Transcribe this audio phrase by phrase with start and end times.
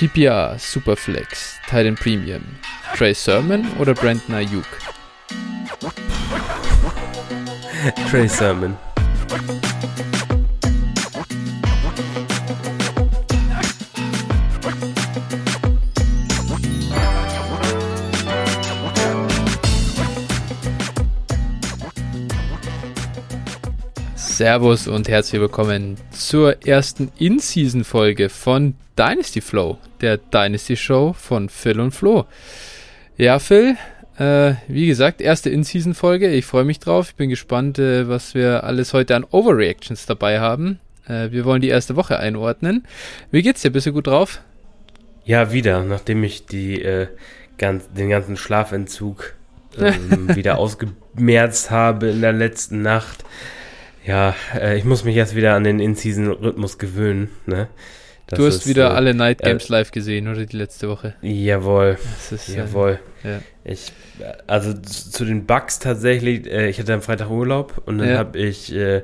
[0.00, 2.42] PPR, Superflex, Titan Premium,
[2.96, 4.64] Trey Sermon oder Brandon Ayuk?
[8.08, 8.78] Trey Sermon.
[24.40, 31.78] Servus und herzlich willkommen zur ersten In-Season-Folge von Dynasty Flow, der Dynasty Show von Phil
[31.78, 32.24] und Flo.
[33.18, 33.76] Ja, Phil,
[34.16, 36.30] äh, wie gesagt, erste In-Season-Folge.
[36.30, 37.10] Ich freue mich drauf.
[37.10, 40.80] Ich bin gespannt, äh, was wir alles heute an Overreactions dabei haben.
[41.06, 42.86] Äh, wir wollen die erste Woche einordnen.
[43.30, 43.68] Wie geht's dir?
[43.68, 44.40] Bist du gut drauf?
[45.22, 47.08] Ja, wieder, nachdem ich die, äh,
[47.58, 49.34] ganz, den ganzen Schlafentzug
[49.78, 53.22] ähm, wieder ausgemerzt habe in der letzten Nacht.
[54.04, 57.30] Ja, äh, ich muss mich erst wieder an den In-Season-Rhythmus gewöhnen.
[57.46, 57.68] Ne?
[58.36, 61.14] du hast ist, wieder äh, alle Night Games äh, live gesehen, oder die letzte Woche?
[61.22, 61.98] Jawohl.
[62.30, 62.98] Ist, äh, jawohl.
[63.24, 63.40] Ja.
[63.64, 63.92] Ich,
[64.46, 68.18] also zu den Bugs tatsächlich, äh, ich hatte am Freitag Urlaub und dann ja.
[68.18, 69.02] habe ich, äh,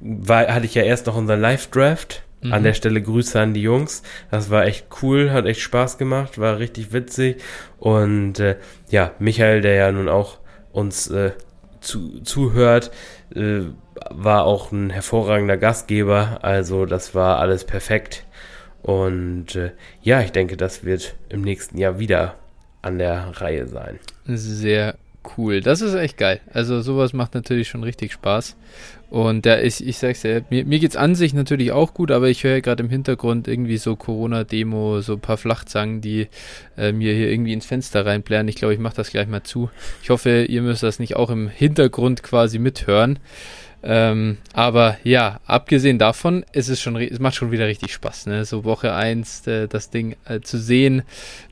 [0.00, 2.22] war, hatte ich ja erst noch unseren Live-Draft.
[2.42, 2.52] Mhm.
[2.52, 4.02] An der Stelle Grüße an die Jungs.
[4.30, 7.42] Das war echt cool, hat echt Spaß gemacht, war richtig witzig.
[7.78, 8.56] Und äh,
[8.90, 10.38] ja, Michael, der ja nun auch
[10.70, 11.32] uns äh,
[11.80, 12.90] zu, zuhört,
[13.34, 13.62] äh,
[14.10, 16.38] war auch ein hervorragender Gastgeber.
[16.42, 18.24] Also das war alles perfekt.
[18.82, 22.36] Und äh, ja, ich denke, das wird im nächsten Jahr wieder
[22.82, 23.98] an der Reihe sein.
[24.26, 24.96] Sehr
[25.36, 25.60] cool.
[25.60, 26.40] Das ist echt geil.
[26.52, 28.56] Also sowas macht natürlich schon richtig Spaß.
[29.08, 32.28] Und ja, ich, ich sag's ja, mir, mir geht's an sich natürlich auch gut, aber
[32.28, 36.26] ich höre ja gerade im Hintergrund irgendwie so Corona-Demo, so ein paar Flachzangen, die
[36.76, 38.48] äh, mir hier irgendwie ins Fenster reinblären.
[38.48, 39.70] Ich glaube, ich mache das gleich mal zu.
[40.02, 43.20] Ich hoffe, ihr müsst das nicht auch im Hintergrund quasi mithören.
[43.88, 48.44] Ähm, aber ja, abgesehen davon, ist es schon, es macht schon wieder richtig Spaß, ne?
[48.44, 51.02] So Woche 1 äh, das Ding äh, zu sehen.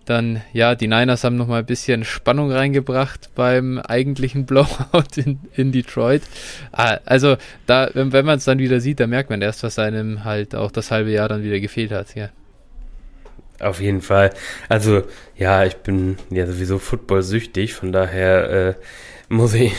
[0.05, 5.71] Dann, ja, die Niners haben nochmal ein bisschen Spannung reingebracht beim eigentlichen Blowout in, in
[5.71, 6.23] Detroit.
[6.73, 7.37] Ah, also,
[7.67, 10.57] da, wenn, wenn man es dann wieder sieht, da merkt man erst, was einem halt
[10.57, 12.31] auch das halbe Jahr dann wieder gefehlt hat, ja.
[13.61, 14.31] Auf jeden Fall.
[14.69, 15.05] Also,
[15.37, 18.75] ja, ich bin ja sowieso Football-süchtig, von daher äh,
[19.29, 19.73] muss ich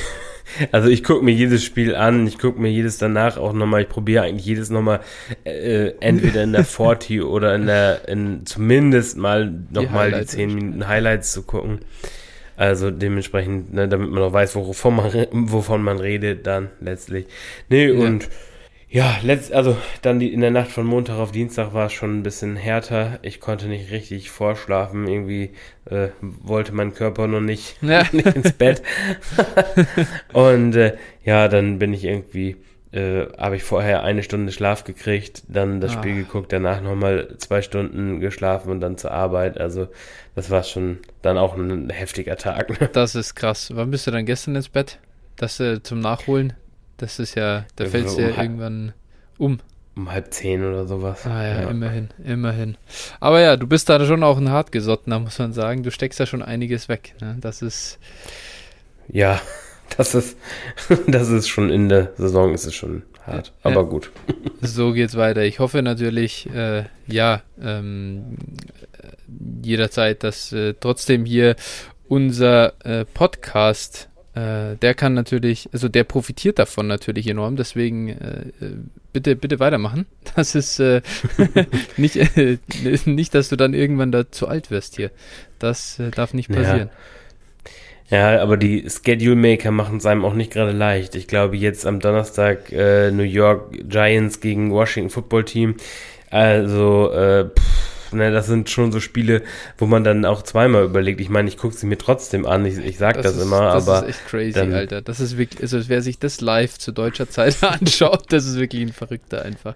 [0.71, 3.89] also ich gucke mir jedes Spiel an, ich gucke mir jedes danach auch nochmal, ich
[3.89, 5.01] probiere eigentlich jedes nochmal
[5.43, 10.53] äh, entweder in der 40 oder in der, in zumindest mal nochmal die, die 10
[10.53, 11.79] Minuten Highlights zu gucken.
[12.57, 17.25] Also dementsprechend, ne, damit man auch weiß, wovon man, wovon man redet, dann letztlich.
[17.69, 18.05] Nee, ja.
[18.05, 18.29] und
[18.95, 22.17] ja, letzt, also dann die, in der Nacht von Montag auf Dienstag war es schon
[22.17, 23.19] ein bisschen härter.
[23.23, 25.05] Ich konnte nicht richtig vorschlafen.
[25.05, 25.51] Irgendwie
[25.83, 28.03] äh, wollte mein Körper noch nicht, ja.
[28.13, 28.81] nicht ins Bett.
[30.31, 30.95] und äh,
[31.25, 32.55] ja, dann bin ich irgendwie,
[32.93, 35.97] äh, habe ich vorher eine Stunde Schlaf gekriegt, dann das ah.
[35.97, 39.59] Spiel geguckt, danach nochmal zwei Stunden geschlafen und dann zur Arbeit.
[39.59, 39.89] Also
[40.35, 42.79] das war schon dann auch ein heftiger Tag.
[42.79, 42.89] Ne?
[42.93, 43.73] Das ist krass.
[43.75, 44.99] Wann bist du dann gestern ins Bett?
[45.35, 46.53] Das äh, zum Nachholen?
[46.97, 48.93] Das ist ja, da fällt es ja um irgendwann
[49.37, 49.59] um.
[49.95, 51.25] Um halb zehn oder sowas.
[51.25, 52.75] Ah ja, ja, immerhin, immerhin.
[53.21, 55.83] Aber ja, du bist da schon auch ein hartgesottener, muss man sagen.
[55.83, 57.15] Du steckst da schon einiges weg.
[57.21, 57.37] Ne?
[57.39, 57.97] Das ist.
[59.07, 59.39] Ja,
[59.97, 60.37] das ist,
[61.07, 63.53] das ist schon in der Saison, ist es schon hart.
[63.63, 63.87] Aber ja.
[63.87, 64.11] gut.
[64.61, 65.43] So geht's weiter.
[65.43, 68.37] Ich hoffe natürlich, äh, ja, ähm,
[69.61, 71.55] jederzeit, dass äh, trotzdem hier
[72.07, 78.51] unser äh, Podcast äh, der kann natürlich, also der profitiert davon natürlich enorm, deswegen äh,
[79.13, 80.05] bitte, bitte weitermachen.
[80.35, 81.01] Das ist äh,
[81.97, 82.57] nicht, äh,
[83.05, 85.11] nicht, dass du dann irgendwann da zu alt wirst hier.
[85.59, 86.89] Das äh, darf nicht passieren.
[88.09, 88.33] Ja.
[88.33, 91.15] ja aber die Schedule Maker machen es einem auch nicht gerade leicht.
[91.15, 95.75] Ich glaube, jetzt am Donnerstag äh, New York Giants gegen Washington Football Team.
[96.29, 97.74] Also, pff,
[98.15, 99.43] ne, das sind schon so Spiele,
[99.77, 101.21] wo man dann auch zweimal überlegt.
[101.21, 103.73] Ich meine, ich gucke sie mir trotzdem an, ich, ich sag das, das ist, immer,
[103.73, 104.01] das aber.
[104.01, 105.01] Das ist echt crazy, dann, Alter.
[105.01, 108.81] Das ist wirklich, also wer sich das live zu deutscher Zeit anschaut, das ist wirklich
[108.81, 109.75] ein Verrückter einfach.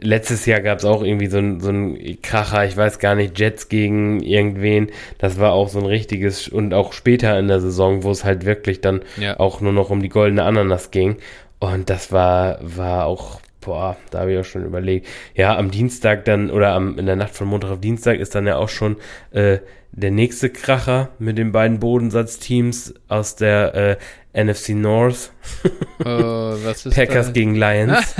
[0.00, 3.38] Letztes Jahr gab es auch irgendwie so ein, so ein Kracher, ich weiß gar nicht,
[3.38, 4.90] Jets gegen irgendwen.
[5.18, 8.44] Das war auch so ein richtiges, und auch später in der Saison, wo es halt
[8.44, 9.38] wirklich dann ja.
[9.38, 11.18] auch nur noch um die goldene Ananas ging.
[11.60, 15.06] Und das war, war auch boah, da habe ich auch schon überlegt.
[15.34, 18.46] Ja, am Dienstag dann, oder am, in der Nacht von Montag auf Dienstag ist dann
[18.46, 18.96] ja auch schon
[19.30, 19.58] äh,
[19.92, 23.98] der nächste Kracher mit den beiden Bodensatzteams aus der
[24.34, 25.30] äh, NFC North.
[26.04, 27.32] Oh, was ist Packers da?
[27.32, 28.14] gegen Lions.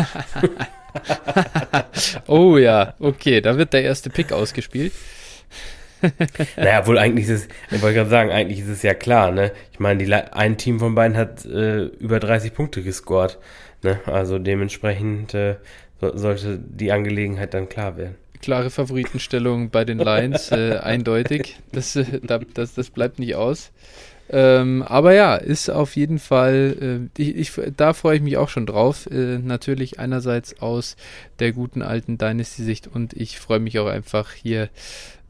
[2.26, 4.92] oh ja, okay, da wird der erste Pick ausgespielt.
[6.56, 9.52] naja, wohl eigentlich ist es, ich wollte gerade sagen, eigentlich ist es ja klar, ne?
[9.72, 13.38] Ich meine, die, ein Team von beiden hat äh, über 30 Punkte gescored.
[13.82, 14.00] Ne?
[14.06, 15.56] Also dementsprechend äh,
[16.00, 18.16] so, sollte die Angelegenheit dann klar werden.
[18.40, 21.58] klare Favoritenstellung bei den Lions, äh, eindeutig.
[21.72, 22.20] Das, äh,
[22.54, 23.72] das, das bleibt nicht aus.
[24.30, 28.50] Ähm, aber ja, ist auf jeden Fall, äh, ich, ich, da freue ich mich auch
[28.50, 29.08] schon drauf.
[29.10, 30.96] Äh, natürlich einerseits aus
[31.38, 34.68] der guten alten Dynasty-Sicht und ich freue mich auch einfach hier,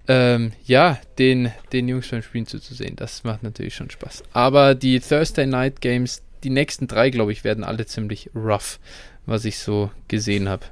[0.09, 2.97] ähm, ja, den, den Jungs beim Spielen zuzusehen.
[2.97, 4.25] Das macht natürlich schon Spaß.
[4.33, 8.79] Aber die Thursday Night Games, die nächsten drei, glaube ich, werden alle ziemlich rough,
[9.27, 10.67] was ich so gesehen habe.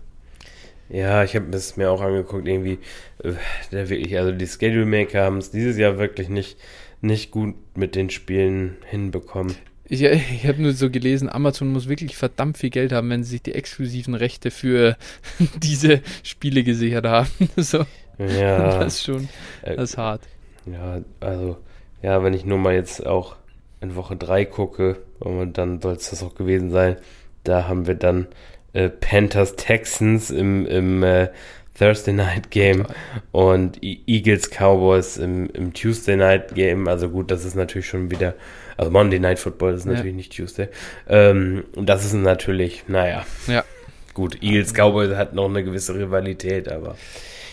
[0.89, 2.79] Ja, ich habe es mir auch angeguckt, irgendwie,
[3.23, 3.33] äh,
[3.73, 6.57] der wirklich, also die Schedule Maker haben es dieses Jahr wirklich nicht
[7.01, 9.55] nicht gut mit den Spielen hinbekommen.
[9.89, 13.31] Ich, ich habe nur so gelesen, Amazon muss wirklich verdammt viel Geld haben, wenn sie
[13.33, 14.97] sich die exklusiven Rechte für
[15.63, 17.29] diese Spiele gesichert haben.
[17.57, 17.87] so.
[18.19, 18.79] Ja.
[18.79, 19.29] Das ist schon,
[19.63, 20.23] äh, das ist hart.
[20.65, 21.59] Ja, also,
[22.03, 23.37] ja, wenn ich nur mal jetzt auch
[23.81, 26.97] in Woche 3 gucke, und dann soll es das auch gewesen sein,
[27.45, 28.27] da haben wir dann
[28.73, 31.29] äh, Panthers Texans im, im äh,
[31.79, 32.87] Thursday Night Game
[33.33, 36.89] und Eagles Cowboys im, im, Tuesday Night Game.
[36.89, 38.35] Also gut, das ist natürlich schon wieder,
[38.77, 40.17] also Monday Night Football ist natürlich ja.
[40.17, 40.69] nicht Tuesday.
[41.09, 43.27] Ähm, und das ist natürlich, naja.
[43.47, 43.65] Ja.
[44.15, 46.97] Gut, Eagles Cowboys hat noch eine gewisse Rivalität, aber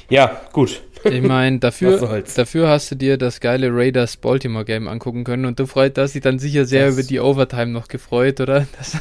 [0.09, 0.81] ja, gut.
[1.03, 5.59] Ich meine, dafür, dafür hast du dir das geile Raiders Baltimore Game angucken können und
[5.59, 8.67] du freut, hast dich dann sicher sehr das über die Overtime noch gefreut, oder?
[8.77, 8.97] Das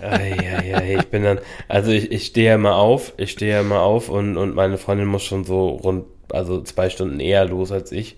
[0.00, 3.60] ja, ja, ich bin dann, also ich, ich stehe ja immer auf, ich stehe ja
[3.60, 7.72] immer auf und, und meine Freundin muss schon so rund, also zwei Stunden eher los
[7.72, 8.16] als ich.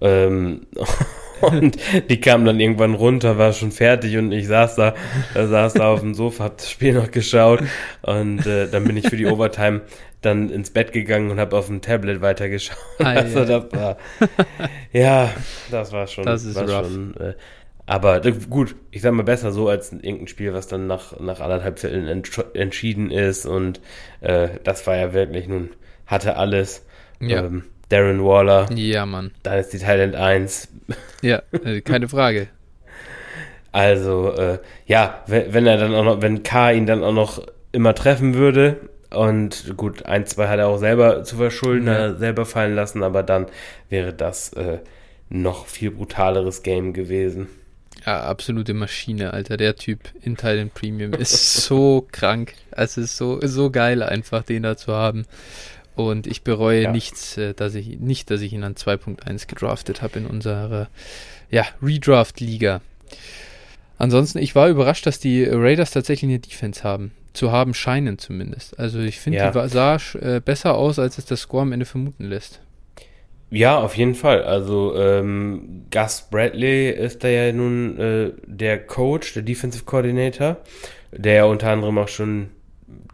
[0.00, 0.66] Ähm,
[1.40, 1.76] und
[2.08, 4.94] die kam dann irgendwann runter, war schon fertig und ich saß da,
[5.34, 7.60] da saß da auf dem Sofa, hab das Spiel noch geschaut
[8.02, 9.82] und äh, dann bin ich für die Overtime
[10.26, 12.76] dann ins Bett gegangen und habe auf dem Tablet weitergeschaut.
[12.98, 13.44] Ah, also ja.
[13.44, 13.96] das war,
[14.92, 15.30] ja,
[15.70, 16.92] das war schon, das ist war rough.
[16.92, 17.34] schon äh,
[17.86, 18.20] aber
[18.50, 22.24] gut, ich sag mal besser so als irgendein Spiel, was dann nach, nach anderthalb Vierteln
[22.54, 23.46] entschieden ist.
[23.46, 23.80] Und
[24.20, 25.70] äh, das war ja wirklich nun,
[26.04, 26.84] hatte alles.
[27.20, 27.44] Ja.
[27.44, 28.68] Ähm, Darren Waller.
[28.74, 29.30] Ja, Mann.
[29.44, 30.68] Dann ist die Thailand 1.
[31.22, 32.48] Ja, äh, keine Frage.
[33.70, 37.46] Also, äh, ja, wenn, wenn er dann auch noch, wenn K ihn dann auch noch
[37.70, 42.14] immer treffen würde, und gut, ein, zwei hat er auch selber zu verschulden, ja.
[42.14, 43.46] selber fallen lassen, aber dann
[43.88, 44.78] wäre das äh,
[45.28, 47.48] noch viel brutaleres Game gewesen.
[48.04, 49.56] Ja, absolute Maschine, Alter.
[49.56, 52.54] Der Typ in Thailand Premium ist so krank.
[52.70, 55.26] Es ist so, so geil, einfach den da zu haben.
[55.96, 56.92] Und ich bereue ja.
[56.92, 60.88] nichts, äh, dass ich, nicht, dass ich ihn an 2.1 gedraftet habe in unserer
[61.50, 62.82] ja, Redraft-Liga.
[63.98, 67.12] Ansonsten, ich war überrascht, dass die Raiders tatsächlich eine Defense haben.
[67.36, 68.78] Zu haben scheinen zumindest.
[68.78, 69.50] Also ich finde, ja.
[69.50, 72.60] die sah äh, besser aus, als es der Score am Ende vermuten lässt.
[73.50, 74.42] Ja, auf jeden Fall.
[74.42, 80.56] Also ähm, Gus Bradley ist da ja nun äh, der Coach, der Defensive Coordinator,
[81.12, 82.48] der ja unter anderem auch schon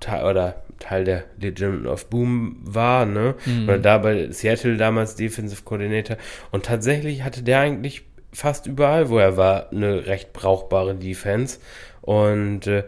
[0.01, 3.35] Teil, oder Teil der Legion of Boom war, ne?
[3.45, 3.65] Mhm.
[3.65, 6.17] Oder da bei Seattle damals Defensive Coordinator.
[6.51, 11.59] Und tatsächlich hatte der eigentlich fast überall, wo er war, eine recht brauchbare Defense.
[12.01, 12.85] Und äh,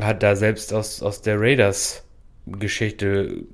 [0.00, 2.04] hat da selbst aus, aus der Raiders
[2.46, 3.44] Geschichte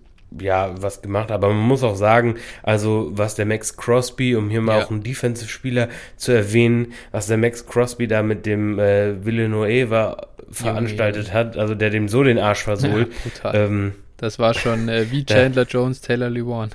[0.41, 4.61] ja, was gemacht, aber man muss auch sagen, also was der Max Crosby, um hier
[4.61, 4.85] mal ja.
[4.85, 11.29] auch einen Defensive-Spieler zu erwähnen, was der Max Crosby da mit dem äh, Villanueva veranstaltet
[11.29, 13.09] ja, hat, also der dem so den Arsch versohlt.
[13.45, 16.71] Ähm, das war schon äh, wie Chandler Jones, Taylor Lewan.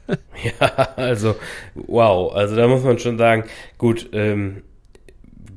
[0.08, 1.36] ja, also
[1.74, 3.44] wow, also da muss man schon sagen,
[3.76, 4.62] gut, ähm,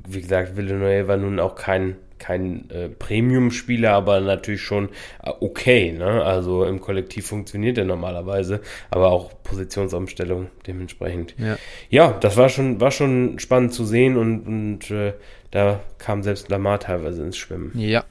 [0.07, 4.89] wie gesagt, Villanueva nun auch kein kein äh, Premium-Spieler, aber natürlich schon
[5.23, 5.91] äh, okay.
[5.91, 6.23] Ne?
[6.23, 8.61] Also im Kollektiv funktioniert er normalerweise,
[8.91, 11.35] aber auch Positionsumstellung dementsprechend.
[11.37, 11.57] Ja,
[11.89, 15.13] ja das war schon, war schon spannend zu sehen und, und äh,
[15.49, 17.71] da kam selbst Lamar teilweise ins Schwimmen.
[17.75, 18.05] Ja.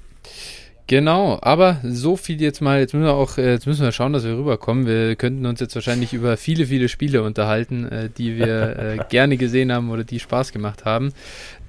[0.90, 4.12] Genau, aber so viel jetzt mal, jetzt müssen wir auch, äh, jetzt müssen wir schauen,
[4.12, 4.88] dass wir rüberkommen.
[4.88, 9.36] Wir könnten uns jetzt wahrscheinlich über viele, viele Spiele unterhalten, äh, die wir äh, gerne
[9.36, 11.12] gesehen haben oder die Spaß gemacht haben.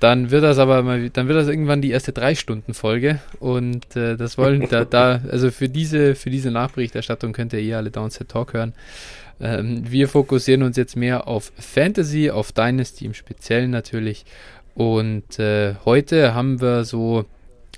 [0.01, 3.95] Dann wird das aber mal, dann wird das irgendwann die erste drei Stunden Folge und
[3.95, 7.91] äh, das wollen da, da, also für diese, für diese Nachberichterstattung könnt ihr eh alle
[7.91, 8.73] Downset Talk hören.
[9.39, 14.25] Ähm, wir fokussieren uns jetzt mehr auf Fantasy, auf Dynasty im Speziellen natürlich.
[14.73, 17.25] Und äh, heute haben wir so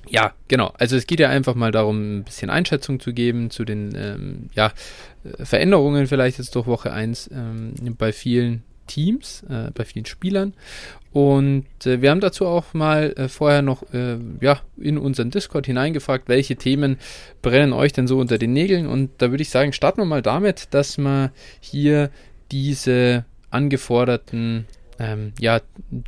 [0.07, 0.73] ja, genau.
[0.77, 4.49] Also es geht ja einfach mal darum, ein bisschen Einschätzung zu geben zu den ähm,
[4.53, 4.71] ja,
[5.23, 10.53] äh, Veränderungen vielleicht jetzt durch Woche 1 ähm, bei vielen Teams, äh, bei vielen Spielern.
[11.13, 15.67] Und äh, wir haben dazu auch mal äh, vorher noch äh, ja, in unseren Discord
[15.67, 16.97] hineingefragt, welche Themen
[17.43, 18.87] brennen euch denn so unter den Nägeln.
[18.87, 22.09] Und da würde ich sagen, starten wir mal damit, dass wir hier
[22.51, 24.65] diese angeforderten
[24.99, 25.61] ähm, ja,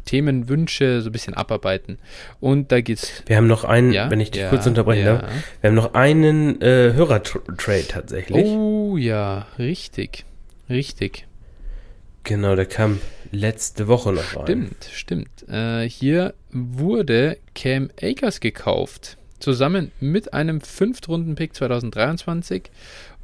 [0.05, 1.99] Themenwünsche so ein bisschen abarbeiten.
[2.39, 3.23] Und da geht's.
[3.27, 5.23] Wir haben noch einen, Ja, wenn ich dich ja, kurz unterbrechen darf,
[5.61, 8.43] wir haben noch einen äh, Hörertrade tatsächlich.
[8.43, 10.25] Oh ja, richtig.
[10.67, 11.27] Richtig.
[12.23, 12.99] Genau, der kam
[13.35, 14.43] letzte Woche noch rein.
[14.45, 15.49] Stimmt, stimmt.
[15.49, 19.17] Äh, hier wurde Cam Akers gekauft.
[19.39, 22.71] Zusammen mit einem Fünftrunden-Pick 2023.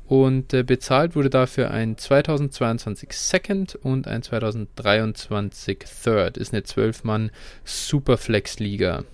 [0.08, 6.38] Und äh, bezahlt wurde dafür ein 2022 Second und ein 2023 Third.
[6.38, 7.32] Ist eine 12-Mann
[7.64, 9.06] Superflex-Liga.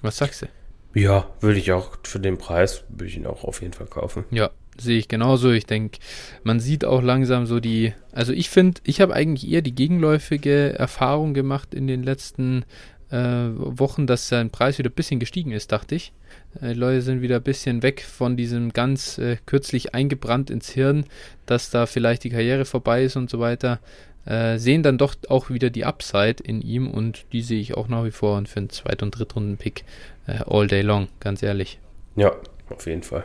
[0.00, 0.46] Was sagst du?
[0.94, 4.24] Ja, würde ich auch für den Preis, würde ich ihn auch auf jeden Fall kaufen.
[4.30, 5.50] Ja, sehe ich genauso.
[5.50, 5.98] Ich denke,
[6.42, 7.92] man sieht auch langsam so die.
[8.12, 12.64] Also ich finde, ich habe eigentlich eher die gegenläufige Erfahrung gemacht in den letzten
[13.10, 13.16] äh,
[13.54, 16.12] Wochen, dass sein Preis wieder ein bisschen gestiegen ist, dachte ich.
[16.60, 20.70] Äh, die Leute sind wieder ein bisschen weg von diesem ganz äh, kürzlich eingebrannt ins
[20.70, 21.04] Hirn,
[21.46, 23.80] dass da vielleicht die Karriere vorbei ist und so weiter.
[24.24, 27.86] Äh, sehen dann doch auch wieder die Upside in ihm und die sehe ich auch
[27.86, 29.84] nach wie vor und für einen Zweit- und Drittrunden-Pick
[30.26, 31.78] äh, all day long, ganz ehrlich.
[32.16, 32.32] Ja,
[32.68, 33.24] auf jeden Fall.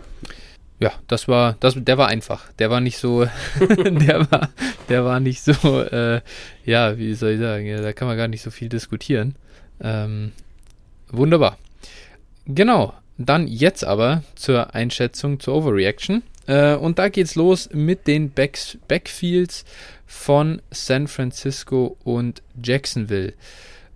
[0.81, 2.51] Ja, das war, das, der war einfach.
[2.53, 3.27] Der war nicht so,
[3.59, 4.49] der war,
[4.89, 6.21] der war nicht so, äh,
[6.65, 9.35] ja, wie soll ich sagen, ja, da kann man gar nicht so viel diskutieren.
[9.79, 10.31] Ähm,
[11.09, 11.59] wunderbar.
[12.47, 16.23] Genau, dann jetzt aber zur Einschätzung zur Overreaction.
[16.47, 19.65] Äh, und da geht's los mit den Backs, Backfields
[20.07, 23.33] von San Francisco und Jacksonville.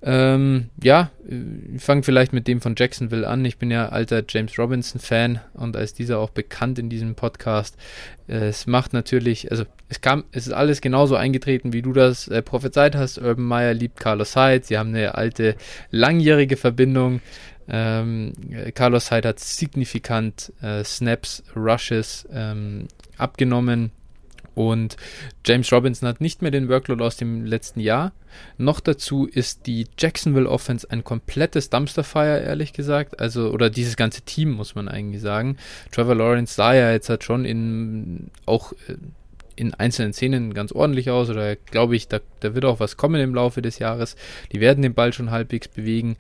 [0.08, 3.44] Ähm, ja, ich fange vielleicht mit dem von Jacksonville an.
[3.44, 7.76] Ich bin ja alter James Robinson-Fan und als dieser auch bekannt in diesem Podcast.
[8.28, 12.44] Es macht natürlich, also es kam, es ist alles genauso eingetreten, wie du das äh,
[12.44, 13.18] prophezeit hast.
[13.18, 14.64] Urban Meyer liebt Carlos Hyde.
[14.64, 15.56] Sie haben eine alte,
[15.90, 17.22] langjährige Verbindung.
[17.68, 18.34] Ähm,
[18.76, 23.90] Carlos Hyde hat signifikant äh, Snaps, Rushes ähm, abgenommen.
[24.56, 24.96] Und
[25.46, 28.14] James Robinson hat nicht mehr den Workload aus dem letzten Jahr.
[28.58, 33.20] Noch dazu ist die Jacksonville Offense ein komplettes Dumpsterfire, ehrlich gesagt.
[33.20, 35.58] Also, oder dieses ganze Team, muss man eigentlich sagen.
[35.92, 38.96] Trevor Lawrence sah ja jetzt halt schon in, auch äh,
[39.56, 41.30] in einzelnen Szenen ganz ordentlich aus.
[41.30, 44.16] Oder glaube ich, da, da wird auch was kommen im Laufe des Jahres.
[44.52, 46.18] Die werden den Ball schon halbwegs bewegen.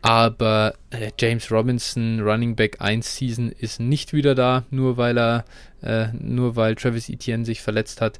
[0.00, 5.44] Aber äh, James Robinson, Running Back 1 Season, ist nicht wieder da, nur weil er,
[5.82, 8.18] äh, nur weil Travis Etienne sich verletzt hat.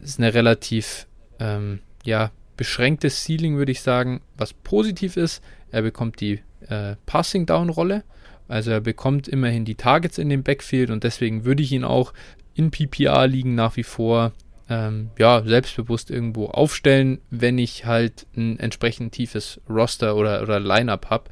[0.00, 1.06] Ist eine relativ,
[1.38, 4.20] ähm, ja, beschränktes Ceiling, würde ich sagen.
[4.36, 8.02] Was positiv ist, er bekommt die äh, Passing Down Rolle.
[8.48, 12.12] Also er bekommt immerhin die Targets in dem Backfield und deswegen würde ich ihn auch
[12.54, 14.32] in PPR liegen nach wie vor
[14.68, 21.08] ähm, ja, selbstbewusst irgendwo aufstellen, wenn ich halt ein entsprechend tiefes Roster oder, oder Line-Up
[21.08, 21.30] habe,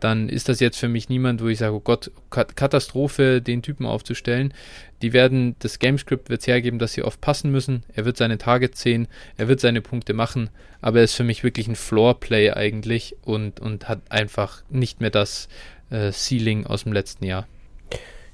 [0.00, 3.84] dann ist das jetzt für mich niemand, wo ich sage, oh Gott, Katastrophe, den Typen
[3.84, 4.54] aufzustellen.
[5.02, 7.84] Die werden, das Gamescript wird es hergeben, dass sie oft passen müssen.
[7.94, 10.48] Er wird seine Targets sehen, er wird seine Punkte machen,
[10.80, 15.10] aber er ist für mich wirklich ein Floor-Play eigentlich und, und hat einfach nicht mehr
[15.10, 15.48] das
[15.90, 17.46] äh, Ceiling aus dem letzten Jahr.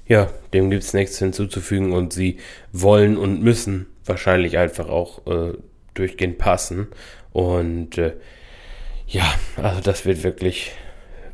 [0.07, 2.37] Ja, dem gibt es nichts hinzuzufügen und sie
[2.71, 5.53] wollen und müssen wahrscheinlich einfach auch äh,
[5.93, 6.87] durchgehend passen.
[7.33, 8.13] Und äh,
[9.07, 9.25] ja,
[9.57, 10.71] also das wird wirklich,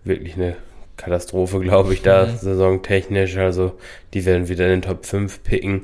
[0.03, 0.55] wirklich eine
[0.97, 2.37] Katastrophe, glaube ich, da mhm.
[2.37, 3.37] saisontechnisch.
[3.37, 3.77] Also
[4.13, 5.83] die werden wieder in den Top 5 picken.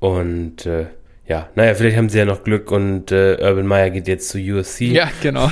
[0.00, 0.86] Und äh,
[1.26, 4.38] ja, naja, vielleicht haben sie ja noch Glück und äh, Urban Meyer geht jetzt zu
[4.38, 4.86] USC.
[4.92, 5.50] Ja, genau.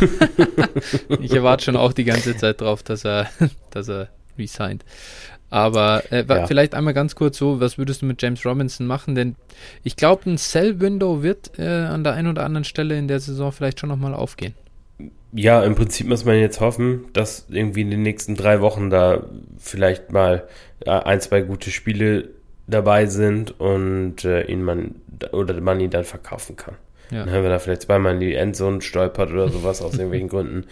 [1.21, 3.31] ich erwarte schon auch die ganze Zeit drauf, dass er,
[3.71, 4.85] dass er resigned.
[5.53, 6.47] Aber äh, ja.
[6.47, 9.15] vielleicht einmal ganz kurz so, was würdest du mit James Robinson machen?
[9.15, 9.37] Denn
[9.83, 13.53] ich glaube, ein Sell-Window wird äh, an der einen oder anderen Stelle in der Saison
[13.53, 14.55] vielleicht schon nochmal aufgehen.
[15.33, 19.27] Ja, im Prinzip muss man jetzt hoffen, dass irgendwie in den nächsten drei Wochen da
[19.59, 20.49] vielleicht mal
[20.87, 22.31] äh, ein, zwei gute Spiele
[22.67, 24.95] dabei sind und äh, ihn man
[25.33, 26.77] oder man ihn dann verkaufen kann.
[27.11, 27.27] Ja.
[27.27, 30.65] Dann haben wir da vielleicht zweimal in die Endzone stolpert oder sowas aus irgendwelchen Gründen.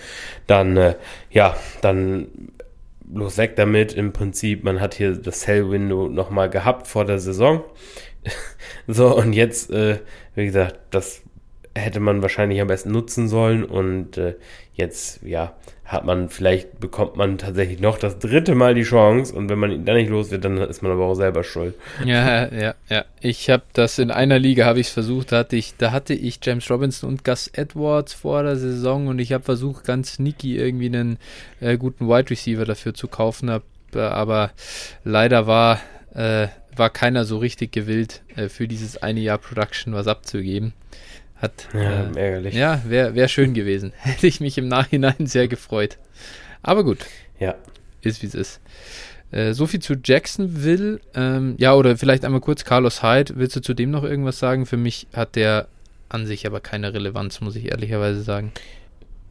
[0.46, 0.94] Dann, äh,
[1.30, 2.28] ja, dann
[3.14, 3.92] bloß weg damit.
[3.92, 7.64] Im Prinzip, man hat hier das Sell-Window nochmal gehabt vor der Saison.
[8.86, 9.98] so, und jetzt, äh,
[10.34, 11.22] wie gesagt, das
[11.74, 14.34] hätte man wahrscheinlich am besten nutzen sollen und äh,
[14.74, 15.56] jetzt, ja,
[15.90, 19.73] hat man, vielleicht bekommt man tatsächlich noch das dritte Mal die Chance und wenn man
[19.73, 21.75] ihn dann nicht los wird, dann ist man aber auch selber schuld.
[22.04, 23.04] Ja, ja, ja.
[23.20, 26.14] Ich habe das in einer Liga, habe ich es versucht, da hatte ich, da hatte
[26.14, 30.56] ich James Robinson und Gus Edwards vor der Saison und ich habe versucht, ganz sneaky
[30.56, 31.18] irgendwie einen
[31.61, 34.52] äh, guten Wide Receiver dafür zu kaufen, hab, äh, aber
[35.02, 35.80] leider war,
[36.14, 40.73] äh, war keiner so richtig gewillt, äh, für dieses eine Jahr Production was abzugeben.
[41.40, 42.54] Hat, ja, äh, ärgerlich.
[42.54, 43.92] Ja, wäre wär schön gewesen.
[43.99, 45.99] Hätte ich mich im Nachhinein sehr gefreut.
[46.62, 46.99] Aber gut.
[47.38, 47.54] Ja.
[48.02, 48.61] Ist wie es ist.
[49.30, 51.00] Äh, so viel zu Jacksonville.
[51.14, 53.35] Ähm, ja, oder vielleicht einmal kurz Carlos Hyde.
[53.37, 54.66] Willst du zu dem noch irgendwas sagen?
[54.66, 55.68] Für mich hat der
[56.09, 58.52] an sich aber keine Relevanz, muss ich ehrlicherweise sagen.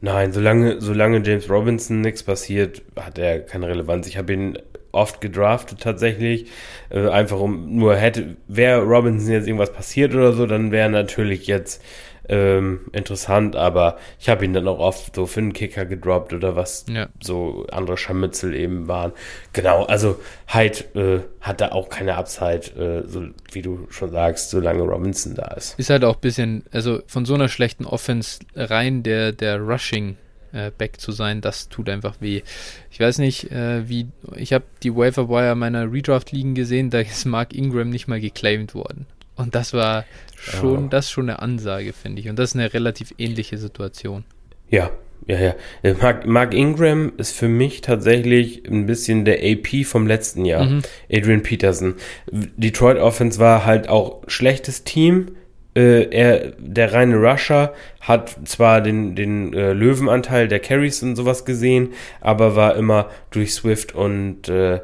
[0.00, 4.06] Nein, solange, solange James Robinson nichts passiert, hat er keine Relevanz.
[4.06, 4.58] Ich habe ihn
[4.92, 6.46] oft gedraftet tatsächlich.
[6.90, 11.46] Äh, einfach um nur hätte, wäre Robinson jetzt irgendwas passiert oder so, dann wäre natürlich
[11.46, 11.82] jetzt
[12.30, 16.54] ähm, interessant, aber ich habe ihn dann auch oft so für einen Kicker gedroppt oder
[16.54, 17.08] was ja.
[17.20, 19.12] so andere Scharmützel eben waren.
[19.52, 24.50] Genau, also Hyde äh, hat da auch keine Upside, äh, so wie du schon sagst,
[24.50, 25.76] solange Robinson da ist.
[25.76, 30.16] Ist halt auch ein bisschen, also von so einer schlechten Offense rein der, der Rushing
[30.52, 32.42] äh, back zu sein, das tut einfach weh.
[32.90, 37.00] Ich weiß nicht, äh, wie, ich habe die Waiver Wire meiner Redraft liegen gesehen, da
[37.00, 39.06] ist Mark Ingram nicht mal geclaimed worden.
[39.36, 40.04] Und das war
[40.36, 40.88] schon, oh.
[40.88, 42.28] das schon eine Ansage, finde ich.
[42.28, 44.24] Und das ist eine relativ ähnliche Situation.
[44.68, 44.90] Ja,
[45.26, 45.54] ja, ja.
[45.82, 50.64] Äh, Mark, Mark, Ingram ist für mich tatsächlich ein bisschen der AP vom letzten Jahr.
[50.64, 50.82] Mhm.
[51.12, 51.94] Adrian Peterson.
[52.30, 55.36] Detroit Offense war halt auch schlechtes Team.
[55.74, 61.44] Äh, er, der reine Rusher hat zwar den, den äh, Löwenanteil der Carries und sowas
[61.44, 64.80] gesehen, aber war immer durch Swift und äh,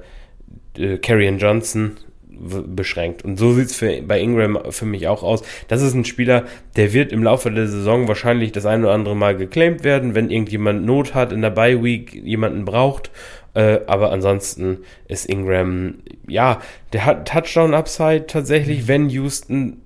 [0.79, 1.97] äh, Carrion Johnson
[2.39, 3.25] beschränkt.
[3.25, 5.43] Und so sieht es bei Ingram für mich auch aus.
[5.69, 6.45] Das ist ein Spieler,
[6.77, 10.31] der wird im Laufe der Saison wahrscheinlich das ein oder andere Mal geclaimed werden, wenn
[10.31, 13.11] irgendjemand Not hat in der Bye Week, jemanden braucht.
[13.55, 15.95] Äh, aber ansonsten ist Ingram,
[16.29, 16.61] ja,
[16.93, 19.81] der hat Touchdown Upside tatsächlich, wenn Houston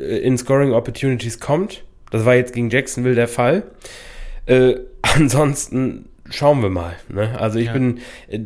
[0.00, 1.84] in Scoring Opportunities kommt.
[2.10, 3.64] Das war jetzt gegen Jacksonville der Fall.
[4.46, 6.96] Äh, ansonsten schauen wir mal.
[7.08, 7.38] Ne?
[7.38, 7.72] Also ich ja.
[7.72, 8.40] bin, äh,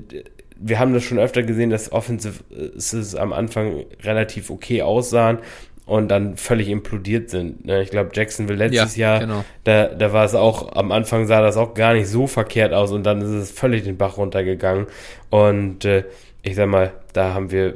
[0.57, 5.39] wir haben das schon öfter gesehen, dass Offensives am Anfang relativ okay aussahen
[5.87, 7.67] und dann völlig implodiert sind.
[7.67, 7.83] Ne?
[7.83, 9.45] Ich glaube, Jacksonville letztes ja, Jahr, genau.
[9.65, 12.91] da, da war es auch, am Anfang sah das auch gar nicht so verkehrt aus
[12.93, 14.87] und dann ist es völlig den Bach runtergegangen.
[15.31, 16.05] Und äh,
[16.43, 17.75] ich sag mal, da haben wir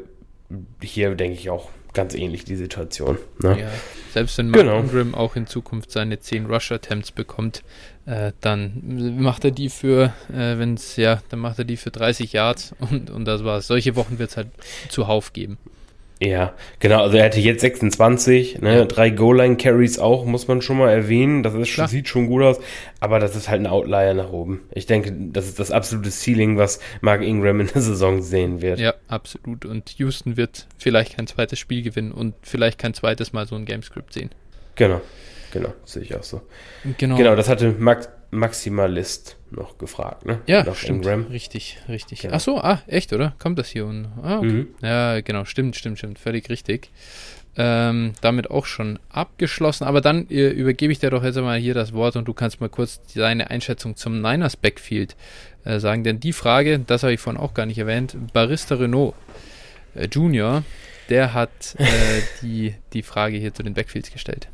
[0.83, 1.69] hier, denke ich, auch
[1.99, 3.19] ganz ähnlich die Situation.
[3.43, 3.59] Ne?
[3.59, 3.69] Ja,
[4.15, 4.79] selbst wenn Mark genau.
[4.79, 7.65] Ingram auch in Zukunft seine 10 Rush-Attempts bekommt,
[8.07, 11.91] äh, dann macht er die für, äh, wenn es, ja, dann macht er die für
[11.91, 13.67] 30 Yards und, und das war's.
[13.67, 14.47] Solche Wochen wird es halt
[14.91, 15.59] zuhauf geben.
[16.21, 17.03] Ja, genau.
[17.03, 18.85] Also er hatte jetzt 26, ne, ja.
[18.87, 21.45] drei Goal-Line-Carries auch, muss man schon mal erwähnen.
[21.45, 22.59] Das ist, sieht schon gut aus,
[22.99, 24.63] aber das ist halt ein Outlier nach oben.
[24.73, 28.81] Ich denke, das ist das absolute Ceiling, was Mark Ingram in der Saison sehen wird.
[28.81, 29.65] Ja, absolut.
[29.65, 33.65] Und Houston wird vielleicht kein zweites Spiel gewinnen und vielleicht kein zweites Mal so ein
[33.65, 34.31] Gamescript sehen.
[34.75, 35.01] Genau,
[35.53, 36.43] genau, sehe ich auch so.
[36.99, 37.17] Genau.
[37.17, 40.41] Genau, das hatte Max Maximalist noch gefragt, ne?
[40.47, 41.07] Ja, Nach stimmt.
[41.07, 41.27] Ingram.
[41.29, 42.21] Richtig, richtig.
[42.21, 42.35] Genau.
[42.35, 43.35] Ach so, ah, echt, oder?
[43.39, 43.87] Kommt das hier?
[43.87, 44.47] Und, ah, okay.
[44.47, 44.69] Mhm.
[44.83, 46.19] Ja, genau, stimmt, stimmt, stimmt.
[46.19, 46.91] Völlig richtig.
[47.57, 49.85] Ähm, damit auch schon abgeschlossen.
[49.85, 52.61] Aber dann äh, übergebe ich dir doch jetzt einmal hier das Wort und du kannst
[52.61, 55.17] mal kurz deine Einschätzung zum Niners Backfield
[55.65, 56.05] äh, sagen.
[56.05, 59.15] Denn die Frage, das habe ich vorhin auch gar nicht erwähnt, Barista Renault
[59.95, 60.63] äh, Junior,
[61.09, 61.87] der hat äh,
[62.43, 64.49] die, die Frage hier zu den Backfields gestellt.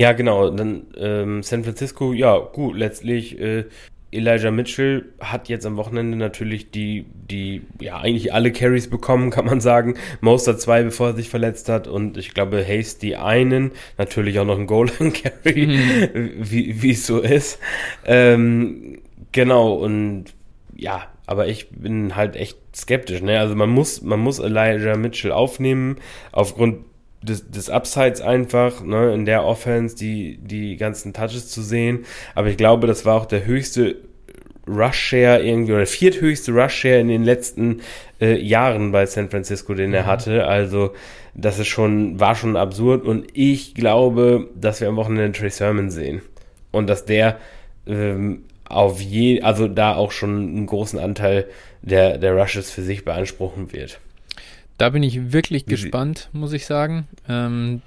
[0.00, 0.48] Ja, genau.
[0.48, 3.66] Dann ähm, San Francisco, ja, gut, letztlich äh,
[4.10, 9.44] Elijah Mitchell hat jetzt am Wochenende natürlich die, die, ja, eigentlich alle Carries bekommen, kann
[9.44, 9.96] man sagen.
[10.22, 11.86] Moster zwei, bevor er sich verletzt hat.
[11.86, 13.72] Und ich glaube, Hayes die einen.
[13.98, 15.66] Natürlich auch noch ein Goal-Carry,
[16.14, 16.30] mhm.
[16.40, 17.58] wie es so ist.
[18.06, 20.32] Ähm, genau, und
[20.74, 23.20] ja, aber ich bin halt echt skeptisch.
[23.20, 23.38] Ne?
[23.38, 25.98] Also man muss, man muss Elijah Mitchell aufnehmen,
[26.32, 26.86] aufgrund
[27.22, 32.04] des, des Upsides einfach, ne, in der Offense die, die ganzen Touches zu sehen.
[32.34, 33.96] Aber ich glaube, das war auch der höchste
[34.66, 37.80] Rush-Share irgendwie, oder vierthöchste Rush-Share in den letzten
[38.20, 40.06] äh, Jahren bei San Francisco, den er mhm.
[40.06, 40.46] hatte.
[40.46, 40.92] Also,
[41.34, 43.04] das ist schon, war schon absurd.
[43.04, 46.22] Und ich glaube, dass wir am Wochenende Trey Sermon sehen.
[46.70, 47.38] Und dass der
[47.86, 51.46] ähm, auf je, also da auch schon einen großen Anteil
[51.82, 54.00] der, der Rushes für sich beanspruchen wird.
[54.80, 57.06] Da bin ich wirklich gespannt, muss ich sagen.
[57.28, 57.82] Ähm,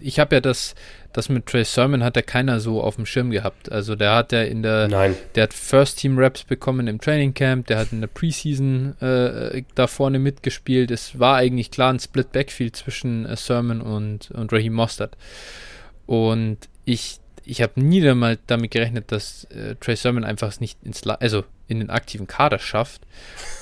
[0.00, 0.74] ich habe ja das,
[1.12, 3.70] das mit Trey Sermon hat ja keiner so auf dem Schirm gehabt.
[3.70, 5.14] Also der hat ja in der, Nein.
[5.34, 9.64] der hat First Team Raps bekommen im Training Camp, der hat in der Preseason äh,
[9.74, 10.90] da vorne mitgespielt.
[10.90, 15.18] Es war eigentlich klar ein Split Backfield zwischen äh, Sermon und, und Raheem Mostert.
[16.06, 21.04] Und ich ich habe nie damit gerechnet, dass äh, Trey Sermon einfach es nicht ins,
[21.04, 23.02] La also in den aktiven Kader schafft.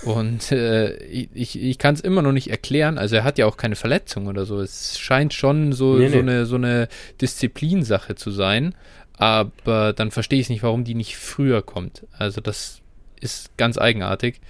[0.05, 2.99] Und äh, ich, ich kann es immer noch nicht erklären.
[2.99, 4.61] Also er hat ja auch keine Verletzung oder so.
[4.61, 6.21] Es scheint schon so, nee, so, nee.
[6.21, 6.89] Eine, so eine
[7.21, 8.75] Disziplinsache zu sein.
[9.17, 12.07] Aber dann verstehe ich nicht, warum die nicht früher kommt.
[12.17, 12.81] Also das
[13.21, 14.41] ist ganz eigenartig.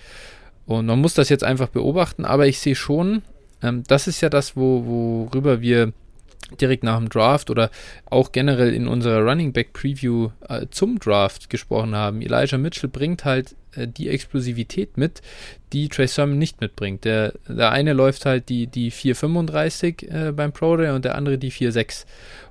[0.67, 2.25] Und man muss das jetzt einfach beobachten.
[2.25, 3.23] Aber ich sehe schon,
[3.63, 5.93] ähm, das ist ja das, wo, worüber wir
[6.61, 7.71] direkt nach dem Draft oder
[8.07, 12.23] auch generell in unserer Running Back Preview äh, zum Draft gesprochen haben.
[12.23, 15.23] Elijah Mitchell bringt halt äh, die Explosivität mit,
[15.73, 17.05] die Trey Sermon nicht mitbringt.
[17.05, 21.39] Der, der eine läuft halt die, die 4,35 äh, beim Pro Day und der andere
[21.39, 22.07] die 4,6.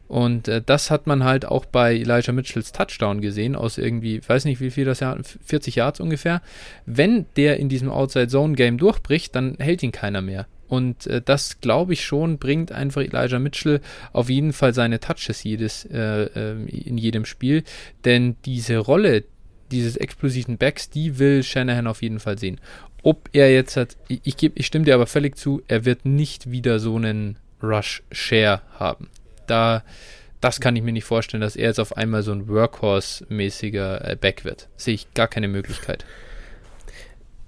[0.07, 4.45] Und äh, das hat man halt auch bei Elijah Mitchells Touchdown gesehen, aus irgendwie, weiß
[4.45, 6.41] nicht wie viel das Jahr, 40 Yards ungefähr.
[6.85, 10.47] Wenn der in diesem Outside-Zone-Game durchbricht, dann hält ihn keiner mehr.
[10.69, 13.81] Und äh, das, glaube ich schon, bringt einfach Elijah Mitchell
[14.13, 17.63] auf jeden Fall seine Touches jedes, äh, äh, in jedem Spiel.
[18.05, 19.25] Denn diese Rolle
[19.71, 22.59] dieses explosiven Backs, die will Shanahan auf jeden Fall sehen.
[23.03, 26.51] Ob er jetzt hat, ich, ich, ich stimme dir aber völlig zu, er wird nicht
[26.51, 29.09] wieder so einen Rush-Share haben.
[29.47, 29.83] Da,
[30.41, 34.15] das kann ich mir nicht vorstellen, dass er jetzt auf einmal so ein Workhorse-mäßiger äh,
[34.15, 34.67] Back wird.
[34.75, 36.05] Sehe ich gar keine Möglichkeit.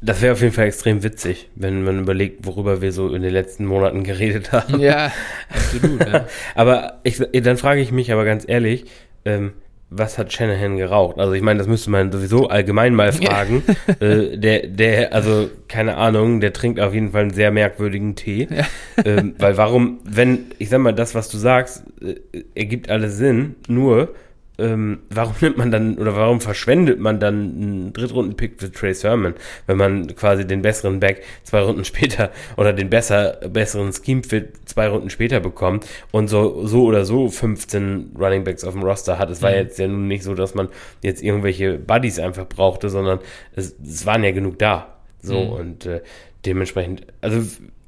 [0.03, 3.31] Das wäre auf jeden Fall extrem witzig, wenn man überlegt, worüber wir so in den
[3.31, 4.79] letzten Monaten geredet haben.
[4.79, 5.11] Ja,
[5.49, 6.07] absolut.
[6.07, 6.25] ja.
[6.55, 8.85] aber ich, dann frage ich mich aber ganz ehrlich,
[9.25, 9.53] ähm,
[9.91, 11.19] was hat Shanahan geraucht?
[11.19, 13.61] Also ich meine, das müsste man sowieso allgemein mal fragen.
[13.99, 18.47] äh, der, der, also keine Ahnung, der trinkt auf jeden Fall einen sehr merkwürdigen Tee.
[18.49, 18.65] Ja.
[19.05, 22.15] ähm, weil warum, wenn, ich sag mal, das, was du sagst, äh,
[22.55, 24.15] ergibt alles Sinn, nur
[24.61, 29.33] ähm, warum nimmt man dann oder warum verschwendet man dann einen Drittrunden-Pick für Trey Sermon,
[29.67, 34.87] wenn man quasi den besseren Back zwei Runden später oder den besser, besseren Scheme-Fit zwei
[34.87, 39.29] Runden später bekommt und so, so oder so 15 Running Backs auf dem Roster hat.
[39.29, 39.57] Es war mhm.
[39.57, 40.69] jetzt ja nun nicht so, dass man
[41.01, 43.19] jetzt irgendwelche Buddies einfach brauchte, sondern
[43.55, 44.97] es, es waren ja genug da.
[45.21, 45.49] So mhm.
[45.51, 46.01] und äh,
[46.45, 47.41] dementsprechend, also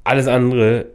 [0.04, 0.86] alles andere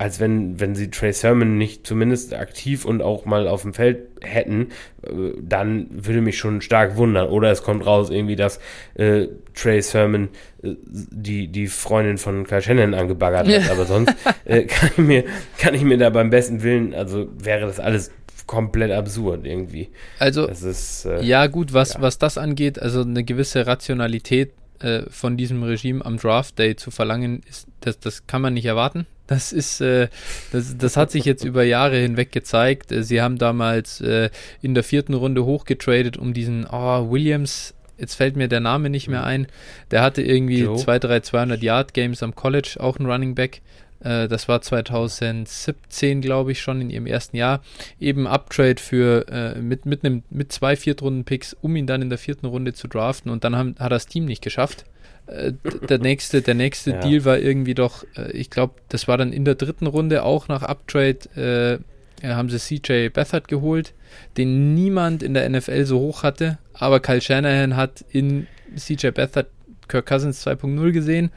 [0.00, 3.98] als wenn, wenn sie Trey Sermon nicht zumindest aktiv und auch mal auf dem Feld
[4.22, 4.68] hätten,
[5.02, 7.28] äh, dann würde mich schon stark wundern.
[7.28, 8.60] Oder es kommt raus irgendwie, dass
[8.94, 10.30] äh, Trey Sermon
[10.62, 13.70] äh, die, die Freundin von Kyle Shannon angebaggert hat.
[13.70, 14.14] Aber sonst
[14.46, 15.24] äh, kann, ich mir,
[15.58, 18.10] kann ich mir da beim besten Willen, also wäre das alles
[18.46, 19.90] komplett absurd irgendwie.
[20.18, 22.00] Also, ist, äh, ja gut, was, ja.
[22.00, 26.90] was das angeht, also eine gewisse Rationalität äh, von diesem Regime am Draft Day zu
[26.90, 29.06] verlangen, ist, das, das kann man nicht erwarten.
[29.30, 30.08] Das ist, äh,
[30.50, 32.90] das, das hat sich jetzt über Jahre hinweg gezeigt.
[32.90, 34.28] Äh, sie haben damals äh,
[34.60, 39.06] in der vierten Runde hochgetradet, um diesen oh, Williams, jetzt fällt mir der Name nicht
[39.06, 39.46] mehr ein,
[39.92, 40.76] der hatte irgendwie Joe.
[40.76, 43.62] zwei, drei 200 Yard Games am College, auch ein Running Back.
[44.00, 47.62] Äh, das war 2017, glaube ich, schon in ihrem ersten Jahr.
[48.00, 52.18] Eben Uptrade für äh, mit, mit, einem, mit zwei Viertrunden-Picks, um ihn dann in der
[52.18, 53.30] vierten Runde zu draften.
[53.30, 54.86] Und dann haben, hat das Team nicht geschafft.
[55.30, 55.52] Äh,
[55.88, 57.00] der nächste, der nächste ja.
[57.00, 60.48] Deal war irgendwie doch, äh, ich glaube, das war dann in der dritten Runde auch
[60.48, 61.80] nach Uptrade,
[62.22, 63.94] äh, haben sie CJ Beathard geholt,
[64.36, 69.46] den niemand in der NFL so hoch hatte, aber Kyle Shanahan hat in CJ Beathard
[69.88, 71.30] Kirk Cousins 2.0 gesehen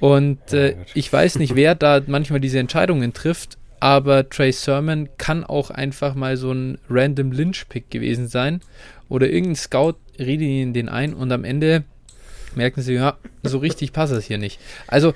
[0.00, 5.44] und äh, ich weiß nicht, wer da manchmal diese Entscheidungen trifft, aber Trey Sermon kann
[5.44, 8.60] auch einfach mal so ein random Lynch-Pick gewesen sein
[9.08, 11.84] oder irgendein Scout redet ihn den ein und am Ende
[12.56, 14.60] merken sie, ja, so richtig passt es hier nicht.
[14.86, 15.12] Also,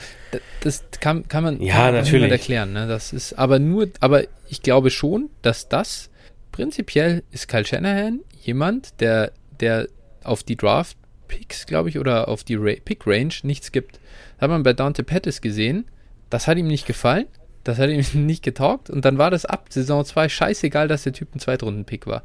[0.60, 2.30] das kann, kann man, ja, kann natürlich.
[2.30, 2.72] erklären.
[2.72, 2.86] Ne?
[2.86, 6.10] Das ist aber nur, aber ich glaube schon, dass das
[6.52, 9.88] prinzipiell ist Kyle Shanahan jemand, der, der
[10.24, 10.96] auf die Draft
[11.28, 13.96] Picks, glaube ich, oder auf die Ra Pick Range nichts gibt.
[14.36, 15.86] Das hat man bei Dante Pettis gesehen.
[16.28, 17.26] Das hat ihm nicht gefallen.
[17.64, 18.90] Das hat ihm nicht getaugt.
[18.90, 22.24] Und dann war das ab Saison 2 scheißegal, dass der Typ ein Zweitrunden-Pick war.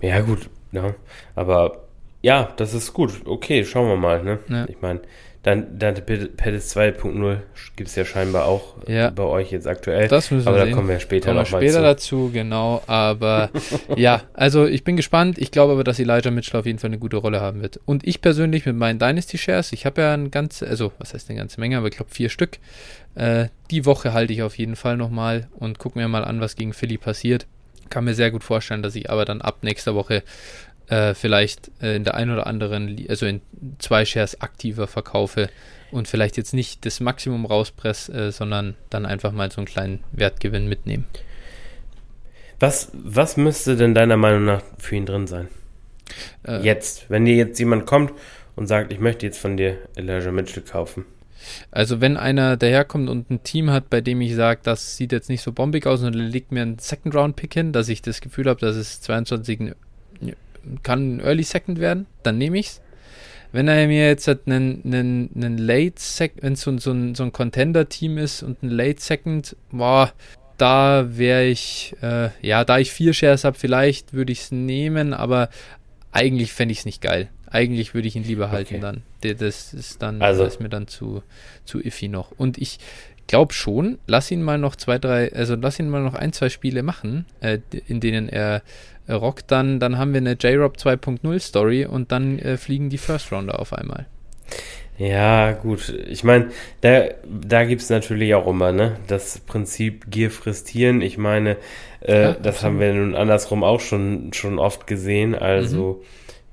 [0.00, 0.50] Ja, gut.
[0.72, 0.94] Ja,
[1.34, 1.84] aber
[2.22, 3.22] ja, das ist gut.
[3.24, 4.22] Okay, schauen wir mal.
[4.22, 4.38] Ne?
[4.48, 4.66] Ja.
[4.68, 5.00] Ich meine,
[5.42, 7.38] dann Dante Pettis 2.0
[7.74, 9.08] gibt es ja scheinbar auch ja.
[9.08, 10.06] bei euch jetzt aktuell.
[10.06, 10.70] Das müssen wir Aber sehen.
[10.70, 11.82] da kommen wir später nochmal später zu.
[11.82, 12.82] dazu, genau.
[12.86, 13.48] Aber
[13.96, 15.38] ja, also ich bin gespannt.
[15.38, 17.80] Ich glaube aber, dass Elijah Mitchell auf jeden Fall eine gute Rolle haben wird.
[17.86, 21.30] Und ich persönlich mit meinen Dynasty Shares, ich habe ja eine ganze, also was heißt
[21.30, 22.58] eine ganze Menge, aber ich glaube vier Stück.
[23.14, 26.54] Äh, die Woche halte ich auf jeden Fall nochmal und gucke mir mal an, was
[26.54, 27.46] gegen Philly passiert.
[27.88, 30.22] Kann mir sehr gut vorstellen, dass ich aber dann ab nächster Woche
[30.90, 33.40] äh, vielleicht äh, in der einen oder anderen, also in
[33.78, 35.48] zwei Shares aktiver verkaufe
[35.90, 40.04] und vielleicht jetzt nicht das Maximum rauspresse, äh, sondern dann einfach mal so einen kleinen
[40.12, 41.06] Wertgewinn mitnehmen.
[42.58, 45.48] Was, was müsste denn deiner Meinung nach für ihn drin sein?
[46.46, 48.12] Äh, jetzt, wenn dir jetzt jemand kommt
[48.56, 51.06] und sagt, ich möchte jetzt von dir Elijah Mitchell kaufen.
[51.70, 55.30] Also wenn einer daherkommt und ein Team hat, bei dem ich sage, das sieht jetzt
[55.30, 58.60] nicht so bombig aus und legt mir einen Second-Round-Pick hin, dass ich das Gefühl habe,
[58.60, 59.72] dass es 22
[60.82, 62.80] kann ein Early Second werden, dann nehme ich es.
[63.52, 67.24] Wenn er mir jetzt einen, einen, einen Late Second, wenn es so, so, ein, so
[67.24, 70.12] ein Contender-Team ist und ein Late Second, boah,
[70.56, 75.14] da wäre ich, äh, ja, da ich vier Shares habe, vielleicht würde ich es nehmen,
[75.14, 75.48] aber
[76.12, 77.28] eigentlich fände ich es nicht geil.
[77.46, 79.02] Eigentlich würde ich ihn lieber halten okay.
[79.22, 79.38] dann.
[79.38, 80.44] Das ist dann, also.
[80.44, 81.22] das ist mir dann zu,
[81.64, 82.30] zu iffy noch.
[82.30, 82.78] Und ich
[83.26, 86.48] glaube schon, lass ihn mal noch zwei, drei, also lass ihn mal noch ein, zwei
[86.48, 88.62] Spiele machen, äh, in denen er
[89.14, 93.32] rockt, dann, dann haben wir eine J-Rob 2.0 Story und dann äh, fliegen die First
[93.32, 94.06] Rounder auf einmal.
[95.00, 95.94] Ja, gut.
[96.08, 96.50] Ich meine,
[96.82, 98.96] da, da gibt es natürlich auch immer, ne?
[99.06, 101.00] Das Prinzip Gier frisst Hirn.
[101.00, 101.56] Ich meine,
[102.02, 105.34] äh, ja, das haben wir nun andersrum auch schon, schon oft gesehen.
[105.34, 106.02] Also,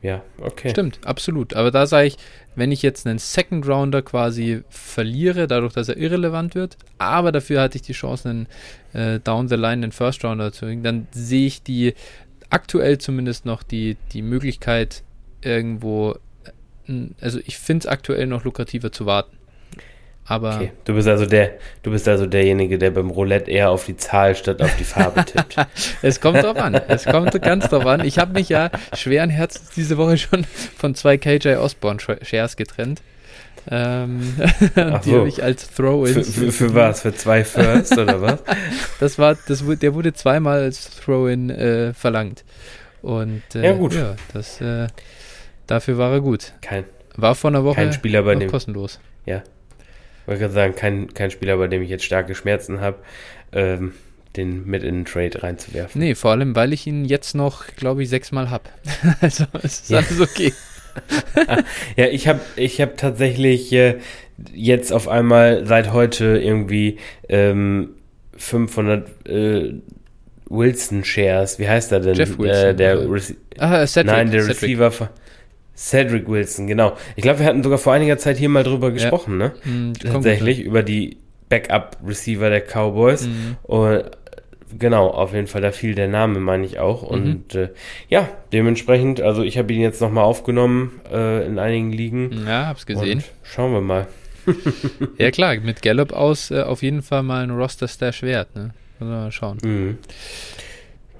[0.01, 0.07] mhm.
[0.07, 0.69] ja, okay.
[0.69, 1.55] Stimmt, absolut.
[1.55, 2.17] Aber da sage ich,
[2.55, 7.61] wenn ich jetzt einen Second Rounder quasi verliere, dadurch, dass er irrelevant wird, aber dafür
[7.61, 8.47] hatte ich die Chance, einen
[8.93, 11.95] äh, Down the Line, einen First Rounder zu kriegen, dann sehe ich die
[12.49, 15.03] aktuell zumindest noch die, die Möglichkeit,
[15.41, 16.17] irgendwo
[17.21, 19.37] also ich finde es aktuell noch lukrativer zu warten.
[20.29, 20.71] Aber okay.
[20.83, 24.35] du bist also der, du bist also derjenige, der beim Roulette eher auf die Zahl
[24.35, 25.55] statt auf die Farbe tippt.
[26.01, 26.75] es kommt drauf an.
[26.75, 28.03] Es kommt ganz drauf an.
[28.03, 33.01] Ich habe mich ja schweren Herzens diese Woche schon von zwei KJ Osborne Shares getrennt.
[33.69, 34.35] Ähm,
[35.05, 36.29] die habe ich als Throw-ins.
[36.29, 37.01] Für, für, für, was?
[37.01, 38.43] Für zwei First oder was?
[38.99, 42.45] das war, das, der wurde zweimal als Throw-in äh, verlangt.
[43.01, 43.93] Und äh, ja, gut.
[43.93, 44.87] Ja, das äh,
[45.67, 46.53] Dafür war er gut.
[46.61, 46.85] Kein,
[47.17, 48.99] war vor einer Woche kein Spieler, bei dem, kostenlos.
[49.25, 49.43] Ja.
[50.25, 52.97] Wollte gerade sagen, kein, kein Spieler, bei dem ich jetzt starke Schmerzen habe,
[53.51, 53.93] ähm,
[54.37, 55.99] den mit in den Trade reinzuwerfen.
[55.99, 58.63] Nee, vor allem, weil ich ihn jetzt noch, glaube ich, sechsmal habe.
[59.21, 59.97] also es ist ja.
[59.97, 60.53] alles okay.
[61.95, 63.95] Ja, ich habe ich hab tatsächlich äh,
[64.53, 66.97] jetzt auf einmal seit heute irgendwie
[67.29, 67.89] ähm,
[68.37, 69.73] 500 äh,
[70.49, 71.59] Wilson Shares.
[71.59, 72.15] Wie heißt er denn?
[72.15, 72.69] Jeff Wilson.
[72.69, 74.61] Äh, der Rece ah, Cedric, Nein, der Cedric.
[74.79, 75.09] Receiver.
[75.75, 76.97] Cedric Wilson, genau.
[77.15, 79.47] Ich glaube, wir hatten sogar vor einiger Zeit hier mal drüber gesprochen, ja.
[79.47, 79.53] ne?
[79.63, 81.17] Mhm, Tatsächlich, über die
[81.49, 83.27] Backup-Receiver der Cowboys.
[83.27, 83.57] Mhm.
[83.63, 84.03] Und
[84.77, 87.03] genau, auf jeden Fall, da fiel der Name, meine ich auch.
[87.03, 87.09] Mhm.
[87.09, 87.69] Und äh,
[88.09, 92.45] ja, dementsprechend, also ich habe ihn jetzt nochmal aufgenommen äh, in einigen Ligen.
[92.45, 93.19] Ja, hab's gesehen.
[93.19, 94.07] Und schauen wir mal.
[95.17, 98.71] ja klar, mit Gallup aus äh, auf jeden Fall mal ein Roster-Stash wert, ne?
[98.99, 99.57] Mal schauen.
[99.63, 99.97] Mhm.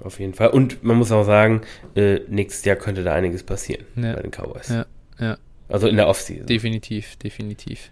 [0.01, 0.49] Auf jeden Fall.
[0.49, 1.61] Und man muss auch sagen,
[1.95, 4.13] äh, nächstes Jahr könnte da einiges passieren ja.
[4.13, 4.69] bei den Cowboys.
[4.69, 4.85] Ja,
[5.19, 5.37] ja.
[5.69, 6.45] Also in der Offseason.
[6.45, 7.91] Definitiv, definitiv.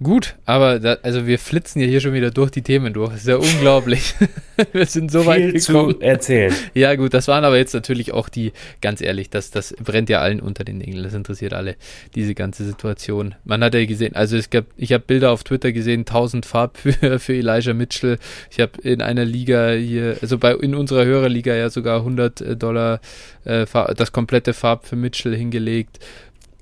[0.00, 3.10] Gut, aber da, also wir flitzen ja hier schon wieder durch die Themen durch.
[3.10, 4.14] Das ist ja unglaublich.
[4.72, 5.94] wir sind so Viel weit gekommen.
[5.94, 6.54] zu erzählen.
[6.74, 10.20] Ja, gut, das waren aber jetzt natürlich auch die, ganz ehrlich, das, das brennt ja
[10.20, 11.02] allen unter den Nägeln.
[11.02, 11.76] Das interessiert alle,
[12.14, 13.34] diese ganze Situation.
[13.44, 16.76] Man hat ja gesehen, also es gab, ich habe Bilder auf Twitter gesehen, 1000 Farb
[16.78, 18.18] für, für Elijah Mitchell.
[18.50, 23.00] Ich habe in einer Liga hier, also bei, in unserer Hörerliga ja sogar 100 Dollar
[23.44, 25.98] äh, das komplette Farb für Mitchell hingelegt.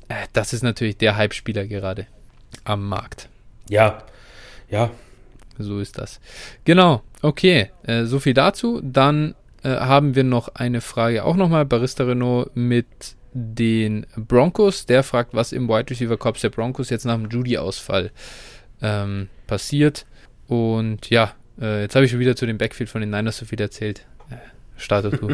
[0.08, 2.06] Äh, das ist natürlich der Hype-Spieler gerade
[2.64, 3.28] am Markt.
[3.68, 4.04] Ja,
[4.68, 4.90] ja.
[5.58, 6.20] So ist das.
[6.64, 7.70] Genau, okay.
[7.84, 8.80] Äh, so viel dazu.
[8.82, 12.86] Dann äh, haben wir noch eine Frage, auch nochmal Barista Renault mit
[13.32, 14.86] den Broncos.
[14.86, 18.10] Der fragt, was im Wide Receiver Corps der Broncos jetzt nach dem Judy-Ausfall
[18.82, 20.06] ähm, passiert.
[20.48, 23.46] Und ja, äh, jetzt habe ich schon wieder zu dem Backfield von den Niners so
[23.46, 24.06] viel erzählt.
[24.30, 24.36] Äh,
[24.76, 25.12] Starter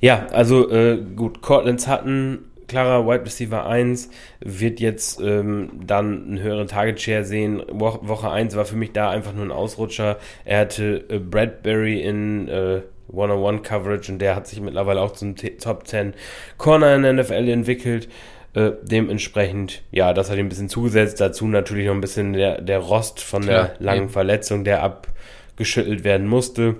[0.00, 6.40] ja, also äh, gut, Cortlands hatten klarer Wide Receiver 1, wird jetzt ähm, dann einen
[6.40, 7.62] höheren Target Share sehen.
[7.70, 10.18] Wo Woche 1 war für mich da einfach nur ein Ausrutscher.
[10.44, 15.50] Er hatte äh, Bradbury in äh, One-on-One-Coverage und der hat sich mittlerweile auch zum T
[15.50, 16.14] Top 10
[16.58, 18.08] Corner in der NFL entwickelt.
[18.54, 21.20] Äh, dementsprechend, ja, das hat ihm ein bisschen zugesetzt.
[21.20, 24.10] Dazu natürlich noch ein bisschen der, der Rost von Klar, der langen eben.
[24.10, 26.76] Verletzung, der abgeschüttelt werden musste.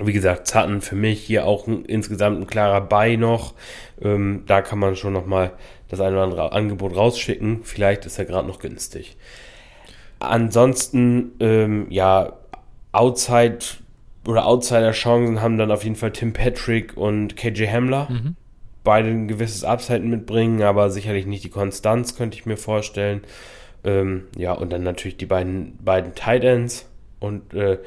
[0.00, 3.54] Wie gesagt, Zatten für mich hier auch ein, insgesamt ein klarer Buy noch.
[4.00, 5.52] Ähm, da kann man schon nochmal
[5.88, 7.64] das eine oder andere Angebot rausschicken.
[7.64, 9.16] Vielleicht ist er gerade noch günstig.
[10.20, 12.34] Ansonsten, ähm, ja,
[12.92, 13.58] Outside
[14.26, 18.08] oder Outsider-Chancen haben dann auf jeden Fall Tim Patrick und KJ Hamler.
[18.10, 18.36] Mhm.
[18.84, 23.22] Beide ein gewisses Upside mitbringen, aber sicherlich nicht die Konstanz, könnte ich mir vorstellen.
[23.84, 26.88] Ähm, ja, und dann natürlich die beiden, beiden Tight Ends.
[27.20, 27.78] Und äh,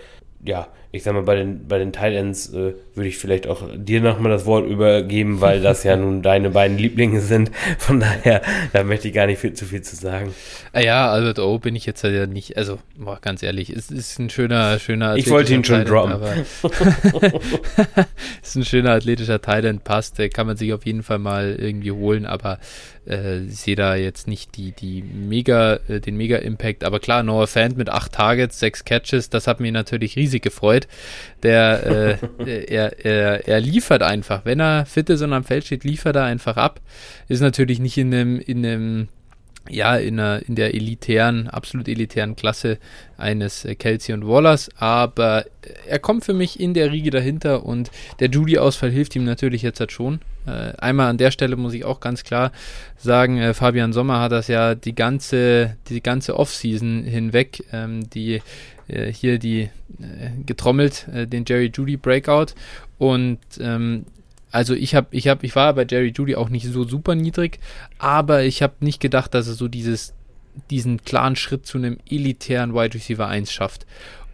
[0.43, 3.63] ja, ich sag mal, bei den, bei den Tight Ends äh, würde ich vielleicht auch
[3.73, 7.51] dir nochmal das Wort übergeben, weil das ja nun deine beiden Lieblinge sind.
[7.77, 8.41] Von daher,
[8.73, 10.33] da möchte ich gar nicht viel, zu viel zu sagen.
[10.73, 14.19] Ah ja, Albert O bin ich jetzt ja nicht, also boah, ganz ehrlich, es ist
[14.19, 16.21] ein schöner, schöner Ich wollte ihn schon droppen.
[18.41, 22.25] ist ein schöner athletischer End, passt, kann man sich auf jeden Fall mal irgendwie holen,
[22.25, 22.59] aber
[23.05, 26.83] äh, sehe da jetzt nicht die, die mega, äh, den Mega-Impact.
[26.83, 30.80] Aber klar, Noah Fant mit acht Targets, sechs Catches, das hat mich natürlich riesig gefreut.
[31.43, 34.45] Der, äh, er, er, er liefert einfach.
[34.45, 36.79] Wenn er fit ist und am Feld steht, liefert er einfach ab.
[37.27, 39.07] Ist natürlich nicht in einem, in einem
[39.69, 42.79] ja, in, der, in der elitären, absolut elitären Klasse
[43.17, 45.45] eines äh, Kelsey und Wallers, aber
[45.87, 49.79] er kommt für mich in der Riege dahinter und der Judy-Ausfall hilft ihm natürlich jetzt
[49.79, 50.21] halt schon.
[50.47, 52.51] Äh, einmal an der Stelle muss ich auch ganz klar
[52.97, 58.41] sagen, äh, Fabian Sommer hat das ja die ganze, die ganze Offseason hinweg, ähm, die
[58.91, 59.61] äh, hier die
[59.99, 62.53] äh, getrommelt, äh, den Jerry Judy Breakout
[62.97, 64.05] und ähm,
[64.51, 67.59] also ich habe, ich habe, ich war bei Jerry Judy auch nicht so super niedrig,
[67.99, 70.13] aber ich habe nicht gedacht, dass er so dieses
[70.69, 73.85] diesen klaren Schritt zu einem elitären Wide Receiver 1 schafft.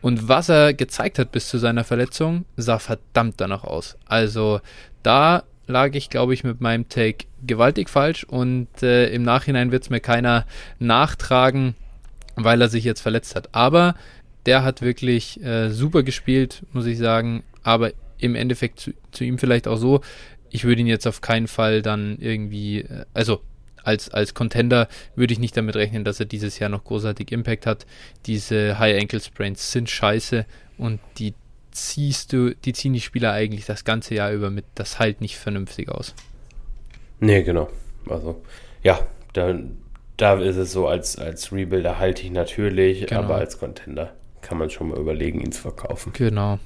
[0.02, 3.98] Und was er gezeigt hat bis zu seiner Verletzung, sah verdammt danach aus.
[4.06, 4.62] Also
[5.04, 9.84] da lag ich, glaube ich, mit meinem Take gewaltig falsch und äh, im Nachhinein wird
[9.84, 10.46] es mir keiner
[10.80, 11.76] nachtragen,
[12.36, 13.54] weil er sich jetzt verletzt hat.
[13.54, 13.96] Aber
[14.48, 17.44] der hat wirklich äh, super gespielt, muss ich sagen.
[17.64, 20.02] Aber im Endeffekt zu, zu, ihm vielleicht auch so,
[20.50, 23.42] ich würde ihn jetzt auf keinen Fall dann irgendwie, äh, also
[23.84, 27.66] als, als Contender würde ich nicht damit rechnen, dass er dieses Jahr noch großartig Impact
[27.66, 27.86] hat.
[28.26, 30.46] Diese High Ankle Sprains sind scheiße
[30.78, 31.34] und die
[31.72, 35.38] ziehst du, die ziehen die Spieler eigentlich das ganze Jahr über mit, das halt nicht
[35.38, 36.16] vernünftig aus.
[37.20, 37.70] Nee, genau.
[38.10, 38.42] Also,
[38.82, 39.00] ja,
[39.34, 39.58] da,
[40.16, 43.24] da ist es so, als, als Rebuilder halte ich natürlich, genau.
[43.24, 44.14] aber als Contender
[44.48, 46.14] kann man schon mal überlegen, ihn zu verkaufen.
[46.14, 46.60] Genau.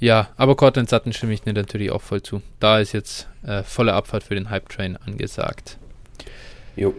[0.00, 2.42] Ja, aber Cortland Sutton stimme ich dir natürlich auch voll zu.
[2.58, 5.78] Da ist jetzt äh, volle Abfahrt für den Hype-Train angesagt.
[6.74, 6.94] Jo.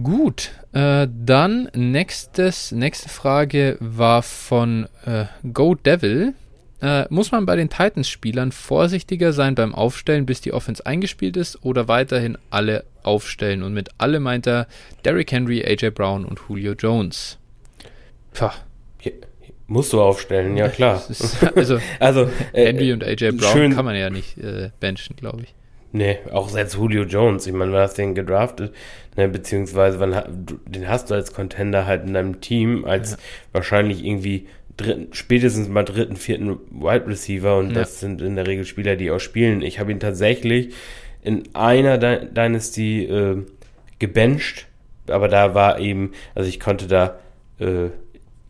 [0.00, 6.34] Gut, äh, dann nächstes, nächste Frage war von äh, Go Devil.
[6.80, 11.64] Äh, muss man bei den Titans-Spielern vorsichtiger sein beim Aufstellen, bis die Offense eingespielt ist,
[11.64, 13.62] oder weiterhin alle aufstellen?
[13.62, 14.66] Und mit alle meint er
[15.04, 17.38] Derrick Henry, AJ Brown und Julio Jones.
[18.32, 18.54] Pah.
[19.72, 21.02] Musst du aufstellen, ja klar.
[21.08, 25.16] Ist, also, also äh, Henry und AJ Brown schön, kann man ja nicht äh, benchen,
[25.16, 25.54] glaube ich.
[25.92, 27.46] Nee, auch selbst Julio Jones.
[27.46, 28.74] Ich meine, du hast den gedraftet,
[29.16, 30.14] ne, beziehungsweise wann,
[30.66, 33.16] den hast du als Contender halt in deinem Team, als ja.
[33.52, 37.76] wahrscheinlich irgendwie dritten, spätestens mal dritten, vierten Wide Receiver und ja.
[37.76, 39.62] das sind in der Regel Spieler, die auch spielen.
[39.62, 40.74] Ich habe ihn tatsächlich
[41.22, 43.38] in einer De Dynasty äh,
[43.98, 44.66] gebencht,
[45.06, 47.18] aber da war eben, also ich konnte da
[47.58, 47.88] äh,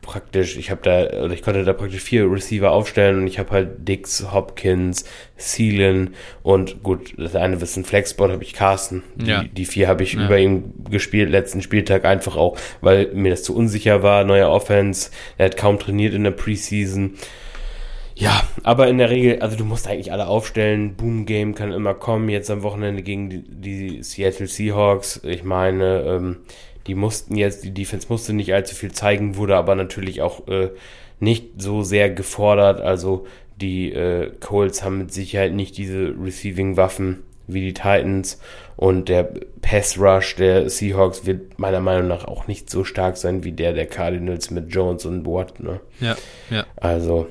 [0.03, 3.49] praktisch, ich habe da, oder ich konnte da praktisch vier Receiver aufstellen und ich habe
[3.49, 6.13] halt Dix, Hopkins, Seelen
[6.43, 9.01] und gut, das eine ist ein Flexbot, habe ich Carsten.
[9.15, 9.43] Die, ja.
[9.43, 10.25] die vier habe ich ja.
[10.25, 15.09] über ihm gespielt, letzten Spieltag einfach auch, weil mir das zu unsicher war, neuer Offense,
[15.39, 17.15] er hat kaum trainiert in der Preseason.
[18.15, 20.95] Ja, aber in der Regel, also du musst eigentlich alle aufstellen.
[20.95, 22.29] Boom Game kann immer kommen.
[22.29, 25.21] Jetzt am Wochenende gegen die, die Seattle Seahawks.
[25.23, 26.37] Ich meine, ähm,
[26.87, 30.69] die mussten jetzt, die Defense musste nicht allzu viel zeigen, wurde aber natürlich auch äh,
[31.19, 32.81] nicht so sehr gefordert.
[32.81, 33.25] Also
[33.61, 38.39] die äh, Colts haben mit Sicherheit nicht diese Receiving-Waffen wie die Titans
[38.75, 39.29] und der
[39.61, 43.73] Pass Rush der Seahawks wird meiner Meinung nach auch nicht so stark sein wie der
[43.73, 45.59] der Cardinals mit Jones und Watt.
[45.59, 45.79] Ne?
[45.99, 46.15] Ja,
[46.49, 46.65] ja.
[46.77, 47.27] Also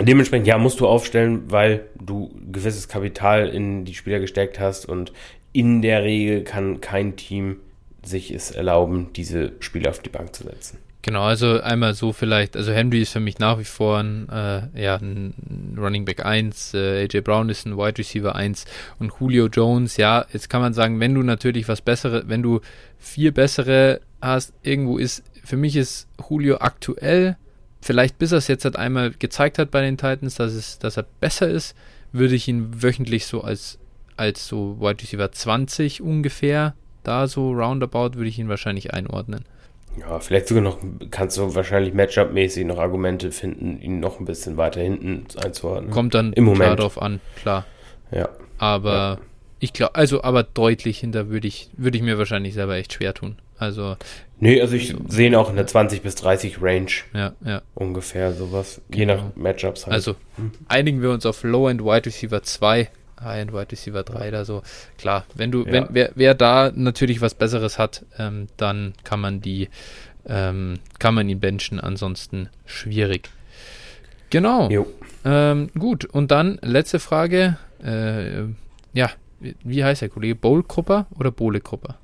[0.00, 5.12] dementsprechend ja musst du aufstellen, weil du gewisses Kapital in die Spieler gesteckt hast und
[5.52, 7.56] in der Regel kann kein Team
[8.04, 10.78] sich es erlauben, diese Spiele auf die Bank zu setzen.
[11.02, 14.82] Genau, also einmal so vielleicht, also Henry ist für mich nach wie vor ein, äh,
[14.82, 18.64] ja, ein Running Back 1, äh, AJ Brown ist ein Wide Receiver 1
[18.98, 22.60] und Julio Jones, ja, jetzt kann man sagen, wenn du natürlich was bessere, wenn du
[22.98, 27.36] vier bessere hast, irgendwo ist, für mich ist Julio aktuell,
[27.80, 30.96] vielleicht bis er es jetzt halt einmal gezeigt hat bei den Titans, dass, es, dass
[30.96, 31.76] er besser ist,
[32.12, 33.78] würde ich ihn wöchentlich so als,
[34.16, 39.44] als so Wide Receiver 20 ungefähr da so roundabout würde ich ihn wahrscheinlich einordnen.
[39.98, 40.78] Ja, vielleicht sogar noch,
[41.10, 45.90] kannst du wahrscheinlich Matchup-mäßig noch Argumente finden, ihn noch ein bisschen weiter hinten einzuordnen.
[45.90, 47.66] Kommt dann im Moment klar drauf an, klar.
[48.10, 48.28] Ja.
[48.58, 49.18] Aber ja.
[49.60, 53.14] ich glaube, also aber deutlich hinter würde ich, würde ich mir wahrscheinlich selber echt schwer
[53.14, 53.36] tun.
[53.58, 53.96] Also.
[54.40, 56.90] Nee, also ich sehe ihn auch in der 20 bis 30 Range.
[57.12, 57.62] Ja, ja.
[57.74, 58.80] Ungefähr sowas.
[58.94, 59.32] Je nach genau.
[59.34, 59.94] Matchups halt.
[59.94, 60.14] Also
[60.68, 62.88] einigen wir uns auf Low-End Wide Receiver 2
[63.22, 64.62] High-End Wide Receiver 3 oder so.
[64.98, 65.72] Klar, wenn du, ja.
[65.72, 69.68] wenn, wer, wer da natürlich was Besseres hat, ähm, dann kann man die,
[70.26, 73.30] ähm, kann man ihn benchen, ansonsten schwierig.
[74.30, 74.68] Genau.
[75.24, 77.56] Ähm, gut, und dann letzte Frage.
[77.82, 78.44] Äh,
[78.92, 80.34] ja, wie heißt der Kollege?
[80.34, 81.98] Bowl-Krupper oder Bohle-Krupper?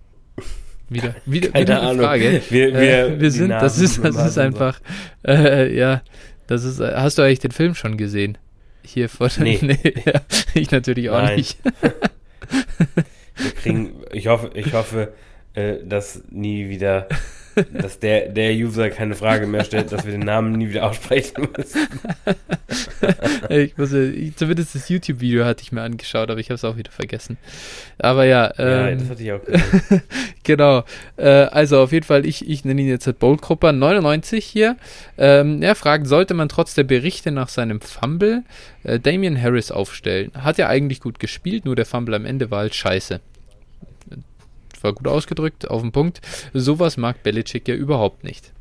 [0.88, 2.42] Wieder, wieder, Keine wieder eine Frage.
[2.50, 4.81] Wir, wir, äh, wir sind, das ist, das ist einfach,
[5.27, 6.03] äh, ja,
[6.46, 8.38] das ist, hast du eigentlich den Film schon gesehen?
[8.85, 9.59] Hier vor der, nee.
[9.62, 10.20] nee ja,
[10.55, 11.37] ich natürlich auch Nein.
[11.37, 11.59] nicht.
[13.37, 15.12] Wir kriegen, ich hoffe, ich hoffe,
[15.55, 17.09] äh, dass nie wieder
[17.72, 21.48] dass der, der User keine Frage mehr stellt, dass wir den Namen nie wieder aussprechen
[21.56, 21.86] müssen.
[23.48, 26.76] ich muss, ich, zumindest das YouTube-Video hatte ich mir angeschaut, aber ich habe es auch
[26.76, 27.38] wieder vergessen.
[27.98, 28.52] Aber ja.
[28.58, 30.02] Ähm, ja, das hatte ich auch gesehen.
[30.42, 30.84] genau.
[31.16, 34.76] Äh, also auf jeden Fall, ich, ich nenne ihn jetzt Boldgrupper 99 hier.
[35.18, 38.42] Ähm, er fragt, sollte man trotz der Berichte nach seinem Fumble
[38.82, 40.32] äh, Damian Harris aufstellen?
[40.34, 43.20] Hat er eigentlich gut gespielt, nur der Fumble am Ende war halt scheiße
[44.85, 46.20] war gut ausgedrückt, auf den Punkt.
[46.53, 48.53] Sowas mag Belichick ja überhaupt nicht.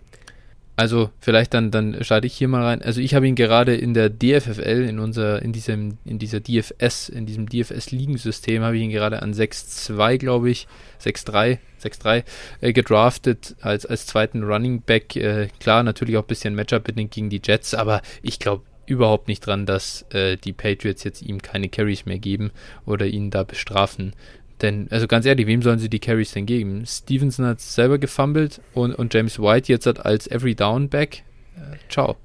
[0.76, 2.82] also vielleicht dann, dann starte ich hier mal rein.
[2.82, 7.10] Also ich habe ihn gerade in der DFFL, in unser, in diesem, in dieser DFS,
[7.10, 10.68] in diesem DFS-Ligensystem, habe ich ihn gerade an 6-2, glaube ich,
[11.04, 12.24] 6-3, 6-3
[12.62, 15.16] äh, gedraftet als, als zweiten Running Back.
[15.16, 19.46] Äh, klar, natürlich auch ein bisschen Matchup-bedingt gegen die Jets, aber ich glaube überhaupt nicht
[19.46, 22.52] dran, dass äh, die Patriots jetzt ihm keine Carries mehr geben
[22.86, 24.14] oder ihn da bestrafen.
[24.62, 26.86] Denn, also ganz ehrlich, wem sollen sie die Carries denn geben?
[26.86, 31.24] Stevenson hat selber gefumbled und, und James White jetzt hat als Every Down Back.
[31.56, 32.18] Äh, ciao.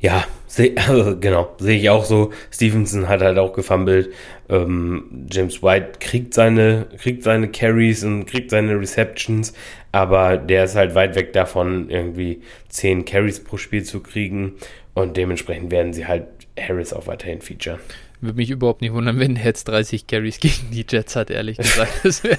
[0.00, 2.32] Ja, seh, also genau, sehe ich auch so.
[2.50, 4.12] Stevenson hat halt auch gefumbled.
[4.48, 9.52] Ähm, James White kriegt seine, kriegt seine Carries und kriegt seine Receptions,
[9.92, 14.54] aber der ist halt weit weg davon, irgendwie 10 Carries pro Spiel zu kriegen.
[14.94, 16.26] Und dementsprechend werden sie halt
[16.58, 17.80] Harris auch weiterhin featuren.
[18.20, 21.92] Würde mich überhaupt nicht wundern, wenn Hetz 30 Carries gegen die Jets hat, ehrlich gesagt.
[22.04, 22.38] Das wäre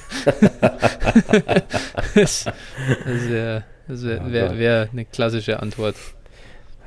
[3.06, 5.96] wär, wär, wär, wär eine klassische Antwort.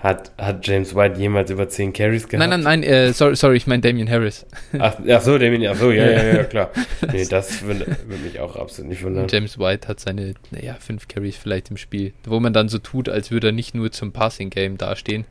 [0.03, 2.39] Hat, hat James White jemals über 10 Carries gehabt?
[2.39, 4.47] Nein, nein, nein, äh, sorry, sorry, ich meine Damien Harris.
[4.79, 6.71] Ach, ach so, Damien, ach so, ja, ja, ja, klar.
[7.13, 9.27] Nee, das würde, würde mich auch absolut nicht wundern.
[9.29, 13.11] James White hat seine, naja, 5 Carries vielleicht im Spiel, wo man dann so tut,
[13.11, 15.27] als würde er nicht nur zum Passing-Game dastehen.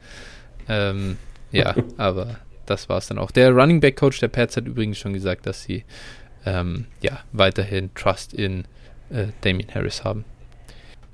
[0.67, 1.17] Ähm,
[1.51, 2.37] ja, aber
[2.69, 3.31] das war es dann auch.
[3.31, 5.83] Der Running Back Coach der Pats hat übrigens schon gesagt, dass sie
[6.45, 8.65] ähm, ja, weiterhin Trust in
[9.09, 10.25] äh, Damien Harris haben.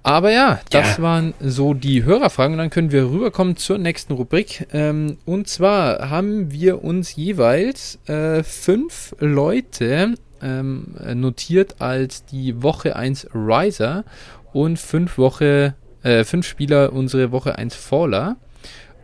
[0.03, 1.03] Aber ja, das ja.
[1.03, 2.53] waren so die Hörerfragen.
[2.53, 4.68] Und dann können wir rüberkommen zur nächsten Rubrik.
[4.72, 12.95] Ähm, und zwar haben wir uns jeweils äh, fünf Leute ähm, notiert als die Woche
[12.95, 14.03] 1 Riser
[14.53, 18.36] und fünf Woche, äh, fünf Spieler unsere Woche 1 Faller.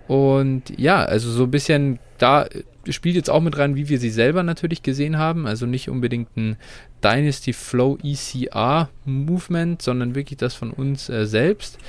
[0.08, 2.48] Und ja, also so ein bisschen da
[2.90, 5.48] spielt jetzt auch mit rein, wie wir sie selber natürlich gesehen haben.
[5.48, 6.58] Also nicht unbedingt ein
[7.04, 11.80] Dynasty Flow ECR Movement, sondern wirklich das von uns äh, selbst.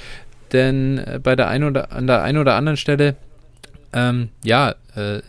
[0.53, 3.17] Denn äh, bei der einen oder an der einen oder anderen Stelle,
[3.93, 5.21] ähm, ja, äh,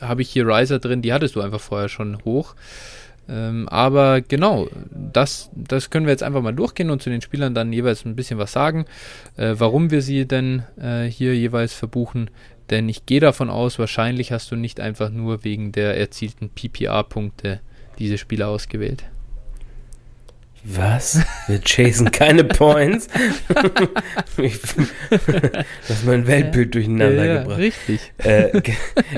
[0.00, 2.54] habe ich hier Riser drin, die hattest du einfach vorher schon hoch.
[3.30, 7.54] Ähm, aber genau, das, das können wir jetzt einfach mal durchgehen und zu den Spielern
[7.54, 8.86] dann jeweils ein bisschen was sagen,
[9.36, 12.30] äh, warum wir sie denn äh, hier jeweils verbuchen.
[12.70, 17.60] Denn ich gehe davon aus, wahrscheinlich hast du nicht einfach nur wegen der erzielten PPA-Punkte
[17.98, 19.04] diese Spieler ausgewählt.
[20.62, 21.24] Was?
[21.46, 23.08] Wir chasen keine Points?
[23.48, 24.76] das
[25.88, 27.58] ist mein Weltbild durcheinander ja, gebracht.
[27.58, 28.12] Richtig.
[28.18, 28.60] Äh,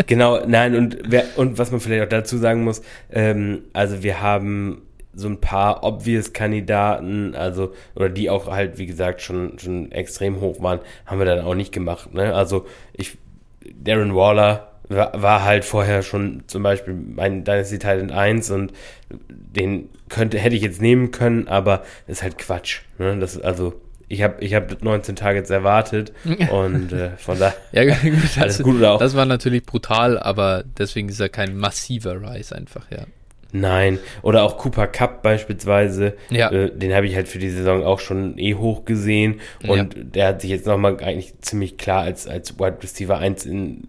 [0.07, 4.21] genau, nein, und, wer, und was man vielleicht auch dazu sagen muss, ähm, also wir
[4.23, 4.83] haben
[5.15, 10.41] so ein paar obvious Kandidaten, also, oder die auch halt, wie gesagt, schon, schon extrem
[10.41, 12.15] hoch waren, haben wir dann auch nicht gemacht.
[12.15, 12.35] Ne?
[12.35, 13.19] Also ich,
[13.75, 18.73] Darren Waller war, war halt vorher schon zum Beispiel mein Dynasty Titan 1 und
[19.29, 22.83] den könnte, hätte ich jetzt nehmen können, aber ist halt Quatsch.
[22.99, 23.19] Ne?
[23.19, 23.75] Das, also,
[24.09, 26.13] ich habe ich hab 19 Targets erwartet
[26.51, 28.83] und äh, von da ja, gut, alles das, gut.
[28.83, 28.99] Auch.
[28.99, 33.05] Das war natürlich brutal, aber deswegen ist er kein massiver Rise einfach, ja.
[33.53, 36.51] Nein, oder auch Cooper Cup beispielsweise, ja.
[36.51, 40.03] äh, den habe ich halt für die Saison auch schon eh hoch gesehen und ja.
[40.03, 43.83] der hat sich jetzt nochmal eigentlich ziemlich klar als, als Wide Receiver 1 in,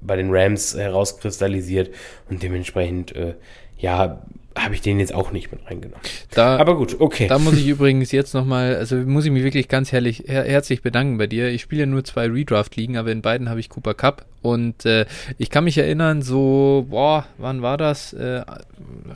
[0.00, 1.94] bei den Rams herauskristallisiert
[2.28, 3.34] und dementsprechend, äh,
[3.78, 4.20] ja,
[4.56, 6.02] habe ich den jetzt auch nicht mit reingenommen.
[6.30, 7.28] Da, Aber gut, okay.
[7.28, 10.82] Da muss ich übrigens jetzt nochmal, also muss ich mich wirklich ganz herrlich, her herzlich
[10.82, 11.48] bedanken bei dir.
[11.48, 15.06] Ich spiele ja nur zwei Redraft-Ligen, aber in beiden habe ich Cooper Cup und äh,
[15.38, 18.12] ich kann mich erinnern, so, boah, wann war das?
[18.12, 18.42] Äh,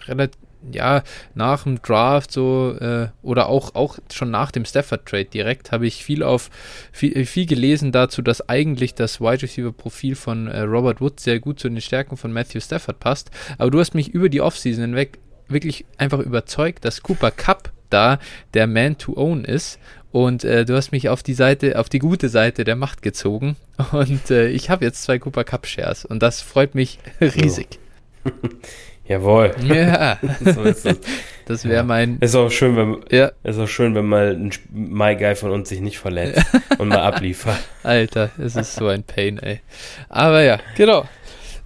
[0.06, 0.38] relativ
[0.70, 1.02] ja,
[1.34, 5.86] nach dem Draft so äh, oder auch, auch schon nach dem Stafford Trade direkt habe
[5.86, 6.50] ich viel auf
[6.92, 11.40] viel, viel gelesen dazu, dass eigentlich das Wide Receiver Profil von äh, Robert Wood sehr
[11.40, 13.30] gut zu den Stärken von Matthew Stafford passt.
[13.58, 18.18] Aber du hast mich über die Offseason hinweg wirklich einfach überzeugt, dass Cooper Cup da
[18.54, 19.78] der Man to Own ist.
[20.10, 23.56] Und äh, du hast mich auf die Seite, auf die gute Seite der Macht gezogen.
[23.92, 26.04] Und äh, ich habe jetzt zwei Cooper Cup Shares.
[26.04, 27.78] Und das freut mich riesig.
[28.24, 28.30] So.
[29.12, 29.54] Jawohl.
[29.62, 30.18] Ja.
[30.40, 30.96] so ist das.
[31.44, 31.82] Das wäre ja.
[31.82, 32.16] mein.
[32.20, 33.30] Ist auch schön, wenn ja.
[33.42, 36.42] ist auch schön, wenn mal ein My Guy von uns sich nicht verletzt
[36.78, 37.58] und mal abliefert.
[37.82, 39.60] Alter, es ist so ein Pain, ey.
[40.08, 41.06] Aber ja, genau.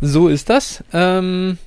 [0.01, 0.83] So ist das.
[0.93, 1.59] Ähm,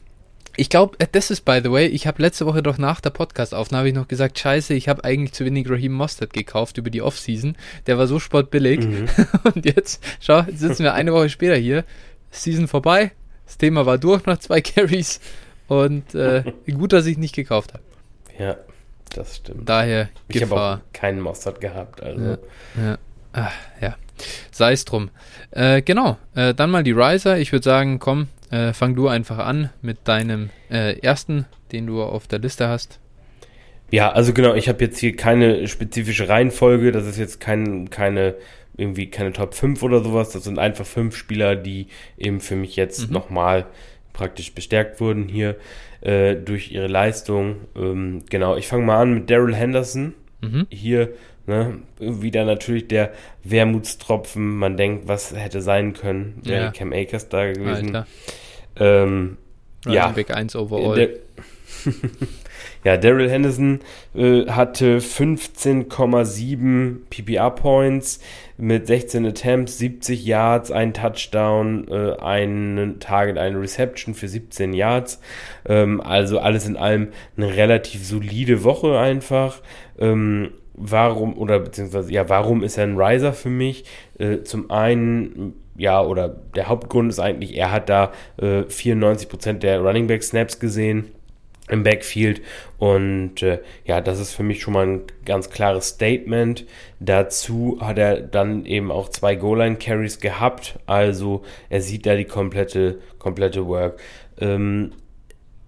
[0.57, 3.11] ich glaube, äh, das ist by the way, ich habe letzte Woche doch nach der
[3.11, 7.01] Podcast-Aufnahme ich noch gesagt, scheiße, ich habe eigentlich zu wenig Raheem Mostert gekauft über die
[7.01, 7.55] Offseason.
[7.88, 8.82] Der war so sportbillig.
[8.82, 9.07] Mhm.
[9.55, 11.86] Und jetzt, schau, jetzt sitzen wir eine Woche später hier.
[12.32, 13.11] Season vorbei.
[13.45, 15.21] Das Thema war durch nach zwei Carries.
[15.70, 17.84] Und äh, gut, dass ich nicht gekauft habe.
[18.38, 18.57] Ja,
[19.15, 19.70] das stimmt.
[19.70, 22.01] Daher ich habe auch keinen Mostert gehabt.
[22.01, 22.24] Also.
[22.24, 22.38] Ja,
[22.84, 22.97] ja.
[23.34, 23.95] Ach, ja.
[24.51, 25.09] Sei es drum.
[25.51, 27.38] Äh, genau, äh, dann mal die Riser.
[27.38, 32.03] Ich würde sagen, komm, äh, fang du einfach an mit deinem äh, ersten, den du
[32.03, 32.99] auf der Liste hast.
[33.91, 38.36] Ja, also genau, ich habe jetzt hier keine spezifische Reihenfolge, das ist jetzt kein, keine
[38.78, 42.76] irgendwie keine Top 5 oder sowas, das sind einfach fünf Spieler, die eben für mich
[42.76, 43.13] jetzt mhm.
[43.13, 43.65] nochmal
[44.20, 45.55] praktisch bestärkt wurden hier
[46.01, 47.55] äh, durch ihre Leistung.
[47.74, 50.13] Ähm, genau, ich fange mal an mit Daryl Henderson.
[50.41, 50.67] Mhm.
[50.70, 51.13] Hier
[51.47, 53.13] ne, wieder natürlich der
[53.45, 54.57] Wermutstropfen.
[54.57, 56.72] Man denkt, was hätte sein können, wäre ja.
[56.72, 58.03] Cam Akers da gewesen.
[58.76, 59.38] Ähm,
[59.86, 61.17] ja, Big 1 overall.
[62.84, 63.80] Ja, Daryl Henderson
[64.15, 68.21] äh, hatte 15,7 PPR-Points
[68.57, 75.19] mit 16 Attempts, 70 Yards, ein Touchdown, äh, ein Target, eine Reception für 17 Yards.
[75.67, 79.61] Ähm, also alles in allem eine relativ solide Woche einfach.
[79.97, 83.84] Ähm, warum, oder beziehungsweise, ja, warum ist er ein Riser für mich?
[84.17, 89.82] Äh, zum einen, ja, oder der Hauptgrund ist eigentlich, er hat da äh, 94% der
[89.82, 91.11] Running Back Snaps gesehen
[91.70, 92.41] im Backfield.
[92.78, 96.65] Und äh, ja, das ist für mich schon mal ein ganz klares Statement.
[96.99, 100.80] Dazu hat er dann eben auch zwei Goal-Line-Carries gehabt.
[100.86, 103.99] Also er sieht da die komplette, komplette Work.
[104.39, 104.91] Ähm,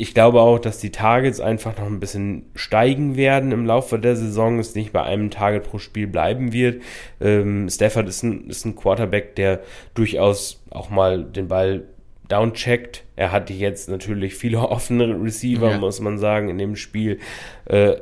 [0.02, 4.16] ich glaube auch, dass die Targets einfach noch ein bisschen steigen werden im Laufe der
[4.16, 6.82] Saison, es nicht bei einem Target pro Spiel bleiben wird.
[7.20, 9.60] Ähm, Stafford ist ein, ist ein Quarterback, der
[9.94, 11.84] durchaus auch mal den Ball
[12.32, 13.04] downcheckt.
[13.16, 15.78] Er hatte jetzt natürlich viele offene Receiver, ja.
[15.78, 17.20] muss man sagen, in dem Spiel.
[17.66, 17.96] Äh,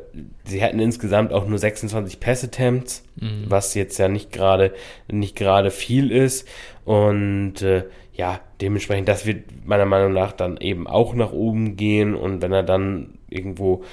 [0.46, 3.46] sie hatten insgesamt auch nur 26 Pass-Attempts, mhm.
[3.48, 4.74] was jetzt ja nicht gerade
[5.12, 6.48] nicht gerade viel ist.
[6.86, 12.16] Und äh, ja, dementsprechend, das wird meiner Meinung nach dann eben auch nach oben gehen.
[12.16, 13.84] Und wenn er dann irgendwo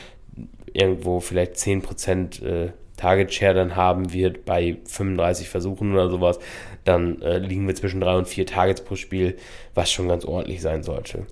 [0.73, 6.39] irgendwo vielleicht 10% äh, Target Share dann haben wird bei 35 Versuchen oder sowas,
[6.85, 9.37] dann äh, liegen wir zwischen drei und vier Targets pro Spiel,
[9.77, 11.27] was schon ganz ordentlich sein sollte.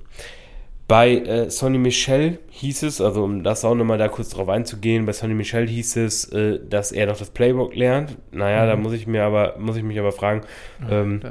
[0.86, 5.06] Bei äh, Sonny Michel hieß es, also um das auch nochmal da kurz drauf einzugehen,
[5.06, 8.18] bei Sonny Michel hieß es, äh, dass er noch das Playbook lernt.
[8.32, 8.68] Naja, mhm.
[8.68, 10.42] da muss ich mir aber, muss ich mich aber fragen,
[10.90, 11.22] ähm,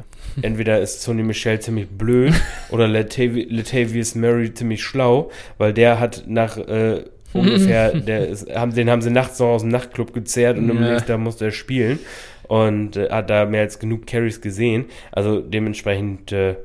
[0.42, 2.34] entweder ist Sonny Michel ziemlich blöd
[2.72, 7.04] oder Latav Latavius Murray ziemlich schlau, weil der hat nach äh,
[7.34, 10.74] ungefähr, der ist, haben, den haben sie nachts noch aus dem Nachtclub gezerrt und ja.
[10.74, 12.00] im nächsten Tag musste er spielen
[12.48, 14.86] und äh, hat da mehr als genug Carries gesehen.
[15.12, 16.56] Also dementsprechend, äh,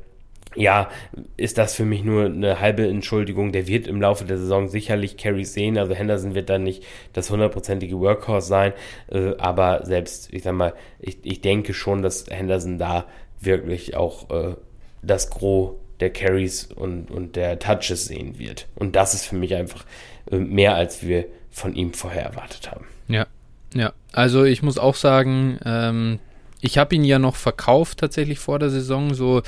[0.59, 0.91] ja,
[1.37, 3.53] ist das für mich nur eine halbe Entschuldigung.
[3.53, 5.79] Der wird im Laufe der Saison sicherlich Carries sehen.
[5.79, 8.73] Also Henderson wird dann nicht das hundertprozentige Workhorse sein.
[9.11, 13.07] Äh, aber selbst, ich sag mal, ich, ich denke schon, dass Henderson da
[13.41, 14.57] wirklich auch äh,
[15.03, 18.67] das Gros der Carries und, und der Touches sehen wird.
[18.75, 19.85] Und das ist für mich einfach
[20.31, 22.87] äh, mehr, als wir von ihm vorher erwartet haben.
[23.09, 23.27] Ja,
[23.75, 23.93] ja.
[24.13, 26.19] Also ich muss auch sagen, ähm,
[26.61, 29.15] ich habe ihn ja noch verkauft tatsächlich vor der Saison.
[29.15, 29.43] So,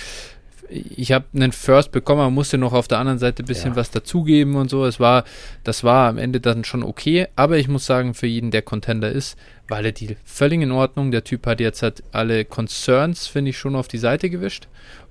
[0.71, 3.77] ich habe einen First bekommen, man musste noch auf der anderen Seite ein bisschen ja.
[3.77, 4.85] was dazugeben und so.
[4.85, 5.25] Es war,
[5.65, 7.27] das war am Ende dann schon okay.
[7.35, 9.37] Aber ich muss sagen, für jeden, der Contender ist,
[9.69, 11.11] war der Deal völlig in Ordnung.
[11.11, 14.69] Der Typ hat jetzt halt alle Concerns, finde ich, schon auf die Seite gewischt.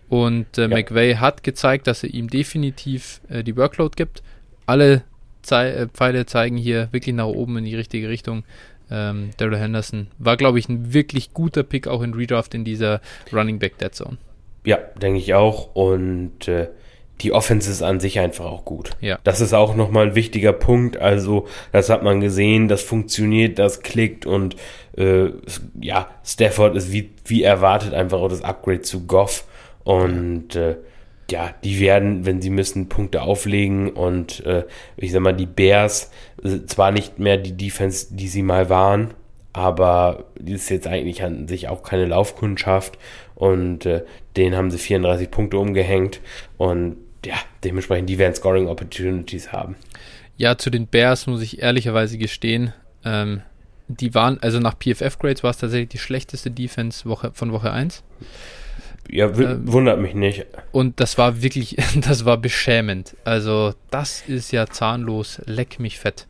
[0.08, 0.68] Und äh, ja.
[0.70, 4.24] McVay hat gezeigt, dass er ihm definitiv äh, die Workload gibt.
[4.66, 5.04] Alle
[5.42, 8.44] Ze äh, Pfeile zeigen hier wirklich nach oben in die richtige Richtung.
[8.92, 13.02] Ähm, Daryl Henderson war, glaube ich, ein wirklich guter Pick auch in Redraft in dieser
[13.32, 14.18] Running Back Dead Zone.
[14.66, 15.76] Ja, denke ich auch.
[15.76, 16.68] Und äh,
[17.22, 18.92] die Offense ist an sich einfach auch gut.
[19.02, 19.20] Ja.
[19.24, 20.98] Das ist auch nochmal ein wichtiger Punkt.
[20.98, 24.56] Also, das hat man gesehen, das funktioniert, das klickt und
[24.98, 25.30] äh,
[25.80, 29.46] ja, Stafford ist wie, wie erwartet einfach auch das Upgrade zu Goff.
[29.84, 30.78] Und äh,
[31.30, 34.64] ja, die werden, wenn sie müssen, Punkte auflegen und äh,
[34.98, 36.12] ich sag mal, die Bears,
[36.44, 39.14] äh, zwar nicht mehr die Defense, die sie mal waren,
[39.54, 42.98] aber die ist jetzt eigentlich an sich auch keine Laufkundschaft
[43.40, 44.04] und äh,
[44.38, 46.22] denen haben sie 34 Punkte umgehängt
[46.58, 49.76] und ja, dementsprechend, die werden Scoring Opportunities haben.
[50.38, 52.74] Ja, zu den Bears muss ich ehrlicherweise gestehen,
[53.04, 53.42] ähm,
[53.88, 58.04] die waren, also nach PFF-Grades war es tatsächlich die schlechteste Defense Woche, von Woche 1.
[59.10, 60.46] Ja, ähm, wundert mich nicht.
[60.72, 63.16] Und das war wirklich, das war beschämend.
[63.24, 66.28] Also, das ist ja zahnlos, leck mich fett.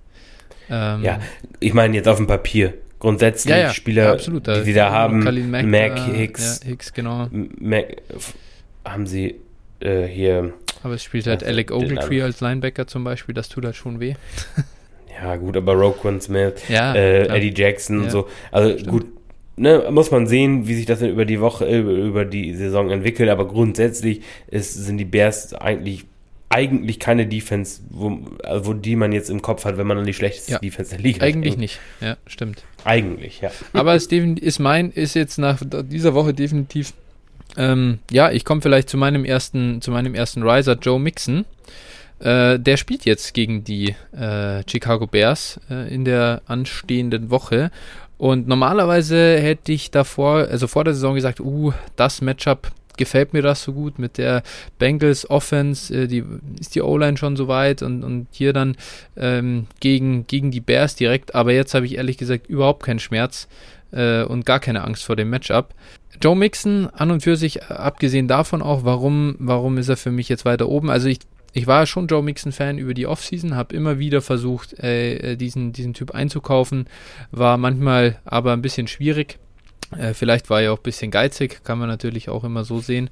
[0.69, 1.19] Ähm, ja,
[1.59, 2.75] ich meine jetzt auf dem Papier.
[2.99, 7.29] Grundsätzlich ja, ja, Spieler, ja, absolut, die sie da haben, Mac, Mac Hicks, Hicks, genau.
[7.31, 8.01] Mac,
[8.83, 9.35] haben sie
[9.79, 10.53] äh, hier.
[10.83, 14.15] Aber es spielt halt Alec Ogletree als Linebacker zum Beispiel, das tut halt schon weh.
[15.21, 18.27] ja, gut, aber Roquan Smith, äh, Eddie Jackson und so.
[18.51, 18.89] Also Stimmt.
[18.89, 19.05] gut,
[19.55, 23.29] ne, muss man sehen, wie sich das dann über die Woche, über die Saison entwickelt,
[23.29, 26.05] aber grundsätzlich ist, sind die Bears eigentlich
[26.49, 30.05] eigentlich keine Defense, wo, also wo die man jetzt im Kopf hat, wenn man an
[30.05, 31.59] die schlechteste ja, Defense der Liga Eigentlich denkt.
[31.59, 32.63] nicht, ja, stimmt.
[32.83, 33.51] Eigentlich, ja.
[33.73, 36.93] Aber es ist mein, ist jetzt nach dieser Woche definitiv,
[37.57, 41.45] ähm, ja, ich komme vielleicht zu meinem ersten, zu meinem ersten Riser, Joe Mixon.
[42.19, 47.71] Äh, der spielt jetzt gegen die äh, Chicago Bears äh, in der anstehenden Woche.
[48.17, 53.41] Und normalerweise hätte ich davor, also vor der Saison gesagt, uh, das Matchup gefällt mir
[53.41, 54.43] das so gut mit der
[54.77, 56.23] Bengals Offense, äh, die
[56.59, 58.77] ist die O-Line schon so weit und, und hier dann
[59.17, 63.47] ähm, gegen, gegen die Bears direkt, aber jetzt habe ich ehrlich gesagt überhaupt keinen Schmerz
[63.91, 65.73] äh, und gar keine Angst vor dem Matchup.
[66.21, 70.29] Joe Mixon an und für sich, abgesehen davon auch, warum, warum ist er für mich
[70.29, 70.91] jetzt weiter oben?
[70.91, 71.19] Also ich
[71.51, 75.95] ich war schon Joe Mixon-Fan über die Offseason, habe immer wieder versucht, äh, diesen, diesen
[75.95, 76.85] Typ einzukaufen,
[77.31, 79.39] war manchmal aber ein bisschen schwierig.
[79.97, 83.09] Äh, vielleicht war er auch ein bisschen geizig, kann man natürlich auch immer so sehen.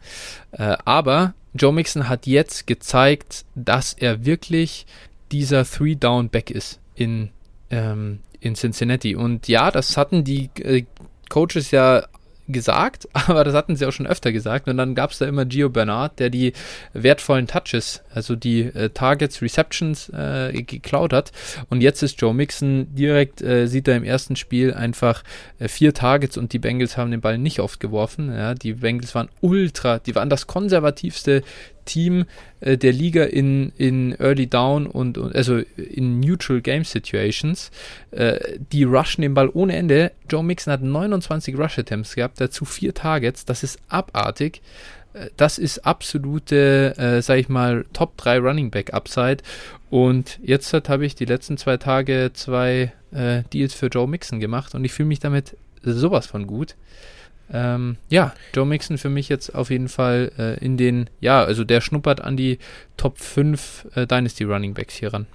[0.52, 4.86] Äh, aber Joe Mixon hat jetzt gezeigt, dass er wirklich
[5.32, 7.30] dieser Three-Down-Back ist in,
[7.70, 9.16] ähm, in Cincinnati.
[9.16, 10.86] Und ja, das hatten die äh,
[11.30, 12.06] Coaches ja
[12.48, 14.68] gesagt, aber das hatten sie auch schon öfter gesagt.
[14.68, 16.54] Und dann gab es da immer Gio Bernard, der die
[16.94, 21.32] wertvollen Touches, also die äh, Targets, Receptions äh, geklaut hat.
[21.70, 25.24] Und jetzt ist Joe Mixon direkt, äh, sieht er im ersten Spiel einfach
[25.60, 28.34] äh, vier Targets und die Bengals haben den Ball nicht oft geworfen.
[28.34, 31.44] Ja, die Bengals waren ultra, die waren das konservativste
[31.88, 32.26] Team
[32.60, 37.72] äh, der Liga in, in Early Down und, und also in Neutral Game Situations.
[38.12, 40.12] Äh, die rushen den Ball ohne Ende.
[40.30, 43.46] Joe Mixon hat 29 Rush Attempts gehabt, dazu vier Targets.
[43.46, 44.62] Das ist abartig.
[45.14, 49.38] Äh, das ist absolute, äh, sag ich mal, Top 3 Running Back Upside.
[49.90, 54.76] Und jetzt habe ich die letzten zwei Tage zwei äh, Deals für Joe Mixon gemacht
[54.76, 56.76] und ich fühle mich damit sowas von gut.
[57.52, 61.64] Ähm, ja, Joe Mixon für mich jetzt auf jeden Fall äh, in den, ja, also
[61.64, 62.60] der schnuppert an die
[62.98, 65.28] Top 5 äh, Dynasty Running Backs hier ran.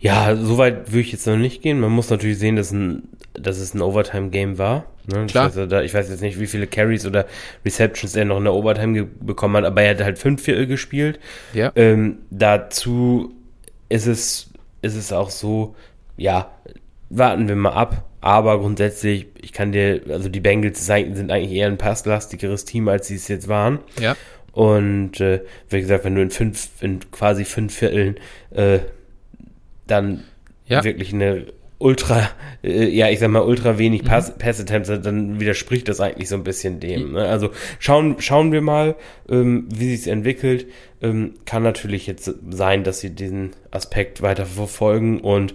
[0.00, 1.78] Ja, so weit würde ich jetzt noch nicht gehen.
[1.78, 3.02] Man muss natürlich sehen, dass, ein,
[3.34, 4.86] dass es ein Overtime-Game war.
[5.06, 5.26] Ne?
[5.26, 5.44] Klar.
[5.44, 7.26] Also da, ich weiß jetzt nicht, wie viele Carries oder
[7.64, 11.20] Receptions er noch in der Overtime bekommen hat, aber er hat halt fünf Viertel gespielt.
[11.52, 11.70] Ja.
[11.76, 13.34] Ähm, dazu
[13.90, 14.50] ist es,
[14.80, 15.76] ist es auch so,
[16.16, 16.50] ja,
[17.10, 18.04] warten wir mal ab.
[18.22, 23.08] Aber grundsätzlich, ich kann dir, also die Bengals sind eigentlich eher ein passlastigeres Team, als
[23.08, 23.78] sie es jetzt waren.
[23.98, 24.16] Ja.
[24.52, 28.16] Und äh, wie gesagt, wenn du in fünf, in quasi fünf Vierteln
[28.50, 28.80] äh,
[29.86, 30.24] dann
[30.66, 30.84] ja.
[30.84, 31.46] wirklich eine
[31.78, 32.28] ultra,
[32.62, 34.38] äh, ja, ich sag mal, ultra wenig Pass, mhm.
[34.38, 37.12] Pass-Attempts, dann widerspricht das eigentlich so ein bisschen dem.
[37.12, 37.26] Ne?
[37.26, 38.96] Also schauen, schauen wir mal,
[39.28, 40.66] ähm, wie sich entwickelt.
[41.02, 45.54] Ähm, kann natürlich jetzt sein, dass sie diesen Aspekt weiter verfolgen und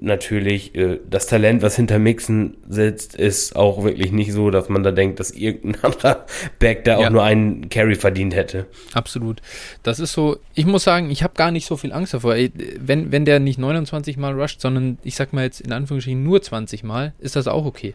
[0.00, 4.82] natürlich äh, das Talent, was hinter Mixen sitzt, ist auch wirklich nicht so, dass man
[4.82, 6.26] da denkt, dass irgendein anderer
[6.58, 7.06] Back da ja.
[7.06, 8.66] auch nur einen Carry verdient hätte.
[8.94, 9.40] Absolut.
[9.82, 12.36] Das ist so, ich muss sagen, ich habe gar nicht so viel Angst davor.
[12.78, 16.42] Wenn, wenn der nicht 29 Mal rusht, sondern ich sag mal jetzt in Anführungsstrichen nur
[16.42, 17.94] 20 Mal, ist das auch okay.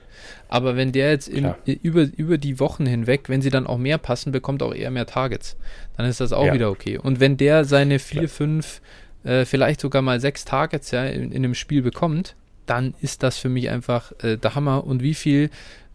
[0.49, 3.97] Aber wenn der jetzt in, über, über die Wochen hinweg, wenn sie dann auch mehr
[3.97, 5.55] passen, bekommt auch eher mehr Targets,
[5.97, 6.53] dann ist das auch ja.
[6.53, 6.97] wieder okay.
[6.97, 8.81] Und wenn der seine 4, 5
[9.23, 13.37] äh, vielleicht sogar mal sechs Targets ja, in, in einem Spiel bekommt, dann ist das
[13.37, 14.85] für mich einfach äh, der Hammer.
[14.85, 15.49] Und wie viel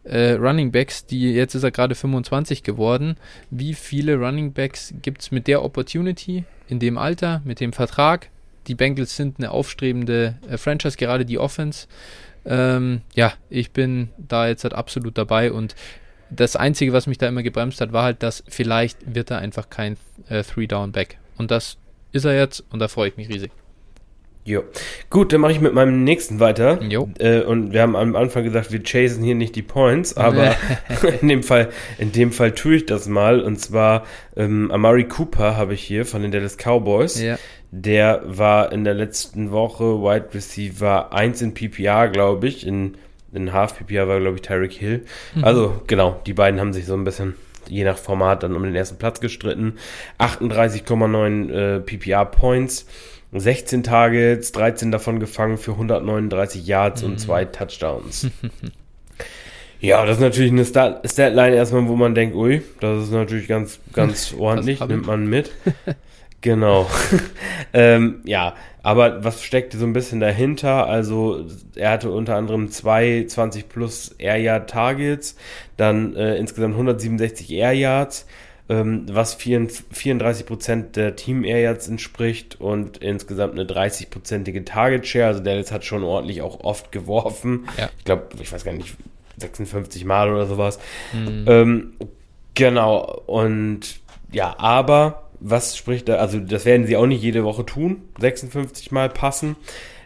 [0.05, 3.17] äh, Running Backs, die jetzt ist er gerade 25 geworden,
[3.51, 8.31] wie viele Running Backs gibt es mit der Opportunity, in dem Alter, mit dem Vertrag?
[8.67, 11.87] Die Bengals sind eine aufstrebende äh, Franchise, gerade die Offense.
[12.45, 15.75] Ähm, ja, ich bin da jetzt halt absolut dabei und
[16.31, 19.71] das Einzige, was mich da immer gebremst hat, war halt, dass vielleicht wird er einfach
[19.71, 19.97] kein
[20.29, 21.19] äh, Three-Down-Back.
[21.39, 21.79] Und das
[22.17, 23.51] ist er jetzt und da freue ich mich riesig.
[24.47, 24.63] Jo.
[25.11, 26.81] Gut, dann mache ich mit meinem nächsten weiter.
[26.81, 27.11] Jo.
[27.19, 30.55] Äh, und wir haben am Anfang gesagt, wir chasen hier nicht die Points, aber
[31.21, 33.41] in dem Fall, in dem Fall tue ich das mal.
[33.41, 34.07] Und zwar
[34.37, 37.21] ähm, Amari Cooper habe ich hier von den Dallas Cowboys.
[37.21, 37.39] Ja.
[37.73, 42.65] Der war in der letzten Woche Wide Receiver 1 in PPR, glaube ich.
[42.65, 42.97] In,
[43.33, 45.05] in Half PPR war, glaube ich, Tyreek Hill.
[45.35, 45.43] Mhm.
[45.43, 47.35] Also, genau, die beiden haben sich so ein bisschen
[47.69, 49.75] je nach Format dann um den ersten Platz gestritten.
[50.19, 52.87] 38,9 äh, PPR Points,
[53.33, 57.09] 16 Targets, 13 davon gefangen für 139 Yards mhm.
[57.09, 58.29] und zwei Touchdowns.
[59.81, 63.49] ja, das ist natürlich eine Stat Statline erstmal, wo man denkt, ui, das ist natürlich
[63.49, 65.51] ganz, ganz ordentlich, nimmt man mit.
[66.47, 66.89] genau.
[67.73, 70.87] ähm, ja, aber was steckte so ein bisschen dahinter?
[70.87, 71.45] Also
[71.75, 75.35] er hatte unter anderem zwei 20 plus Air Yard Targets,
[75.77, 78.27] dann äh, insgesamt 167 Air Yards,
[78.69, 85.05] ähm, was 34 Prozent der Team Air Yards entspricht und insgesamt eine 30 prozentige Target
[85.05, 85.27] Share.
[85.27, 87.67] Also Dallas hat schon ordentlich auch oft geworfen.
[87.77, 87.91] Ja.
[87.99, 88.95] Ich glaube, ich weiß gar nicht,
[89.39, 90.79] 56 Mal oder sowas.
[91.13, 91.45] Mhm.
[91.49, 91.93] Ähm,
[92.55, 93.21] genau.
[93.27, 93.97] Und
[94.31, 98.91] ja, aber was spricht da, also das werden sie auch nicht jede Woche tun, 56
[98.93, 99.57] Mal passen.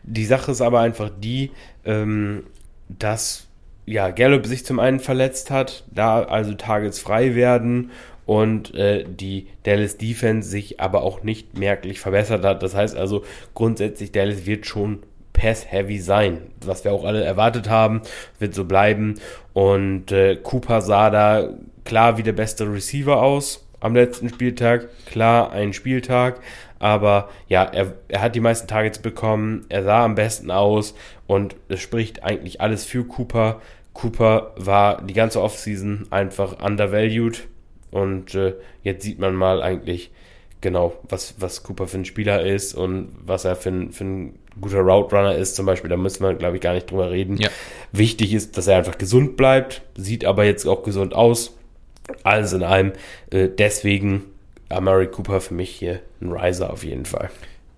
[0.02, 1.50] Die Sache ist aber einfach die,
[1.84, 2.44] ähm,
[2.88, 3.46] dass
[3.86, 7.90] ja, Gallup sich zum einen verletzt hat, da also Targets frei werden
[8.26, 12.62] und äh, die Dallas Defense sich aber auch nicht merklich verbessert hat.
[12.62, 13.24] Das heißt also
[13.54, 15.00] grundsätzlich Dallas wird schon
[15.32, 18.02] Pass-Heavy sein, was wir auch alle erwartet haben,
[18.38, 19.14] wird so bleiben.
[19.52, 21.48] Und äh, Cooper sah da
[21.84, 24.88] klar wie der beste Receiver aus am letzten Spieltag.
[25.06, 26.40] Klar, ein Spieltag,
[26.78, 30.94] aber ja, er, er hat die meisten Targets bekommen, er sah am besten aus
[31.26, 33.60] und es spricht eigentlich alles für Cooper.
[33.92, 37.48] Cooper war die ganze Offseason einfach undervalued
[37.90, 40.10] und äh, jetzt sieht man mal eigentlich
[40.60, 44.38] genau, was, was Cooper für ein Spieler ist und was er für ein, für ein
[44.60, 47.38] guter Route Runner ist, zum Beispiel, da müssen wir, glaube ich, gar nicht drüber reden.
[47.38, 47.48] Ja.
[47.92, 51.56] Wichtig ist, dass er einfach gesund bleibt, sieht aber jetzt auch gesund aus.
[52.22, 52.92] Alles in allem,
[53.30, 54.24] äh, deswegen
[54.68, 57.30] Amari Cooper für mich hier ein Riser auf jeden Fall.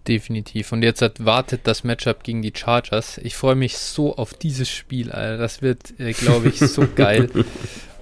[0.08, 0.72] Definitiv.
[0.72, 3.18] Und jetzt hat, wartet das Matchup gegen die Chargers.
[3.18, 5.38] Ich freue mich so auf dieses Spiel, Alter.
[5.38, 7.30] Das wird, äh, glaube ich, so geil.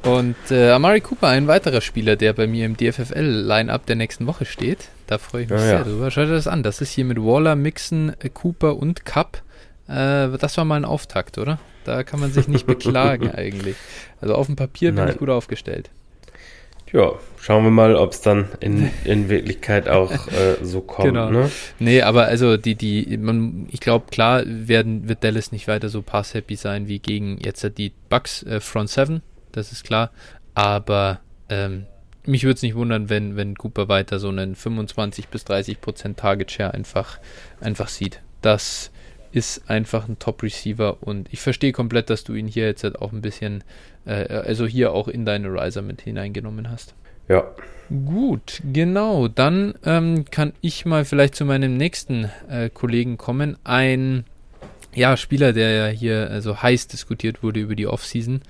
[0.03, 4.47] Und äh, Amari Cooper, ein weiterer Spieler, der bei mir im DFFL-Line-Up der nächsten Woche
[4.47, 4.89] steht.
[5.07, 5.85] Da freue ich mich ja, sehr ja.
[5.85, 6.11] drüber.
[6.11, 6.63] Schaut euch das an.
[6.63, 9.43] Das ist hier mit Waller, Mixon, äh, Cooper und Cup.
[9.87, 11.59] Äh, das war mal ein Auftakt, oder?
[11.85, 13.77] Da kann man sich nicht beklagen eigentlich.
[14.23, 15.11] Also auf dem Papier bin Nein.
[15.13, 15.91] ich gut aufgestellt.
[16.93, 21.09] Ja, schauen wir mal, ob es dann in, in Wirklichkeit auch äh, so kommt.
[21.09, 21.31] Genau.
[21.31, 21.51] Ne?
[21.79, 26.03] Nee, aber also die, die, man, ich glaube, klar werden, wird Dallas nicht weiter so
[26.03, 29.23] pass-happy sein wie gegen jetzt die Bucks äh, Front 7,
[29.53, 30.11] das ist klar.
[30.55, 31.87] Aber ähm,
[32.27, 36.19] mich würde es nicht wundern, wenn, wenn Cooper weiter so einen 25 bis 30 Prozent
[36.19, 37.19] Target Share einfach,
[37.61, 38.21] einfach sieht.
[38.43, 38.91] Das
[39.33, 43.13] ist einfach ein Top-Receiver und ich verstehe komplett, dass du ihn hier jetzt halt auch
[43.13, 43.65] ein bisschen,
[44.05, 46.95] äh, also hier auch in deine Riser mit hineingenommen hast.
[47.29, 47.45] Ja.
[47.89, 49.29] Gut, genau.
[49.29, 53.57] Dann ähm, kann ich mal vielleicht zu meinem nächsten äh, Kollegen kommen.
[53.65, 54.25] Ein
[54.95, 58.43] ja, Spieler, der ja hier also heiß diskutiert wurde über die Offseason.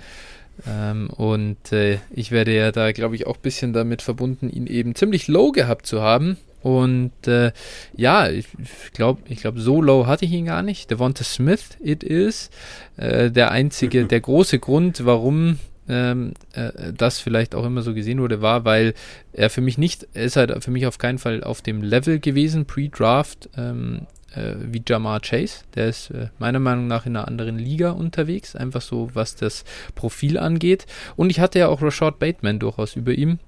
[0.66, 4.66] Ähm, und äh, ich werde ja da, glaube ich, auch ein bisschen damit verbunden, ihn
[4.66, 6.36] eben ziemlich low gehabt zu haben.
[6.62, 7.52] Und äh,
[7.96, 8.46] ja, ich
[8.92, 10.90] glaube, ich glaube, so low hatte ich ihn gar nicht.
[10.90, 12.50] Devonta Smith, it is.
[12.96, 15.58] Äh, der einzige, der große Grund, warum
[15.88, 18.94] ähm, äh, das vielleicht auch immer so gesehen wurde, war, weil
[19.32, 22.20] er für mich nicht, er ist halt für mich auf keinen Fall auf dem Level
[22.20, 25.64] gewesen, pre-Draft, ähm, äh, wie Jamar Chase.
[25.74, 29.64] Der ist äh, meiner Meinung nach in einer anderen Liga unterwegs, einfach so, was das
[29.94, 30.86] Profil angeht.
[31.16, 33.38] Und ich hatte ja auch Rashad Bateman durchaus über ihm.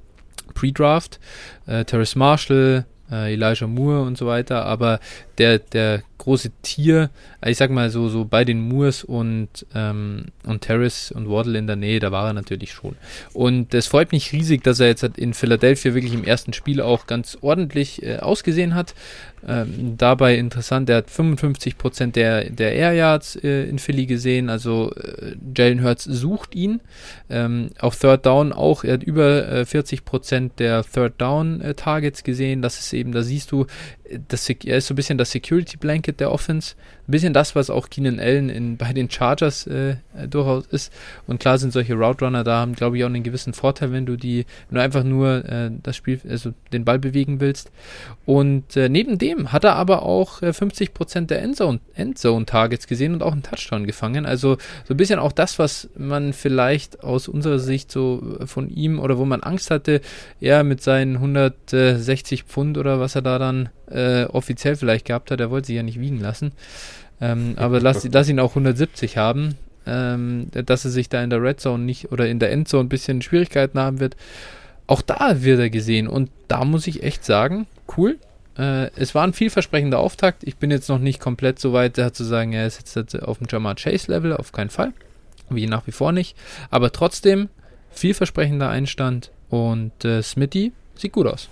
[0.54, 1.20] Pre-Draft,
[1.66, 5.00] äh, Terrace Marshall, Elijah Moore und so weiter, aber
[5.42, 7.10] der, der große Tier,
[7.44, 11.66] ich sag mal so, so bei den Moores und, ähm, und Terrace und Waddle in
[11.66, 12.94] der Nähe, da war er natürlich schon.
[13.32, 17.08] Und es freut mich riesig, dass er jetzt in Philadelphia wirklich im ersten Spiel auch
[17.08, 18.94] ganz ordentlich äh, ausgesehen hat.
[19.44, 24.92] Ähm, dabei interessant, er hat 55% der, der Air Yards äh, in Philly gesehen, also
[24.94, 26.80] äh, Jalen Hurts sucht ihn.
[27.28, 32.22] Ähm, auf Third Down auch, er hat über äh, 40% der Third Down äh, Targets
[32.22, 32.62] gesehen.
[32.62, 33.66] Das ist eben, da siehst du,
[34.28, 36.74] das, er ist so ein bisschen das Security Blanket der Offense.
[37.08, 39.96] Ein bisschen das, was auch Keenan Allen in, bei den Chargers äh,
[40.28, 40.92] durchaus ist.
[41.26, 44.06] Und klar sind solche Route Runner da, haben glaube ich auch einen gewissen Vorteil, wenn
[44.06, 47.70] du die, wenn einfach nur äh, das Spiel, also den Ball bewegen willst.
[48.24, 53.14] Und äh, neben dem hat er aber auch äh, 50% der Endzone, Endzone Targets gesehen
[53.14, 54.26] und auch einen Touchdown gefangen.
[54.26, 58.98] Also so ein bisschen auch das, was man vielleicht aus unserer Sicht so von ihm
[58.98, 60.00] oder wo man Angst hatte,
[60.40, 65.40] er mit seinen 160 Pfund oder was er da dann äh, offiziell vielleicht gehabt hat.
[65.40, 66.52] Er wollte sich ja nicht wiegen lassen.
[67.20, 71.42] Ähm, aber lass, lass ihn auch 170 haben, ähm, dass er sich da in der
[71.42, 74.16] Red Zone nicht oder in der Endzone ein bisschen Schwierigkeiten haben wird.
[74.86, 78.18] Auch da wird er gesehen und da muss ich echt sagen, cool.
[78.58, 80.42] Äh, es war ein vielversprechender Auftakt.
[80.44, 83.46] Ich bin jetzt noch nicht komplett so weit, zu sagen, er ist jetzt auf dem
[83.48, 84.92] Jamar Chase Level, auf keinen Fall.
[85.48, 86.36] Wie nach wie vor nicht.
[86.70, 87.48] Aber trotzdem
[87.92, 91.48] vielversprechender Einstand und äh, Smitty sieht gut aus.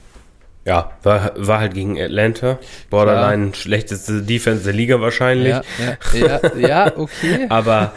[0.64, 2.58] Ja, war, war halt gegen Atlanta.
[2.90, 3.54] Borderline ja.
[3.54, 5.54] schlechteste Defense der Liga wahrscheinlich.
[5.54, 5.62] Ja,
[6.12, 7.46] ja, ja, ja okay.
[7.48, 7.94] aber,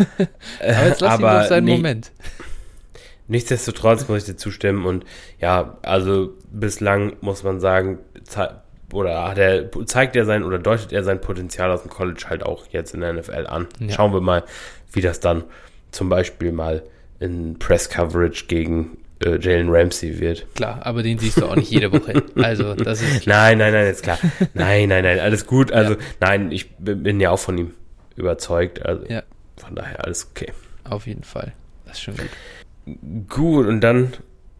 [0.59, 2.11] äh, aber jetzt lass aber ihn doch seinen nee, Moment.
[3.27, 5.05] Nichtsdestotrotz muss ich dir zustimmen und
[5.39, 7.99] ja, also bislang muss man sagen,
[8.91, 12.43] oder hat er, zeigt er sein oder deutet er sein Potenzial aus dem College halt
[12.43, 13.67] auch jetzt in der NFL an.
[13.89, 14.43] Schauen wir mal,
[14.91, 15.43] wie das dann
[15.91, 16.83] zum Beispiel mal
[17.19, 20.45] in Press Coverage gegen äh, Jalen Ramsey wird.
[20.55, 22.23] Klar, aber den siehst du auch nicht jede Woche.
[22.35, 23.27] Also, das ist.
[23.27, 24.17] Nein, nein, nein, ist klar.
[24.53, 25.71] Nein, nein, nein, alles gut.
[25.71, 25.99] Also, ja.
[26.19, 27.71] nein, ich bin ja auch von ihm
[28.15, 28.85] überzeugt.
[28.85, 29.23] Also, ja.
[29.57, 30.51] von daher alles okay.
[30.83, 31.53] Auf jeden Fall.
[31.85, 33.29] Das ist schon gut.
[33.29, 34.13] Gut, und dann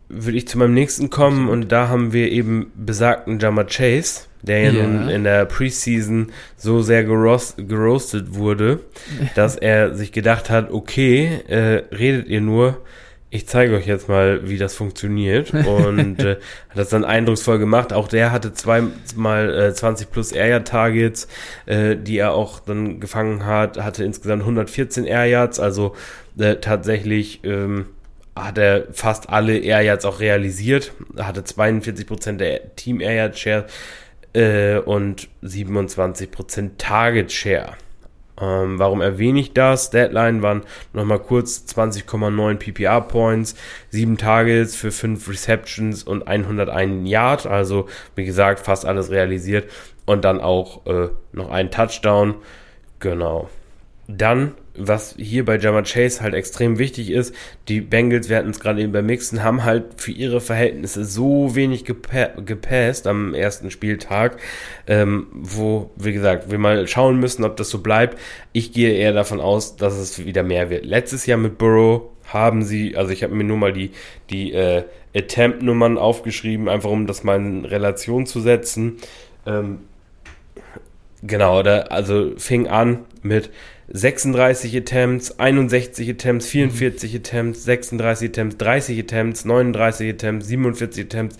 [0.09, 4.61] würde ich zu meinem nächsten kommen und da haben wir eben besagten Jammer Chase, der
[4.61, 8.81] ja, ja, nun in der Preseason so sehr gerost, geroastet wurde,
[9.35, 12.81] dass er sich gedacht hat, okay, äh, redet ihr nur,
[13.33, 15.53] ich zeige euch jetzt mal, wie das funktioniert.
[15.53, 16.35] Und äh,
[16.69, 17.91] hat das dann eindrucksvoll gemacht.
[17.91, 21.27] Auch der hatte zweimal äh, 20 plus Air Targets,
[21.65, 23.79] äh, die er auch dann gefangen hat.
[23.79, 25.59] Hatte insgesamt 114 Air Yards.
[25.59, 25.95] Also
[26.37, 27.87] äh, tatsächlich ähm,
[28.35, 30.91] hat er fast alle Air Yards auch realisiert.
[31.17, 33.65] Hatte 42% der Team Air Yard Share
[34.33, 37.77] äh, und 27% Target Share.
[38.39, 39.89] Ähm, warum erwähne ich das?
[39.89, 40.63] Deadline waren
[40.93, 43.55] nochmal kurz 20,9 PPR Points,
[43.89, 47.45] 7 Targets für 5 Receptions und 101 Yard.
[47.45, 49.69] Also, wie gesagt, fast alles realisiert.
[50.05, 52.35] Und dann auch äh, noch ein Touchdown.
[52.99, 53.49] Genau.
[54.07, 57.35] Dann was hier bei Jama Chase halt extrem wichtig ist,
[57.67, 61.55] die Bengals, wir hatten es gerade eben beim Mixen, haben halt für ihre Verhältnisse so
[61.55, 64.37] wenig gepa gepasst am ersten Spieltag,
[64.87, 68.17] ähm, wo, wie gesagt, wir mal schauen müssen, ob das so bleibt.
[68.51, 70.85] Ich gehe eher davon aus, dass es wieder mehr wird.
[70.85, 73.91] Letztes Jahr mit Burrow haben sie, also ich habe mir nur mal die,
[74.29, 74.83] die äh,
[75.15, 78.97] Attempt-Nummern aufgeschrieben, einfach um das mal in Relation zu setzen.
[79.45, 79.79] Ähm,
[81.25, 83.49] genau, da, also fing an mit
[83.91, 87.17] 36 Attempts, 61 Attempts, 44 mhm.
[87.17, 91.37] Attempts, 36 Attempts, 30 Attempts, 39 Attempts, 47 Attempts,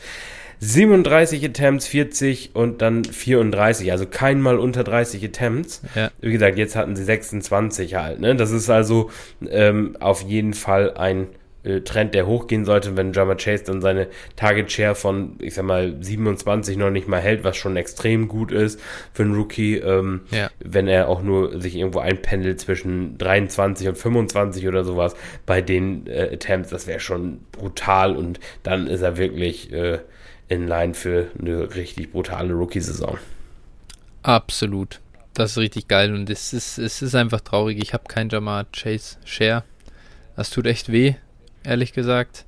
[0.60, 3.92] 37 Attempts, 40 und dann 34.
[3.92, 5.82] Also kein Mal unter 30 Attempts.
[5.96, 6.10] Ja.
[6.22, 8.20] Wie gesagt, jetzt hatten sie 26 halt.
[8.20, 8.36] Ne?
[8.36, 9.10] Das ist also
[9.50, 11.28] ähm, auf jeden Fall ein
[11.64, 15.96] Trend, der hochgehen sollte, wenn Jammer Chase dann seine Target Share von, ich sag mal,
[16.02, 18.80] 27 noch nicht mal hält, was schon extrem gut ist
[19.14, 20.50] für einen Rookie, ähm, ja.
[20.60, 26.06] wenn er auch nur sich irgendwo einpendelt zwischen 23 und 25 oder sowas bei den
[26.08, 30.00] äh, Attempts, das wäre schon brutal und dann ist er wirklich äh,
[30.50, 33.18] in Line für eine richtig brutale Rookie-Saison.
[34.22, 35.00] Absolut.
[35.34, 37.82] Das ist richtig geil und es ist, es ist einfach traurig.
[37.82, 39.64] Ich habe kein Jamar Chase Share.
[40.36, 41.16] Das tut echt weh
[41.64, 42.46] ehrlich gesagt.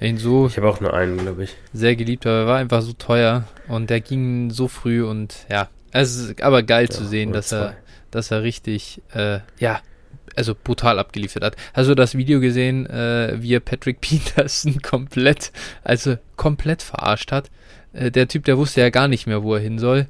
[0.00, 1.54] Ihn so ich habe auch nur einen, glaube ich.
[1.72, 5.68] Sehr geliebt, aber er war einfach so teuer und der ging so früh und ja,
[5.92, 7.56] es ist aber geil ja, zu sehen, dass zwei.
[7.58, 7.76] er,
[8.10, 9.80] dass er richtig, äh, ja,
[10.36, 11.56] also brutal abgeliefert hat.
[11.72, 15.52] Hast du das Video gesehen, äh, wie er Patrick Peterson komplett,
[15.84, 17.50] also komplett verarscht hat?
[17.92, 20.06] Äh, der Typ, der wusste ja gar nicht mehr, wo er hin soll.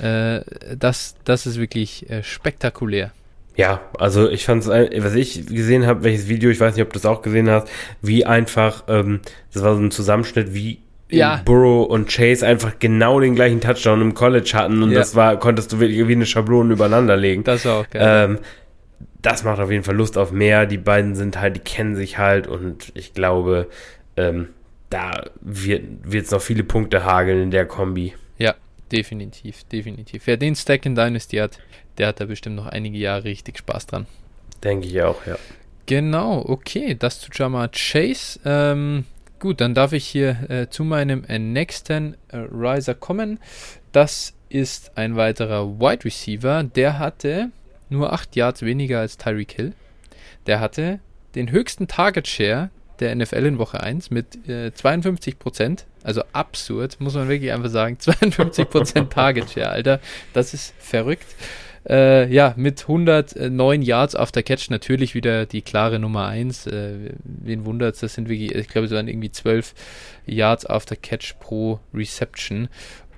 [0.00, 0.40] Äh,
[0.76, 3.12] das, das ist wirklich äh, spektakulär.
[3.56, 6.92] Ja, also ich fand es, was ich gesehen habe, welches Video, ich weiß nicht, ob
[6.92, 7.68] du das auch gesehen hast,
[8.00, 9.20] wie einfach, ähm,
[9.52, 10.80] das war so ein Zusammenschnitt, wie
[11.10, 11.42] ja.
[11.44, 14.98] Burrow und Chase einfach genau den gleichen Touchdown im College hatten und ja.
[14.98, 17.44] das war, konntest du wirklich wie eine Schablone übereinander legen.
[17.44, 18.30] Das war auch geil.
[18.30, 18.38] Ähm,
[19.22, 20.66] das macht auf jeden Fall Lust auf mehr.
[20.66, 23.66] Die beiden sind halt, die kennen sich halt und ich glaube,
[24.16, 24.48] ähm,
[24.88, 28.14] da wird es noch viele Punkte hageln in der Kombi.
[28.92, 30.26] Definitiv, definitiv.
[30.26, 31.58] Wer den Stack in Dynasty hat,
[31.98, 34.06] der hat da bestimmt noch einige Jahre richtig Spaß dran.
[34.64, 35.36] Denke ich auch, ja.
[35.86, 38.38] Genau, okay, das zu Jama Chase.
[38.44, 39.04] Ähm,
[39.38, 43.38] gut, dann darf ich hier äh, zu meinem äh, nächsten äh, Riser kommen.
[43.92, 46.64] Das ist ein weiterer Wide Receiver.
[46.64, 47.50] Der hatte
[47.88, 49.72] nur 8 Yards weniger als Tyreek Hill.
[50.46, 51.00] Der hatte
[51.34, 52.70] den höchsten Target Share
[53.00, 55.86] der NFL in Woche 1 mit äh, 52 Prozent.
[56.02, 57.98] Also absurd, muss man wirklich einfach sagen.
[58.00, 60.00] 52 Prozent Target Share, Alter.
[60.32, 61.26] Das ist verrückt.
[61.88, 66.66] Äh, ja, mit 109 Yards after Catch natürlich wieder die klare Nummer 1.
[66.66, 69.74] Äh, wen wundert Das sind wirklich, ich glaube, es waren irgendwie 12
[70.26, 72.68] Yards after Catch pro Reception.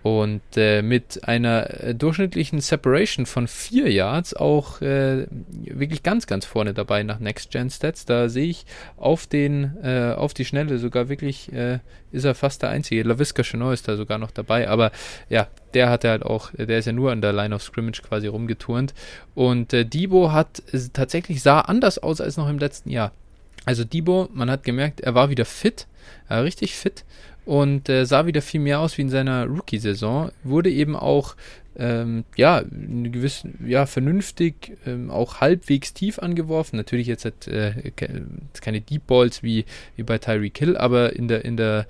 [0.03, 6.45] Und äh, mit einer äh, durchschnittlichen Separation von 4 Yards auch äh, wirklich ganz, ganz
[6.45, 8.05] vorne dabei nach Next-Gen-Stats.
[8.05, 11.79] Da sehe ich auf den, äh, auf die Schnelle sogar wirklich, äh,
[12.11, 13.05] ist er fast der Einzige.
[13.05, 14.91] LaVisca Chenot ist da sogar noch dabei, aber
[15.29, 18.27] ja, der hat halt auch, der ist ja nur an der Line of Scrimmage quasi
[18.27, 18.95] rumgeturnt.
[19.37, 23.13] Und äh, Debo hat tatsächlich sah anders aus als noch im letzten Jahr.
[23.65, 25.87] Also Debo, man hat gemerkt, er war wieder fit,
[26.29, 27.05] äh, richtig fit
[27.45, 30.31] und äh, sah wieder viel mehr aus wie in seiner Rookie-Saison.
[30.45, 31.35] Wurde eben auch
[31.77, 36.77] ähm, ja, eine gewisse, ja, vernünftig, ähm, auch halbwegs tief angeworfen.
[36.77, 37.93] Natürlich jetzt hat äh,
[38.61, 39.65] keine Deep Balls wie,
[39.97, 41.87] wie bei Tyreek Hill, aber in der, in der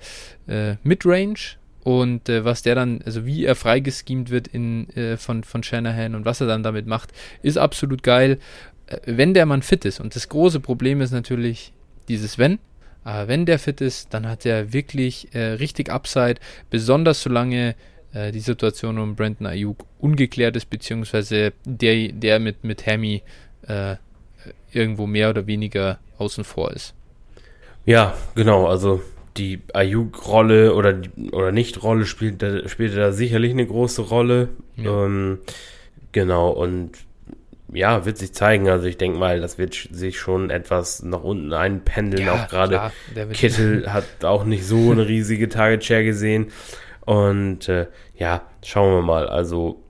[0.47, 5.43] äh, Midrange und äh, was der dann, also wie er freigeschemt wird in, äh, von,
[5.43, 8.39] von Shanahan und was er dann damit macht, ist absolut geil,
[8.87, 9.99] äh, wenn der Mann fit ist.
[9.99, 11.73] Und das große Problem ist natürlich
[12.07, 12.59] dieses Wenn.
[13.03, 16.35] Aber wenn der fit ist, dann hat er wirklich äh, richtig Upside,
[16.69, 17.75] besonders solange
[18.13, 23.23] äh, die Situation um Brandon Ayuk ungeklärt ist, beziehungsweise der, der mit, mit Hammy
[23.67, 23.95] äh,
[24.71, 26.93] irgendwo mehr oder weniger außen vor ist.
[27.85, 29.01] Ja, genau, also
[29.37, 31.01] die Ayuk-Rolle oder,
[31.31, 34.49] oder Nicht-Rolle spielt, da, spielte da sicherlich eine große Rolle.
[34.77, 35.05] Ja.
[35.05, 35.39] Ähm,
[36.11, 36.91] genau, und
[37.73, 38.69] ja, wird sich zeigen.
[38.69, 42.25] Also ich denke mal, das wird sich schon etwas nach unten einpendeln.
[42.25, 42.91] Ja, auch gerade
[43.33, 46.51] Kittel hat auch nicht so eine riesige Target Share gesehen.
[47.01, 49.27] Und äh, ja, schauen wir mal.
[49.27, 49.83] Also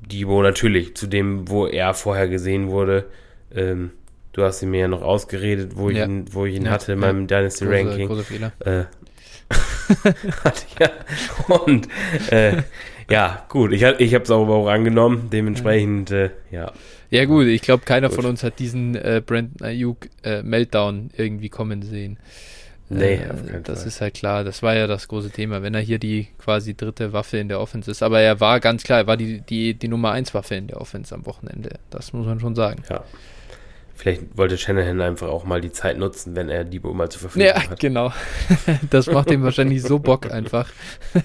[0.00, 3.06] Debo natürlich, zu dem, wo er vorher gesehen wurde.
[3.54, 3.90] Ähm,
[4.32, 6.04] du hast ihn mir ja noch ausgeredet, wo ich ja.
[6.04, 8.08] ihn, wo ich ihn ja, hatte in meinem Dynasty große, Ranking.
[8.08, 8.52] Große Fehler.
[8.60, 8.84] Äh,
[10.78, 10.90] ja,
[11.48, 11.88] und
[12.30, 12.62] äh,
[13.10, 16.72] ja, gut, ich, ich habe es auch, auch angenommen, dementsprechend, äh, ja.
[17.10, 18.16] Ja gut, ich glaube, keiner gut.
[18.16, 22.18] von uns hat diesen äh, Brandon Ayuk äh, Meltdown irgendwie kommen sehen.
[22.88, 23.88] Nee, äh, das Fall.
[23.88, 24.44] ist halt klar.
[24.44, 27.60] Das war ja das große Thema, wenn er hier die quasi dritte Waffe in der
[27.60, 28.02] Offense ist.
[28.02, 30.80] Aber er war ganz klar, er war die, die, die Nummer eins Waffe in der
[30.80, 31.78] Offense am Wochenende.
[31.90, 32.82] Das muss man schon sagen.
[32.90, 33.04] Ja.
[33.94, 37.46] Vielleicht wollte Shanahan einfach auch mal die Zeit nutzen, wenn er Debo mal zur Verfügung
[37.46, 37.68] ja, hat.
[37.70, 38.12] Ja, genau.
[38.90, 40.68] Das macht ihm wahrscheinlich so Bock einfach.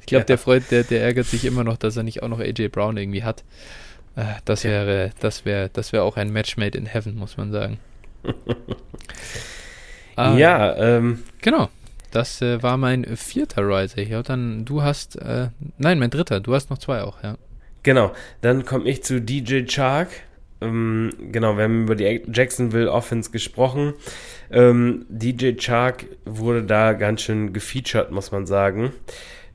[0.00, 0.26] Ich glaube, ja.
[0.26, 2.96] der Freund, der, der ärgert sich immer noch, dass er nicht auch noch AJ Brown
[2.96, 3.42] irgendwie hat.
[4.16, 7.52] Äh, das wäre, das wäre, das wäre auch ein Match made in heaven, muss man
[7.52, 7.78] sagen.
[10.16, 11.22] ah, ja, ähm.
[11.40, 11.68] Genau.
[12.10, 14.22] Das äh, war mein vierter Riser hier.
[14.22, 15.48] Dann, du hast, äh,
[15.78, 16.38] nein, mein dritter.
[16.38, 17.36] Du hast noch zwei auch, ja.
[17.82, 18.12] Genau.
[18.40, 20.08] Dann komme ich zu DJ Chark.
[20.60, 23.94] Ähm, genau, wir haben über die Jacksonville Offense gesprochen.
[24.50, 28.92] Ähm, DJ Chark wurde da ganz schön gefeatured, muss man sagen.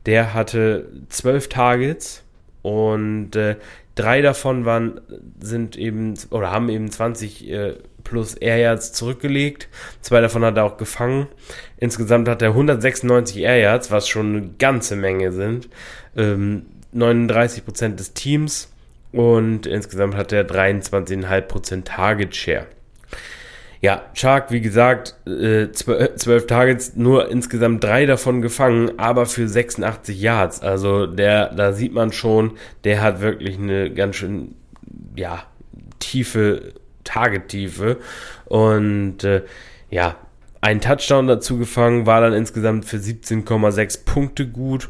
[0.06, 2.24] Der hatte zwölf Targets
[2.62, 3.56] und äh,
[4.00, 5.02] drei davon waren,
[5.42, 7.74] sind eben, oder haben eben 20 äh,
[8.04, 9.68] plus Air Yards zurückgelegt.
[10.02, 11.28] Zwei davon hat er auch gefangen.
[11.78, 15.70] Insgesamt hat er 196 Air Yards, was schon eine ganze Menge sind.
[16.16, 18.72] Ähm, 39% des Teams
[19.12, 22.68] und insgesamt hat er 23,5% Target Share.
[23.82, 30.20] Ja, Shark, wie gesagt, äh, 12 Targets, nur insgesamt drei davon gefangen, aber für 86
[30.20, 30.62] Yards.
[30.62, 34.56] Also der, da sieht man schon, der hat wirklich eine ganz schön,
[35.16, 35.44] ja,
[36.00, 36.74] tiefe
[37.06, 37.98] Target-Tiefe.
[38.46, 39.44] Und äh,
[39.90, 40.16] ja,
[40.62, 44.90] ein Touchdown dazu gefangen, war dann insgesamt für 17,6 Punkte gut.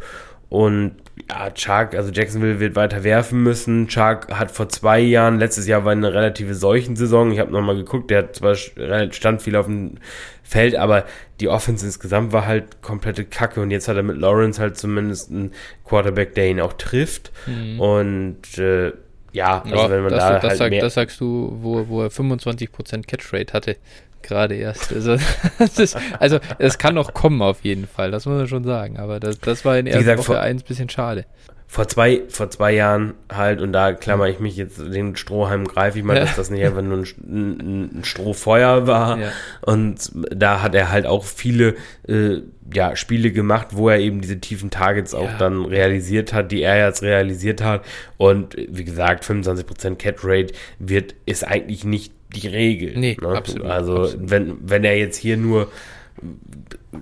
[0.49, 0.95] Und
[1.27, 3.87] ja, Chark, also Jacksonville wird weiter werfen müssen.
[3.87, 7.31] Chark hat vor zwei Jahren, letztes Jahr war eine relative Seuchensaison.
[7.31, 9.95] Ich habe nochmal geguckt, der hat zwar stand viel auf dem
[10.43, 11.05] Feld, aber
[11.39, 13.61] die Offense insgesamt war halt komplette Kacke.
[13.61, 15.51] Und jetzt hat er mit Lawrence halt zumindest einen
[15.85, 17.31] Quarterback, der ihn auch trifft.
[17.45, 17.79] Mhm.
[17.79, 18.91] Und äh,
[19.31, 21.87] ja, also ja, wenn man das, da das, halt sag, mehr das sagst du, wo,
[21.87, 23.77] wo er 25% Catch-Rate hatte
[24.23, 24.93] gerade erst.
[24.93, 25.13] Also,
[25.77, 28.97] ist, also es kann noch kommen auf jeden Fall, das muss man schon sagen.
[28.97, 31.25] Aber das, das war in erster Woche 1 bisschen schade
[31.71, 35.99] vor zwei, vor zwei Jahren halt, und da klammer ich mich jetzt den Strohhalm greife
[35.99, 36.21] ich mal, ja.
[36.21, 39.19] dass das nicht einfach nur ein, ein Strohfeuer war.
[39.19, 39.27] Ja.
[39.61, 41.75] Und da hat er halt auch viele
[42.07, 42.41] äh,
[42.73, 45.37] ja, Spiele gemacht, wo er eben diese tiefen Targets auch ja.
[45.37, 47.85] dann realisiert hat, die er jetzt realisiert hat.
[48.17, 52.97] Und wie gesagt, 25% Cat Rate wird, ist eigentlich nicht die Regel.
[52.97, 53.27] Nee, ne?
[53.29, 53.67] absolut.
[53.67, 54.29] Also, absolut.
[54.29, 55.71] wenn, wenn er jetzt hier nur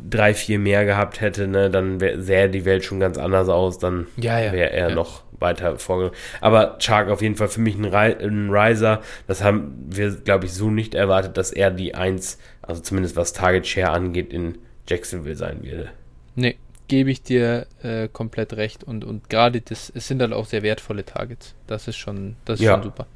[0.10, 4.08] drei, vier mehr gehabt hätte, ne, dann sähe die Welt schon ganz anders aus, dann
[4.18, 4.96] ja, ja, wäre er ja.
[4.96, 6.18] noch weiter vorgegangen.
[6.42, 9.02] Aber Chark auf jeden Fall für mich ein, ein Riser.
[9.28, 13.34] Das haben wir, glaube ich, so nicht erwartet, dass er die Eins, also zumindest was
[13.34, 14.58] Target Share angeht, in
[14.88, 15.90] Jacksonville sein würde.
[16.36, 16.58] Nee,
[16.88, 18.84] gebe ich dir äh, komplett recht.
[18.84, 21.56] Und, und gerade das, es sind dann halt auch sehr wertvolle Targets.
[21.68, 22.74] Das ist schon, das ist ja.
[22.74, 23.08] schon super.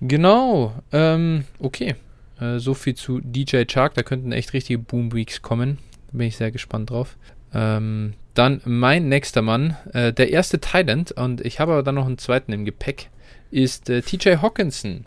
[0.00, 1.94] Genau, ähm, okay.
[2.40, 3.94] Äh, so viel zu DJ Chark.
[3.94, 5.78] Da könnten echt richtige Boom Weeks kommen.
[6.12, 7.16] Bin ich sehr gespannt drauf.
[7.52, 12.06] Ähm, dann mein nächster Mann, äh, der erste Thailand, und ich habe aber dann noch
[12.06, 13.10] einen zweiten im Gepäck,
[13.50, 15.06] ist äh, TJ Hawkinson.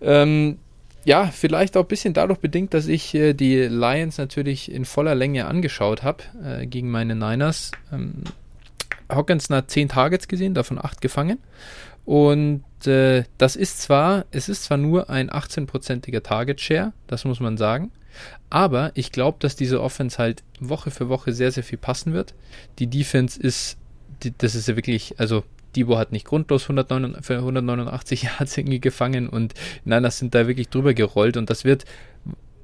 [0.00, 0.58] Ähm,
[1.04, 5.14] ja, vielleicht auch ein bisschen dadurch bedingt, dass ich äh, die Lions natürlich in voller
[5.14, 7.72] Länge angeschaut habe äh, gegen meine Niners.
[7.92, 8.24] Ähm,
[9.08, 11.38] Hawkinson hat 10 Targets gesehen, davon 8 gefangen.
[12.04, 17.40] Und äh, das ist zwar, es ist zwar nur ein 18-prozentiger Target Share, das muss
[17.40, 17.90] man sagen.
[18.50, 22.34] Aber ich glaube, dass diese Offense halt Woche für Woche sehr, sehr viel passen wird.
[22.78, 23.78] Die Defense ist,
[24.22, 25.44] die, das ist ja wirklich, also
[25.76, 29.54] Debo hat nicht grundlos 189, für 189 Yards irgendwie gefangen und
[29.84, 31.84] nein, das sind da wirklich drüber gerollt und das wird,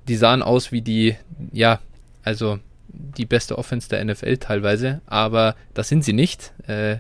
[0.08, 1.16] die sahen aus wie die,
[1.52, 1.80] ja,
[2.22, 2.58] also
[2.88, 6.52] die beste Offense der NFL teilweise, aber das sind sie nicht.
[6.66, 6.98] Äh,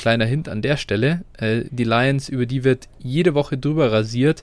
[0.00, 1.24] kleiner Hint an der Stelle.
[1.36, 4.42] Äh, die Lions, über die wird jede Woche drüber rasiert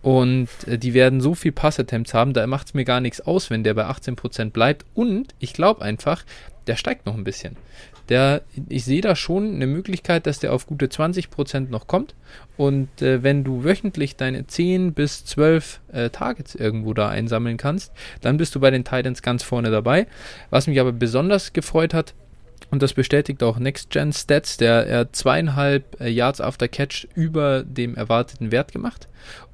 [0.00, 3.50] und äh, die werden so viel Passattempts haben, da macht es mir gar nichts aus,
[3.50, 4.84] wenn der bei 18% bleibt.
[4.94, 6.24] Und ich glaube einfach,
[6.66, 7.56] der steigt noch ein bisschen.
[8.08, 12.14] Der, ich sehe da schon eine Möglichkeit, dass der auf gute 20% noch kommt.
[12.56, 17.92] Und äh, wenn du wöchentlich deine 10 bis 12 äh, Targets irgendwo da einsammeln kannst,
[18.20, 20.06] dann bist du bei den Titans ganz vorne dabei.
[20.50, 22.14] Was mich aber besonders gefreut hat,
[22.74, 27.62] und das bestätigt auch Next Gen Stats, der er zweieinhalb äh, Yards after Catch über
[27.62, 29.06] dem erwarteten Wert gemacht.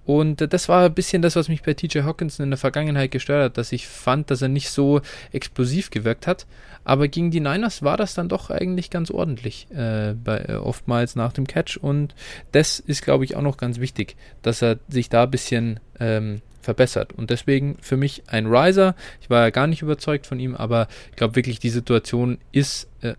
[0.06, 3.10] Und äh, das war ein bisschen das, was mich bei TJ Hawkinson in der Vergangenheit
[3.10, 5.02] gestört hat, dass ich fand, dass er nicht so
[5.32, 6.46] explosiv gewirkt hat.
[6.82, 11.14] Aber gegen die Niners war das dann doch eigentlich ganz ordentlich, äh, bei, äh, oftmals
[11.14, 11.76] nach dem Catch.
[11.76, 12.14] Und
[12.52, 16.40] das ist, glaube ich, auch noch ganz wichtig, dass er sich da ein bisschen ähm,
[16.60, 17.12] verbessert.
[17.12, 18.94] Und deswegen für mich ein Riser.
[19.20, 22.88] Ich war ja gar nicht überzeugt von ihm, aber ich glaube wirklich, die Situation ist,
[23.00, 23.14] äh,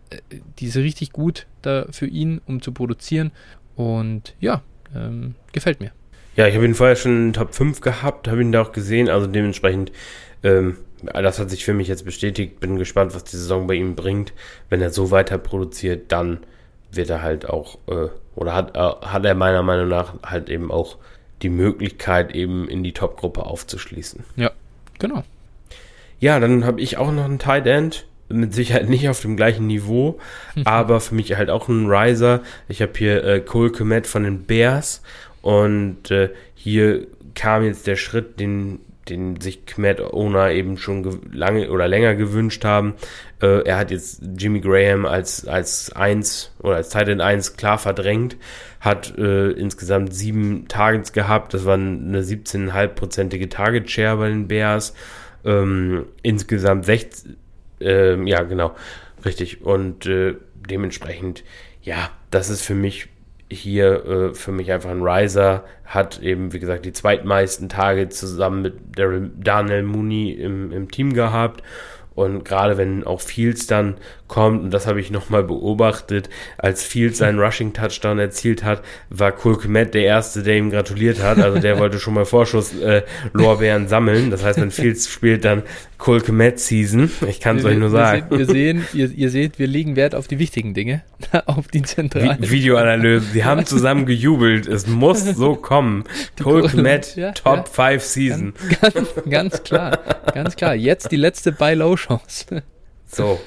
[0.59, 3.31] die ist richtig gut da für ihn, um zu produzieren.
[3.75, 4.61] Und ja,
[4.95, 5.91] ähm, gefällt mir.
[6.35, 9.09] Ja, ich habe ihn vorher schon in Top 5 gehabt, habe ihn da auch gesehen,
[9.09, 9.91] also dementsprechend,
[10.43, 12.59] ähm, das hat sich für mich jetzt bestätigt.
[12.59, 14.33] Bin gespannt, was die Saison bei ihm bringt.
[14.69, 16.39] Wenn er so weiter produziert, dann
[16.91, 20.71] wird er halt auch, äh, oder hat, äh, hat er meiner Meinung nach halt eben
[20.71, 20.97] auch
[21.41, 24.23] die Möglichkeit, eben in die Top-Gruppe aufzuschließen.
[24.35, 24.51] Ja,
[24.99, 25.23] genau.
[26.19, 28.05] Ja, dann habe ich auch noch einen Tight End.
[28.29, 30.17] Mit Sicherheit nicht auf dem gleichen Niveau,
[30.63, 32.39] aber für mich halt auch ein Riser.
[32.69, 35.01] Ich habe hier äh, Cole Komet von den Bears
[35.41, 38.79] und äh, hier kam jetzt der Schritt, den,
[39.09, 42.93] den sich Kmet Owner eben schon lange oder länger gewünscht haben.
[43.41, 48.37] Äh, er hat jetzt Jimmy Graham als, als eins oder als Titan 1 klar verdrängt,
[48.81, 51.53] hat äh, insgesamt sieben Targets gehabt.
[51.53, 54.93] Das war eine 17,5-prozentige Target Share bei den Bears.
[55.45, 57.37] Ähm, insgesamt 16,
[57.79, 58.75] äh, ja, genau,
[59.23, 59.61] richtig.
[59.61, 60.35] Und äh,
[60.69, 61.43] dementsprechend,
[61.83, 63.07] ja, das ist für mich
[63.49, 68.61] hier äh, für mich einfach ein Riser, hat eben, wie gesagt, die zweitmeisten Tage zusammen
[68.61, 71.61] mit Daniel Mooney im, im Team gehabt
[72.13, 73.95] und gerade wenn auch Fields dann
[74.27, 79.31] kommt, und das habe ich nochmal beobachtet, als Fields seinen Rushing Touchdown erzielt hat, war
[79.33, 81.37] Kulkmet der Erste, der ihm gratuliert hat.
[81.39, 83.03] Also der wollte schon mal Vorschuss äh,
[83.33, 84.31] Lorbeeren sammeln.
[84.31, 85.63] Das heißt, wenn Fields spielt, dann
[85.97, 87.11] Kulkmet Season.
[87.27, 88.25] Ich kann es euch nur sagen.
[88.35, 91.03] Wir, sehen, ihr, ihr, seht, wir legen Wert auf die wichtigen Dinge,
[91.45, 92.37] auf die zentralen.
[92.39, 93.27] Videoanalyse.
[93.33, 94.65] Sie haben zusammen gejubelt.
[94.65, 96.05] Es muss so kommen.
[96.41, 97.99] Kulkmet ja, Top 5 ja.
[97.99, 98.53] Season.
[98.81, 99.99] Ganz, ganz, ganz klar.
[100.33, 100.73] Ganz klar.
[100.73, 101.51] Jetzt die letzte
[102.07, 102.63] Buy-Low-Chance.
[103.13, 103.41] So.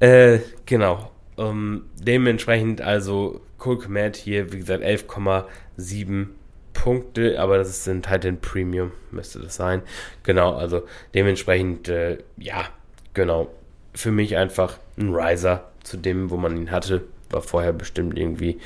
[0.00, 1.10] Äh, genau.
[1.36, 3.78] Um, ähm, dementsprechend also Cool
[4.14, 6.28] hier, wie gesagt, 11,7
[6.72, 9.82] Punkte, aber das ist ein Titan Premium, müsste das sein.
[10.22, 12.64] Genau, also dementsprechend, äh, ja,
[13.12, 13.50] genau.
[13.92, 17.02] Für mich einfach ein Riser zu dem, wo man ihn hatte.
[17.28, 18.58] War vorher bestimmt irgendwie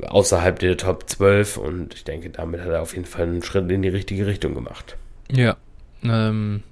[0.00, 3.68] außerhalb der Top 12 und ich denke, damit hat er auf jeden Fall einen Schritt
[3.68, 4.96] in die richtige Richtung gemacht.
[5.28, 5.56] Ja,
[6.04, 6.62] ähm,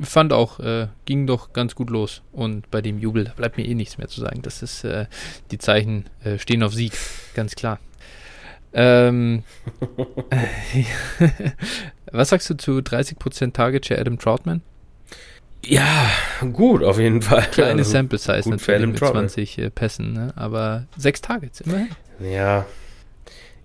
[0.00, 2.22] fand auch, äh, ging doch ganz gut los.
[2.32, 4.42] Und bei dem Jubel, da bleibt mir eh nichts mehr zu sagen.
[4.42, 5.06] Das ist, äh,
[5.50, 6.92] die Zeichen äh, stehen auf Sieg,
[7.34, 7.78] ganz klar.
[8.72, 9.44] Ähm,
[12.12, 14.62] was sagst du zu 30% Target Share Adam Troutman?
[15.64, 16.10] Ja,
[16.52, 17.42] gut, auf jeden Fall.
[17.52, 19.28] Kleine also, Sample Size natürlich mit Troutman.
[19.28, 20.32] 20 äh, Pässen, ne?
[20.36, 21.88] aber sechs Targets immerhin.
[22.20, 22.66] Ja,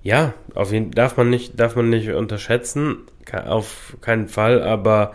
[0.01, 2.99] ja, auf jeden darf man nicht, darf man nicht unterschätzen,
[3.31, 5.13] auf keinen Fall, aber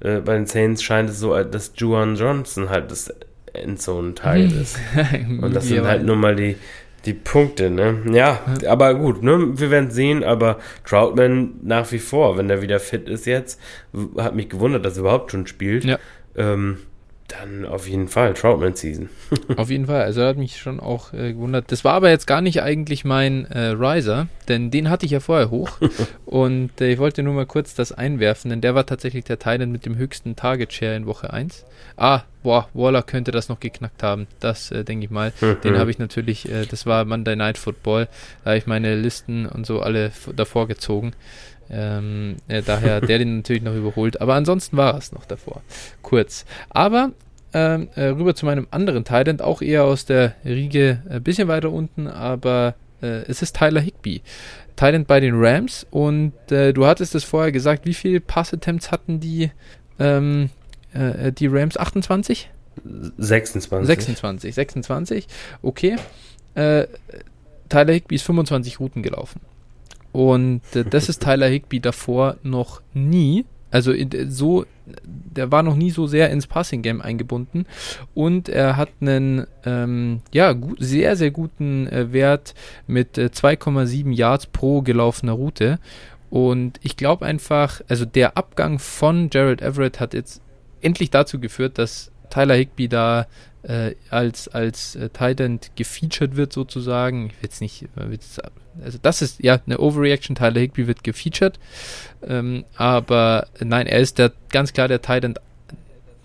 [0.00, 3.12] äh, bei den Saints scheint es so, dass Juan Johnson halt das
[3.52, 4.78] Endzone-Teil ist.
[5.40, 6.56] Und das sind halt nur mal die,
[7.06, 8.02] die Punkte, ne?
[8.12, 9.58] Ja, aber gut, ne?
[9.58, 13.60] Wir werden sehen, aber Troutman nach wie vor, wenn er wieder fit ist jetzt,
[14.18, 15.84] hat mich gewundert, dass er überhaupt schon spielt.
[15.84, 15.98] Ja.
[16.36, 16.78] Ähm,
[17.28, 19.08] dann auf jeden Fall Troutman Season.
[19.56, 20.02] auf jeden Fall.
[20.02, 21.72] Also hat mich schon auch äh, gewundert.
[21.72, 25.20] Das war aber jetzt gar nicht eigentlich mein äh, Riser, denn den hatte ich ja
[25.20, 25.70] vorher hoch.
[26.26, 29.72] und äh, ich wollte nur mal kurz das einwerfen, denn der war tatsächlich der Thailand
[29.72, 31.64] mit dem höchsten Target Share in Woche 1.
[31.96, 34.26] Ah, boah, Waller könnte das noch geknackt haben.
[34.40, 35.32] Das äh, denke ich mal.
[35.64, 38.08] den habe ich natürlich, äh, das war Monday Night Football.
[38.44, 41.12] Da habe ich meine Listen und so alle davor gezogen.
[41.70, 44.20] Ähm, äh, daher der den natürlich noch überholt.
[44.20, 45.62] Aber ansonsten war es noch davor.
[46.02, 46.44] Kurz.
[46.70, 47.12] Aber
[47.56, 51.48] ähm, äh, rüber zu meinem anderen Thailand, auch eher aus der Riege, ein äh, bisschen
[51.48, 54.20] weiter unten, aber äh, es ist Tyler Higby.
[54.76, 59.20] Thailand bei den Rams und äh, du hattest es vorher gesagt, wie viele Pass-Attempts hatten
[59.20, 59.50] die,
[59.98, 60.50] ähm,
[60.92, 61.78] äh, die Rams?
[61.78, 62.50] 28?
[63.16, 63.86] 26.
[63.86, 65.26] 26, 26,
[65.62, 65.96] okay.
[66.54, 69.40] Tyler Higby ist 25 Routen gelaufen.
[70.16, 73.44] Und äh, das ist Tyler Higby davor noch nie.
[73.70, 73.92] Also
[74.28, 74.64] so,
[75.04, 77.66] der war noch nie so sehr ins Passing Game eingebunden
[78.14, 82.54] und er hat einen ähm, ja gut, sehr sehr guten äh, Wert
[82.86, 85.78] mit äh, 2,7 Yards pro gelaufener Route
[86.30, 90.40] und ich glaube einfach, also der Abgang von Gerald Everett hat jetzt
[90.80, 93.26] endlich dazu geführt, dass Tyler Higby da
[93.64, 97.26] äh, als, als äh, Titan gefeatured wird sozusagen.
[97.26, 98.48] Ich will jetzt nicht, äh,
[98.84, 101.58] also das ist ja eine Overreaction, Tyler Higby wird gefeatured,
[102.26, 105.34] ähm, aber nein, er ist der ganz klar der Titan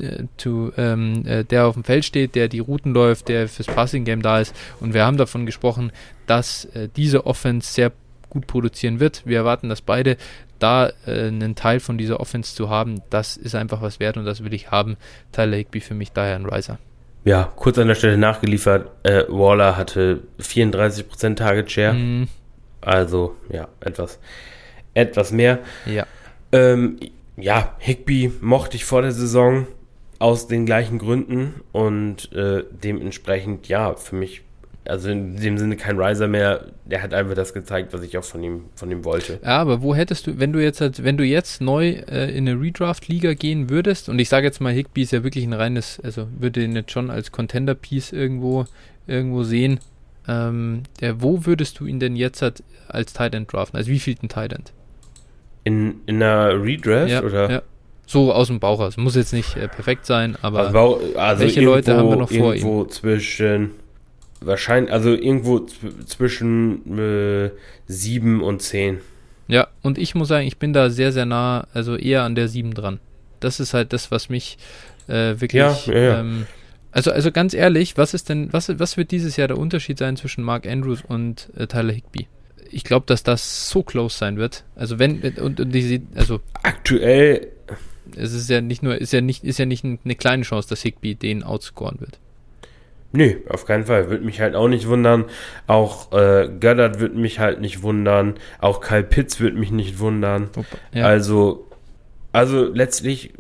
[0.02, 3.68] äh, to, ähm, äh, der auf dem Feld steht, der die Routen läuft, der fürs
[3.68, 4.56] Passing Game da ist.
[4.80, 5.92] Und wir haben davon gesprochen,
[6.28, 7.92] dass äh, diese Offense sehr
[8.30, 9.24] gut produzieren wird.
[9.26, 10.18] Wir erwarten, dass beide
[10.60, 14.26] da äh, einen Teil von dieser Offense zu haben, das ist einfach was wert und
[14.26, 14.98] das will ich haben.
[15.32, 16.80] Tyler Higby für mich daher ein Riser.
[17.24, 21.94] Ja, kurz an der Stelle nachgeliefert, äh, Waller hatte 34% Target Share.
[21.94, 22.28] Mm.
[22.82, 24.20] Also, ja, etwas,
[24.94, 25.60] etwas mehr.
[25.86, 26.06] Ja.
[26.52, 26.98] Ähm,
[27.38, 29.68] ja, Higby mochte ich vor der Saison
[30.20, 34.44] aus den gleichen Gründen und äh, dementsprechend, ja, für mich
[34.86, 36.66] also in dem Sinne kein Riser mehr.
[36.86, 39.40] Der hat einfach das gezeigt, was ich auch von ihm, von ihm wollte.
[39.44, 42.48] Ja, aber wo hättest du, wenn du jetzt, halt, wenn du jetzt neu äh, in
[42.48, 46.00] eine Redraft-Liga gehen würdest, und ich sage jetzt mal, Higby ist ja wirklich ein reines,
[46.04, 48.66] also würde ihn jetzt schon als Contender-Piece irgendwo,
[49.08, 49.80] irgendwo sehen.
[50.32, 50.84] Ähm,
[51.18, 52.44] wo würdest du ihn denn jetzt
[52.88, 53.78] als Tight End draften?
[53.78, 54.72] Also wie viel ein Tight End?
[55.64, 57.52] In, in einer Redraft ja, oder?
[57.52, 57.62] Ja.
[58.06, 58.98] So aus dem Bauch aus.
[58.98, 62.54] Muss jetzt nicht äh, perfekt sein, aber also, also welche Leute haben wir noch vor
[62.56, 62.62] ihm?
[62.62, 63.72] Irgendwo zwischen
[64.42, 65.60] wahrscheinlich, also irgendwo
[66.06, 67.52] zwischen äh,
[67.88, 69.00] 7 und 10.
[69.48, 72.48] Ja, und ich muss sagen, ich bin da sehr, sehr nah, also eher an der
[72.48, 73.00] 7 dran.
[73.40, 74.58] Das ist halt das, was mich
[75.08, 75.86] äh, wirklich.
[75.88, 76.20] Ja, ja, ja.
[76.20, 76.48] Ähm,
[76.92, 80.18] also, also ganz ehrlich, was ist denn, was, was wird dieses Jahr der Unterschied sein
[80.18, 82.28] zwischen Mark Andrews und äh, Tyler Higby?
[82.70, 84.64] Ich glaube, dass das so close sein wird.
[84.76, 87.52] Also wenn und, und die, also aktuell
[88.16, 90.82] es ist ja nicht nur, ist ja nicht, ist ja nicht eine kleine Chance, dass
[90.82, 92.20] Higby den outscoren wird.
[93.14, 94.10] Nö, auf keinen Fall.
[94.10, 95.26] Würde mich halt auch nicht wundern.
[95.68, 98.36] Auch äh, Goddard würde mich halt nicht wundern.
[98.60, 100.50] Auch Kyle Pitts würde mich nicht wundern.
[100.94, 101.06] Ja.
[101.08, 101.68] Also,
[102.32, 103.34] also letztlich,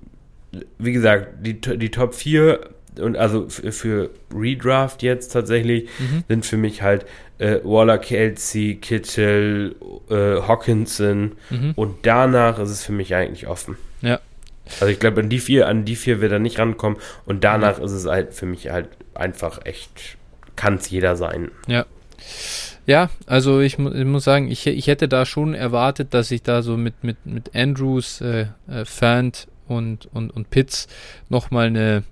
[0.78, 2.60] wie gesagt, die, die Top 4
[3.00, 6.24] und also für Redraft jetzt tatsächlich mhm.
[6.28, 7.06] sind für mich halt
[7.38, 9.76] äh, Waller, Kelsey, Kittel,
[10.10, 11.74] äh, Hawkinson mhm.
[11.76, 13.78] und danach ist es für mich eigentlich offen.
[14.02, 14.20] Ja.
[14.80, 17.80] Also ich glaube, an die vier, an die vier wird er nicht rankommen und danach
[17.80, 17.86] mhm.
[17.86, 20.18] ist es halt für mich halt einfach echt,
[20.56, 21.52] kann es jeder sein.
[21.68, 21.86] Ja.
[22.88, 26.42] Ja, also ich, mu ich, muss sagen, ich, ich hätte da schon erwartet, dass ich
[26.42, 30.88] da so mit, mit, mit Andrews, äh, äh, Fant und, und, und Pitts
[31.30, 32.04] nochmal eine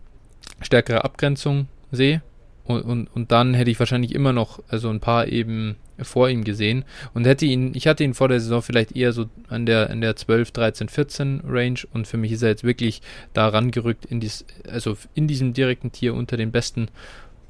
[0.62, 2.22] stärkere Abgrenzung sehe.
[2.64, 6.44] Und, und, und dann hätte ich wahrscheinlich immer noch also ein paar eben vor ihm
[6.44, 9.90] gesehen und hätte ihn, ich hatte ihn vor der Saison vielleicht eher so an der,
[9.90, 13.02] an der 12, 13, 14 Range und für mich ist er jetzt wirklich
[13.34, 16.90] da rangerückt in dies, also in diesem direkten Tier unter den besten,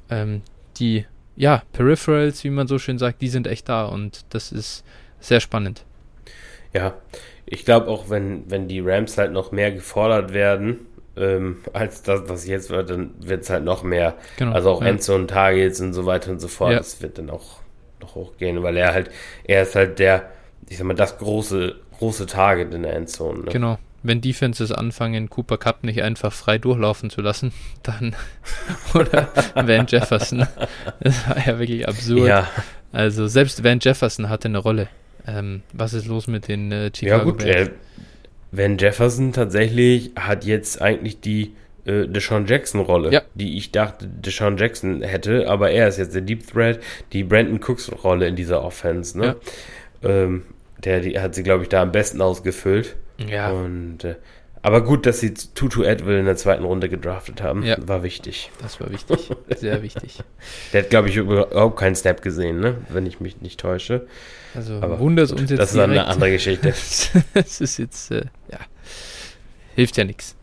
[0.08, 0.42] ähm,
[0.78, 1.04] die,
[1.36, 4.84] ja, Peripherals, wie man so schön sagt, die sind echt da und das ist
[5.20, 5.84] sehr spannend.
[6.72, 6.94] Ja,
[7.46, 12.22] ich glaube auch, wenn, wenn die Rams halt noch mehr gefordert werden, ähm, als das,
[12.26, 14.14] was jetzt wird, dann wird es halt noch mehr.
[14.36, 14.88] Genau, also auch ja.
[14.88, 16.72] Endzone Targets und so weiter und so fort.
[16.72, 16.78] Ja.
[16.78, 17.60] Das wird dann auch
[18.00, 19.10] noch hochgehen, weil er halt,
[19.44, 20.30] er ist halt der,
[20.68, 23.40] ich sag mal, das große, große Target in der Endzone.
[23.40, 23.50] Ne?
[23.50, 23.78] Genau.
[24.02, 28.16] Wenn Defenses anfangen, Cooper Cup nicht einfach frei durchlaufen zu lassen, dann
[28.94, 30.46] oder Van Jefferson.
[31.00, 32.26] Das war ja wirklich absurd.
[32.26, 32.48] Ja.
[32.92, 34.88] Also selbst Van Jefferson hatte eine Rolle.
[35.26, 37.70] Ähm, was ist los mit den äh, Chicago Ja gut, äh,
[38.52, 41.54] Van Jefferson tatsächlich hat jetzt eigentlich die
[41.84, 43.22] äh, Deshaun Jackson-Rolle, ja.
[43.34, 46.80] die ich dachte, Deshaun Jackson hätte, aber er ist jetzt der Deep Threat,
[47.12, 49.18] die Brandon Cooks-Rolle in dieser Offense.
[49.18, 49.36] Ne?
[50.02, 50.08] Ja.
[50.08, 50.42] Ähm,
[50.84, 52.96] der die, hat sie, glaube ich, da am besten ausgefüllt.
[53.18, 53.50] Ja.
[53.50, 54.16] Und, äh,
[54.62, 57.76] aber gut, dass sie Tutu Edwill in der zweiten Runde gedraftet haben, ja.
[57.80, 58.50] war wichtig.
[58.60, 60.18] Das war wichtig, sehr wichtig.
[60.72, 62.76] Der hat, glaube ich, überhaupt keinen Snap gesehen, ne?
[62.88, 64.06] wenn ich mich nicht täusche.
[64.54, 65.90] Also aber wundert uns jetzt Das ist direkt.
[65.92, 66.68] eine andere Geschichte.
[67.34, 68.58] das ist jetzt, äh, ja,
[69.76, 70.36] hilft ja nichts.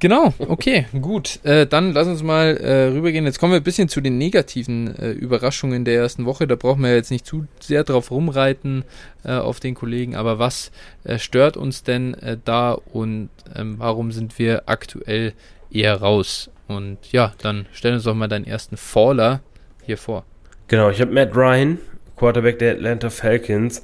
[0.00, 1.40] Genau, okay, gut.
[1.44, 3.24] Äh, dann lass uns mal äh, rübergehen.
[3.24, 6.46] Jetzt kommen wir ein bisschen zu den negativen äh, Überraschungen der ersten Woche.
[6.46, 8.84] Da brauchen wir jetzt nicht zu sehr drauf rumreiten
[9.24, 10.14] äh, auf den Kollegen.
[10.14, 10.70] Aber was
[11.04, 15.32] äh, stört uns denn äh, da und ähm, warum sind wir aktuell
[15.70, 16.50] eher raus?
[16.68, 19.40] Und ja, dann stell uns doch mal deinen ersten Faller
[19.84, 20.24] hier vor.
[20.68, 21.78] Genau, ich habe Matt Ryan,
[22.16, 23.82] Quarterback der Atlanta Falcons.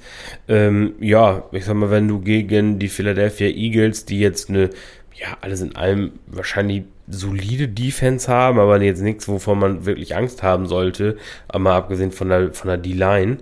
[0.49, 4.71] Ähm, ja, ich sag mal, wenn du gegen die Philadelphia Eagles, die jetzt eine
[5.17, 10.43] ja, alles in allem wahrscheinlich solide Defense haben, aber jetzt nichts, wovon man wirklich Angst
[10.43, 11.17] haben sollte,
[11.57, 13.39] mal abgesehen von der, von der D-Line.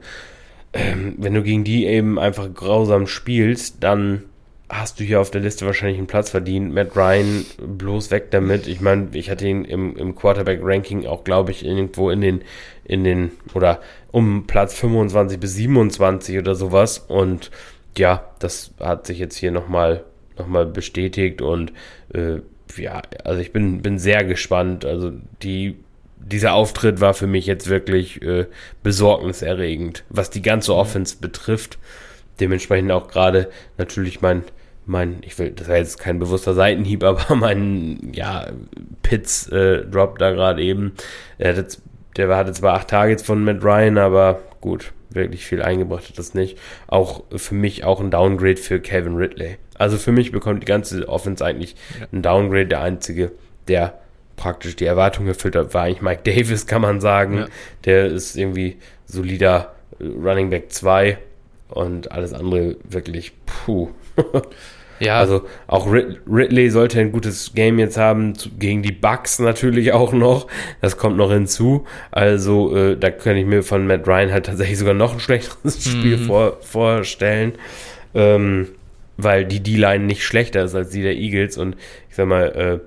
[0.72, 4.24] Ähm, wenn du gegen die eben einfach grausam spielst, dann
[4.72, 6.72] hast du hier auf der Liste wahrscheinlich einen Platz verdient.
[6.72, 8.66] Matt Ryan, bloß weg damit.
[8.66, 12.40] Ich meine, ich hatte ihn im, im Quarterback-Ranking auch, glaube ich, irgendwo in den,
[12.84, 13.80] in den, oder
[14.12, 16.98] um Platz 25 bis 27 oder sowas.
[16.98, 17.50] Und
[17.98, 20.04] ja, das hat sich jetzt hier nochmal
[20.38, 21.72] nochmal bestätigt und
[22.14, 22.40] äh,
[22.76, 24.84] ja, also ich bin, bin sehr gespannt.
[24.84, 25.76] Also die,
[26.16, 28.46] dieser Auftritt war für mich jetzt wirklich äh,
[28.82, 31.78] besorgniserregend, was die ganze Offense betrifft.
[32.40, 34.42] Dementsprechend auch gerade natürlich mein,
[34.86, 38.46] mein, ich will, das war jetzt kein bewusster Seitenhieb, aber mein, ja,
[39.02, 40.92] Pitts äh, Drop da gerade eben.
[41.38, 41.82] Der, hat jetzt,
[42.16, 46.34] der hatte zwar acht Targets von Matt Ryan, aber gut, wirklich viel eingebracht hat das
[46.34, 46.58] nicht.
[46.86, 49.58] Auch für mich auch ein Downgrade für Kevin Ridley.
[49.78, 52.06] Also für mich bekommt die ganze Offense eigentlich ja.
[52.12, 52.66] ein Downgrade.
[52.66, 53.32] Der einzige,
[53.68, 54.00] der
[54.36, 57.38] praktisch die Erwartungen erfüllt hat, war eigentlich Mike Davis, kann man sagen.
[57.38, 57.46] Ja.
[57.84, 58.76] Der ist irgendwie
[59.06, 61.18] solider Running Back 2
[61.68, 63.90] und alles andere wirklich puh.
[65.02, 65.18] Ja.
[65.18, 70.46] Also auch Ridley sollte ein gutes Game jetzt haben, gegen die Bucks natürlich auch noch.
[70.80, 71.86] Das kommt noch hinzu.
[72.12, 75.82] Also äh, da könnte ich mir von Matt Ryan halt tatsächlich sogar noch ein schlechteres
[75.84, 76.26] Spiel mhm.
[76.26, 77.54] vor, vorstellen.
[78.14, 78.68] Ähm,
[79.22, 81.76] weil die D-Line nicht schlechter ist als die der Eagles und
[82.08, 82.80] ich sag mal,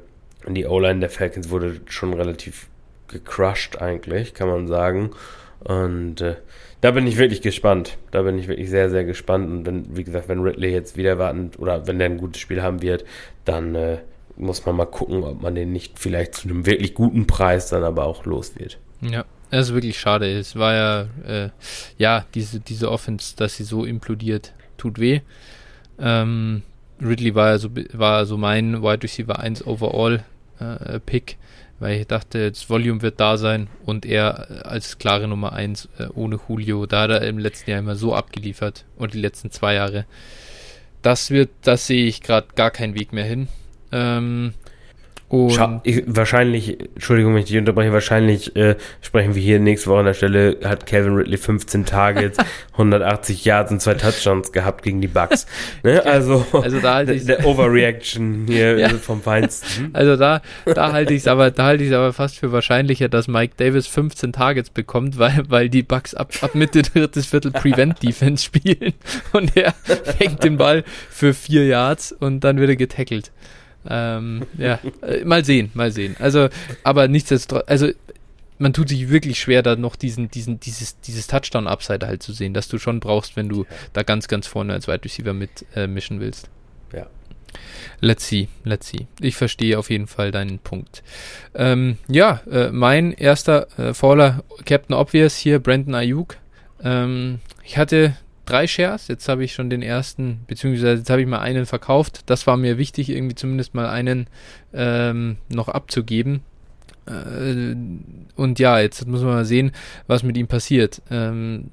[0.48, 2.68] äh, die O-Line der Falcons wurde schon relativ
[3.08, 5.12] gecrushed eigentlich, kann man sagen.
[5.60, 6.36] Und äh,
[6.82, 7.98] da bin ich wirklich gespannt.
[8.12, 9.50] Da bin ich wirklich sehr, sehr gespannt.
[9.50, 12.62] Und wenn, wie gesagt, wenn Ridley jetzt wieder warten oder wenn der ein gutes Spiel
[12.62, 13.06] haben wird,
[13.44, 13.98] dann äh,
[14.38, 17.84] muss man mal gucken, ob man den nicht vielleicht zu einem wirklich guten Preis dann
[17.84, 18.78] aber auch los wird.
[19.02, 20.32] Ja, das ist wirklich schade.
[20.32, 21.50] Es war ja, äh,
[21.98, 25.22] ja, diese, diese Offense, dass sie so implodiert, tut weh.
[26.00, 26.64] Ähm,
[27.02, 30.24] Ridley war so, war so mein Wide Receiver 1 Overall
[30.60, 31.38] äh, Pick
[31.80, 35.90] weil ich dachte, das Volume wird da sein und er äh, als klare Nummer 1
[35.98, 39.52] äh, ohne Julio, da hat er im letzten Jahr immer so abgeliefert und die letzten
[39.52, 40.06] zwei Jahre.
[41.02, 43.48] Das wird, das sehe ich gerade gar keinen Weg mehr hin.
[43.92, 44.54] Ähm,
[45.28, 50.00] und ich, wahrscheinlich, Entschuldigung, wenn ich dich unterbreche, wahrscheinlich äh, sprechen wir hier nächste Woche
[50.00, 52.38] an der Stelle, hat Kevin Ridley 15 Targets,
[52.74, 55.48] 180 Yards und zwei Touchdowns gehabt gegen die Bucks.
[55.84, 56.06] Ne?
[56.06, 58.90] Also, also da halte ich der Overreaction hier ja.
[58.90, 59.90] vom Feinsten.
[59.96, 63.28] Also da, da halte ich es aber, da halte ich aber fast für wahrscheinlicher, dass
[63.28, 68.04] Mike Davis 15 Targets bekommt, weil, weil die Bucks ab, ab Mitte drittes Viertel Prevent
[68.04, 68.94] Defense spielen
[69.32, 69.74] und er
[70.18, 73.32] fängt den Ball für vier Yards und dann wird er getackelt.
[73.88, 76.16] Ähm, ja, äh, mal sehen, mal sehen.
[76.20, 76.50] Also,
[76.84, 77.90] aber nichtsdestotrotz, also
[78.58, 82.54] man tut sich wirklich schwer, da noch diesen, diesen, dieses, dieses Touchdown-Upside halt zu sehen,
[82.54, 85.88] dass du schon brauchst, wenn du da ganz, ganz vorne als Wide Receiver mit äh,
[85.88, 86.50] willst.
[86.94, 87.08] Ja.
[88.02, 89.08] Let's see, let's see.
[89.20, 91.04] Ich verstehe auf jeden Fall deinen Punkt.
[91.54, 96.38] Ähm, ja, äh, mein erster äh, Faller, Captain Obvious hier, Brandon Ayuk.
[96.84, 98.16] Ähm, ich hatte
[98.46, 99.08] drei Shares.
[99.08, 102.22] Jetzt habe ich schon den ersten, beziehungsweise jetzt habe ich mal einen verkauft.
[102.28, 104.28] Das war mir wichtig, irgendwie zumindest mal einen
[104.74, 106.42] ähm, noch abzugeben.
[107.06, 107.76] Äh,
[108.36, 109.72] und ja, jetzt muss man mal sehen,
[110.08, 111.02] was mit ihm passiert.
[111.10, 111.72] Ähm,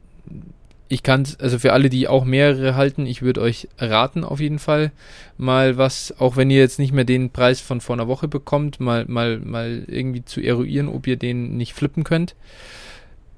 [0.93, 4.59] ich kann also für alle, die auch mehrere halten, ich würde euch raten, auf jeden
[4.59, 4.93] Fall
[5.39, 8.79] mal was, auch wenn ihr jetzt nicht mehr den Preis von vor einer Woche bekommt,
[8.79, 12.35] mal, mal, mal irgendwie zu eruieren, ob ihr den nicht flippen könnt.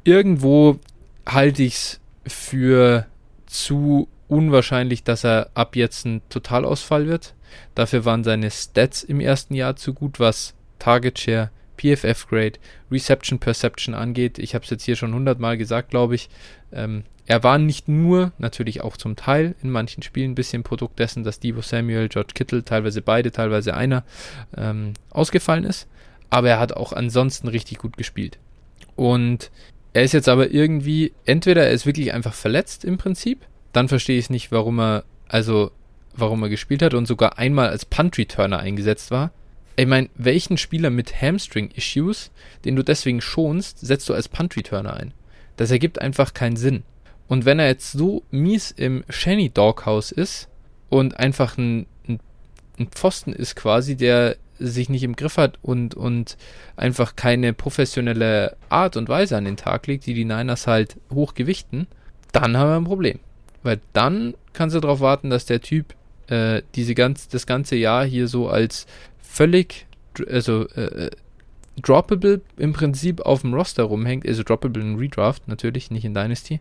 [0.02, 0.81] Irgendwo
[1.27, 3.06] halte ich es für
[3.55, 7.35] zu unwahrscheinlich, dass er ab jetzt ein Totalausfall wird.
[7.74, 12.59] Dafür waren seine Stats im ersten Jahr zu gut, was Target Share, PFF Grade,
[12.90, 14.39] Reception Perception angeht.
[14.39, 16.28] Ich habe es jetzt hier schon hundertmal gesagt, glaube ich.
[16.72, 20.98] Ähm, er war nicht nur, natürlich auch zum Teil in manchen Spielen ein bisschen Produkt
[20.98, 24.05] dessen, dass Debo Samuel, George Kittle, teilweise beide, teilweise einer
[24.56, 25.86] ähm, ausgefallen ist.
[26.28, 28.39] Aber er hat auch ansonsten richtig gut gespielt.
[28.97, 29.51] Und
[29.94, 34.18] er ist jetzt aber irgendwie, entweder er ist wirklich einfach verletzt im Prinzip, dann verstehe
[34.18, 35.70] ich nicht, warum er, also,
[36.14, 39.30] warum er gespielt hat und sogar einmal als Punt-Returner eingesetzt war.
[39.76, 42.32] Ich meine, welchen Spieler mit Hamstring-Issues,
[42.64, 45.14] den du deswegen schonst, setzt du als Punt-Returner ein?
[45.56, 46.82] Das ergibt einfach keinen Sinn.
[47.28, 50.48] Und wenn er jetzt so mies im Shanny Doghouse ist
[50.90, 52.18] und einfach ein, ein,
[52.78, 54.36] ein Pfosten ist quasi, der
[54.66, 56.36] sich nicht im Griff hat und, und
[56.77, 61.86] einfach keine professionelle Art und Weise an den Tag legt, die die Niners halt hochgewichten,
[62.32, 63.19] dann haben wir ein Problem.
[63.62, 65.95] Weil dann kannst du darauf warten, dass der Typ
[66.28, 68.86] äh, diese ganz, das ganze Jahr hier so als
[69.23, 69.86] völlig,
[70.28, 71.11] also äh,
[71.81, 76.61] droppable im Prinzip auf dem Roster rumhängt, also droppable in Redraft natürlich, nicht in Dynasty,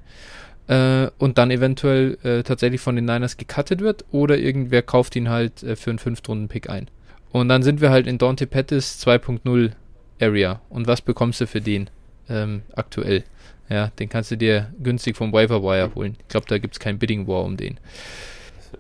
[0.68, 5.30] äh, und dann eventuell äh, tatsächlich von den Niners gecuttet wird oder irgendwer kauft ihn
[5.30, 6.88] halt äh, für einen Fünftrunden-Pick ein.
[7.34, 9.72] Und dann sind wir halt in Dante Pettis 2.0
[10.22, 10.62] Area.
[10.70, 11.90] Und was bekommst du für den
[12.30, 13.24] ähm, aktuell?
[13.70, 16.16] Ja, den kannst du dir günstig vom Waiver Wire holen.
[16.20, 17.80] Ich glaube, da gibt es kein Bidding War um den.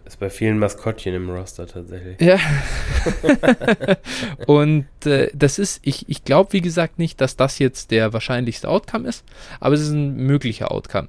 [0.05, 2.21] Ist bei vielen Maskottchen im Roster tatsächlich.
[2.21, 2.37] Ja.
[4.45, 8.69] und äh, das ist, ich, ich glaube, wie gesagt, nicht, dass das jetzt der wahrscheinlichste
[8.69, 9.25] Outcome ist,
[9.59, 11.07] aber es ist ein möglicher Outcome.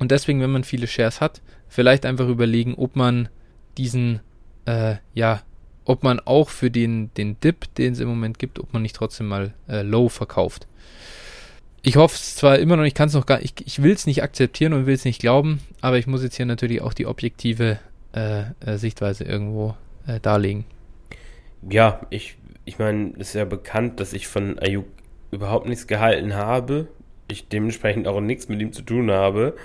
[0.00, 3.28] Und deswegen, wenn man viele Shares hat, vielleicht einfach überlegen, ob man
[3.76, 4.20] diesen,
[4.64, 5.42] äh, ja,
[5.90, 8.94] ob man auch für den, den Dip, den es im Moment gibt, ob man nicht
[8.94, 10.68] trotzdem mal äh, low verkauft.
[11.82, 14.06] Ich hoffe es zwar immer noch, ich kann es noch gar ich, ich will es
[14.06, 17.06] nicht akzeptieren und will es nicht glauben, aber ich muss jetzt hier natürlich auch die
[17.06, 17.80] objektive
[18.14, 19.74] äh, äh, Sichtweise irgendwo
[20.06, 20.64] äh, darlegen.
[21.68, 24.86] Ja, ich, ich meine, es ist ja bekannt, dass ich von Ayuk
[25.32, 26.86] überhaupt nichts gehalten habe.
[27.26, 29.56] Ich dementsprechend auch nichts mit ihm zu tun habe.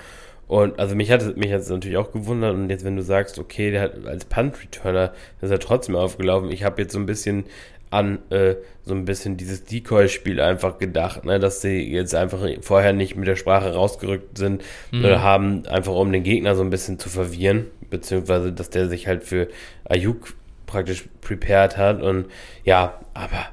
[0.47, 2.53] Und also mich hat mich natürlich auch gewundert.
[2.53, 6.51] Und jetzt, wenn du sagst, okay, der hat als Punt-Returner, ist er trotzdem aufgelaufen.
[6.51, 7.45] Ich habe jetzt so ein bisschen
[7.89, 12.93] an äh, so ein bisschen dieses Decoy-Spiel einfach gedacht, ne, dass sie jetzt einfach vorher
[12.93, 15.05] nicht mit der Sprache rausgerückt sind mhm.
[15.05, 19.07] oder haben, einfach um den Gegner so ein bisschen zu verwirren, beziehungsweise dass der sich
[19.07, 19.47] halt für
[19.85, 20.33] Ayuk
[20.65, 22.25] praktisch prepared hat und
[22.63, 23.47] ja, aber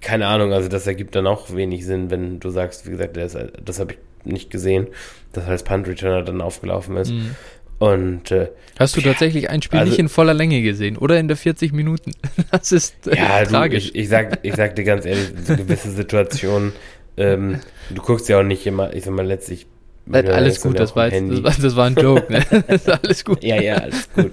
[0.00, 3.36] keine Ahnung, also das ergibt dann auch wenig Sinn, wenn du sagst, wie gesagt, das,
[3.64, 4.88] das habe ich nicht gesehen,
[5.32, 7.10] dass als Punt Returner dann aufgelaufen ist.
[7.10, 7.34] Mhm.
[7.78, 8.48] Und äh,
[8.78, 11.72] hast du tatsächlich ein Spiel also, nicht in voller Länge gesehen oder in der 40
[11.72, 12.12] Minuten?
[12.50, 13.92] Das ist äh, ja, tragisch.
[13.92, 16.72] Du, ich, ich, sag, ich sag dir ganz ehrlich, so gewisse Situationen,
[17.16, 17.60] ähm,
[17.90, 19.66] du guckst ja auch nicht immer, ich sag mal letztlich.
[20.10, 22.44] Alles gut, das war, jetzt, das, war, das war ein Joke, ne?
[22.68, 23.42] das ist alles gut.
[23.42, 24.32] ja, ja, alles gut.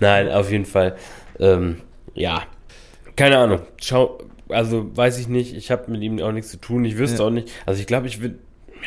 [0.00, 0.96] Nein, auf jeden Fall.
[1.38, 1.76] Ähm,
[2.14, 2.42] ja,
[3.16, 3.60] keine Ahnung.
[3.80, 4.18] Schau,
[4.48, 5.56] also weiß ich nicht.
[5.56, 6.84] Ich habe mit ihm auch nichts zu tun.
[6.84, 7.28] Ich wüsste ja.
[7.28, 7.48] auch nicht.
[7.64, 8.36] Also ich glaube, ich würde,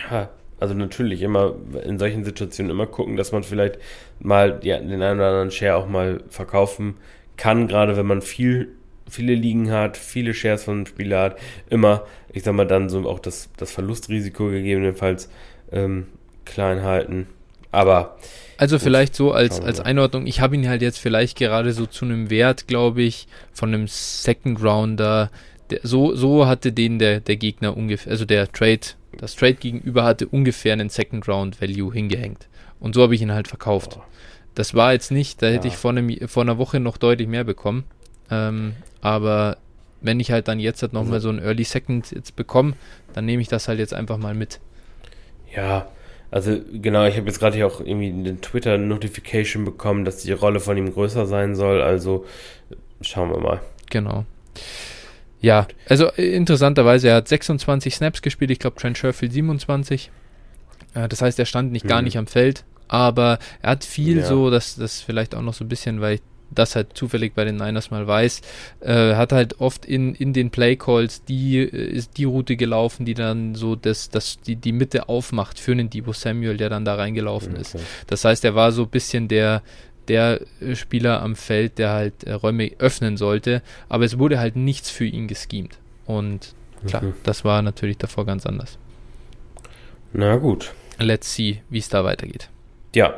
[0.10, 3.80] ja, also natürlich immer in solchen Situationen immer gucken, dass man vielleicht
[4.20, 6.98] mal ja, den einen oder anderen Share auch mal verkaufen
[7.38, 8.70] kann, gerade wenn man viel
[9.12, 11.38] viele Ligen hat, viele Shares von einem Spieler hat,
[11.70, 15.30] immer, ich sag mal, dann so auch das, das Verlustrisiko gegebenenfalls
[15.72, 16.08] ähm,
[16.46, 17.28] klein halten.
[17.72, 18.18] Aber.
[18.58, 21.86] Also gut, vielleicht so als, als Einordnung, ich habe ihn halt jetzt vielleicht gerade so
[21.86, 25.32] zu einem Wert, glaube ich, von einem Second Rounder.
[25.70, 28.82] Der, so, so hatte den der, der Gegner ungefähr, also der Trade
[29.22, 32.50] das Trade gegenüber hatte ungefähr einen Second Round Value hingehängt.
[32.80, 34.00] Und so habe ich ihn halt verkauft.
[34.56, 35.74] Das war jetzt nicht, da hätte ja.
[35.74, 37.84] ich vor, einem, vor einer Woche noch deutlich mehr bekommen.
[38.32, 39.58] Ähm, aber
[40.02, 42.74] wenn ich halt dann jetzt halt nochmal also, so einen Early Second jetzt bekomme,
[43.14, 44.60] dann nehme ich das halt jetzt einfach mal mit.
[45.56, 45.88] Ja,
[46.32, 50.60] also genau, ich habe jetzt gerade hier auch irgendwie eine Twitter-Notification bekommen, dass die Rolle
[50.60, 51.84] von ihm größer sein soll.
[51.84, 52.26] Also
[53.02, 53.62] schauen wir mal.
[53.92, 54.26] Genau.
[55.42, 60.12] Ja, also äh, interessanterweise, er hat 26 Snaps gespielt, ich glaube Trent Sherfield 27.
[60.94, 61.90] Äh, das heißt, er stand nicht hm.
[61.90, 64.26] gar nicht am Feld, aber er hat viel ja.
[64.26, 66.22] so, dass das vielleicht auch noch so ein bisschen, weil ich
[66.54, 68.42] das halt zufällig bei den Niners mal weiß,
[68.82, 73.14] äh, hat halt oft in, in den Playcalls die, äh, ist die Route gelaufen, die
[73.14, 76.96] dann so das, das, die, die Mitte aufmacht für einen Debo Samuel, der dann da
[76.96, 77.62] reingelaufen okay.
[77.62, 77.78] ist.
[78.08, 79.64] Das heißt, er war so ein bisschen der,
[80.12, 84.58] der äh, Spieler am Feld, der halt äh, Räume öffnen sollte, aber es wurde halt
[84.58, 85.80] nichts für ihn geschemt.
[86.06, 86.54] Und
[86.86, 87.14] klar, mhm.
[87.24, 88.78] das war natürlich davor ganz anders.
[90.12, 90.74] Na gut.
[91.00, 92.50] Let's see, wie es da weitergeht.
[92.94, 93.16] Ja.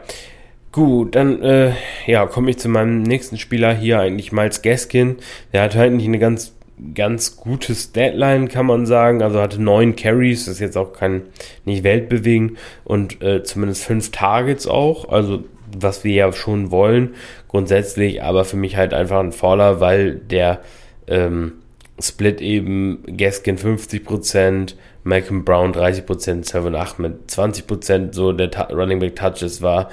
[0.72, 1.74] Gut, dann äh,
[2.08, 5.18] ja, komme ich zu meinem nächsten Spieler hier, eigentlich Miles Gaskin.
[5.52, 6.54] Der hat eigentlich eine ganz
[6.96, 9.22] ganz gutes Deadline, kann man sagen.
[9.22, 11.24] Also hatte neun Carries, das ist jetzt auch kein
[11.66, 15.10] nicht weltbewegend und äh, zumindest fünf Targets auch.
[15.10, 15.44] Also
[15.76, 17.16] was wir ja schon wollen,
[17.48, 20.62] grundsätzlich, aber für mich halt einfach ein Faller, weil der
[21.08, 21.54] ähm,
[22.00, 29.00] Split eben Gaskin 50%, Malcolm Brown 30%, 7 8 mit 20% so der Ta Running
[29.00, 29.90] Back Touches war.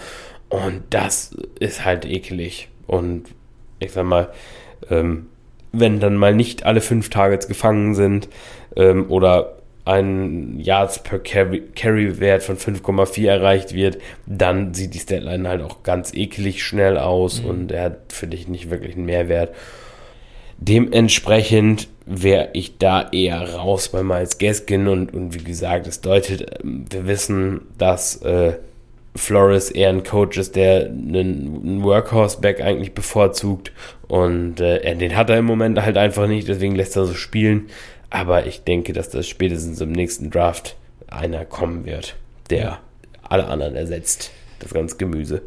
[0.49, 2.69] Und das ist halt eklig.
[2.87, 3.25] Und
[3.79, 4.29] ich sag mal,
[4.89, 5.27] ähm,
[5.73, 8.29] wenn dann mal nicht alle fünf Targets gefangen sind
[8.77, 9.60] ähm, oder
[9.91, 16.15] ein Yards per Carry-Wert von 5,4 erreicht wird, dann sieht die Statline halt auch ganz
[16.15, 17.49] eklig schnell aus mhm.
[17.49, 19.55] und er hat für dich nicht wirklich einen Mehrwert.
[20.59, 26.61] Dementsprechend wäre ich da eher raus bei Miles Gaskin und, und wie gesagt, es deutet,
[26.63, 28.55] ähm, wir wissen, dass äh,
[29.17, 33.73] Flores eher ein Coach ist, der einen Workhorse-Back eigentlich bevorzugt
[34.07, 37.69] und äh, den hat er im Moment halt einfach nicht, deswegen lässt er so spielen.
[38.11, 40.77] Aber ich denke, dass das spätestens im nächsten Draft
[41.07, 42.17] einer kommen wird,
[42.51, 42.81] der
[43.23, 44.31] alle anderen ersetzt.
[44.59, 45.43] Das ganze Gemüse.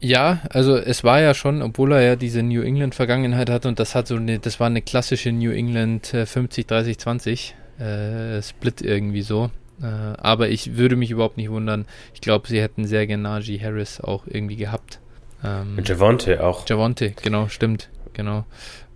[0.00, 3.78] Ja, also es war ja schon, obwohl er ja diese New England Vergangenheit hat und
[3.78, 8.82] das hat so eine, das war eine klassische New England 50, 30, 20 äh, Split
[8.82, 9.50] irgendwie so.
[9.80, 11.86] Äh, aber ich würde mich überhaupt nicht wundern.
[12.14, 15.00] Ich glaube, sie hätten sehr gerne Najee Harris auch irgendwie gehabt.
[15.44, 16.68] Ähm, Javonte auch.
[16.68, 18.44] Javonte, genau, stimmt, genau.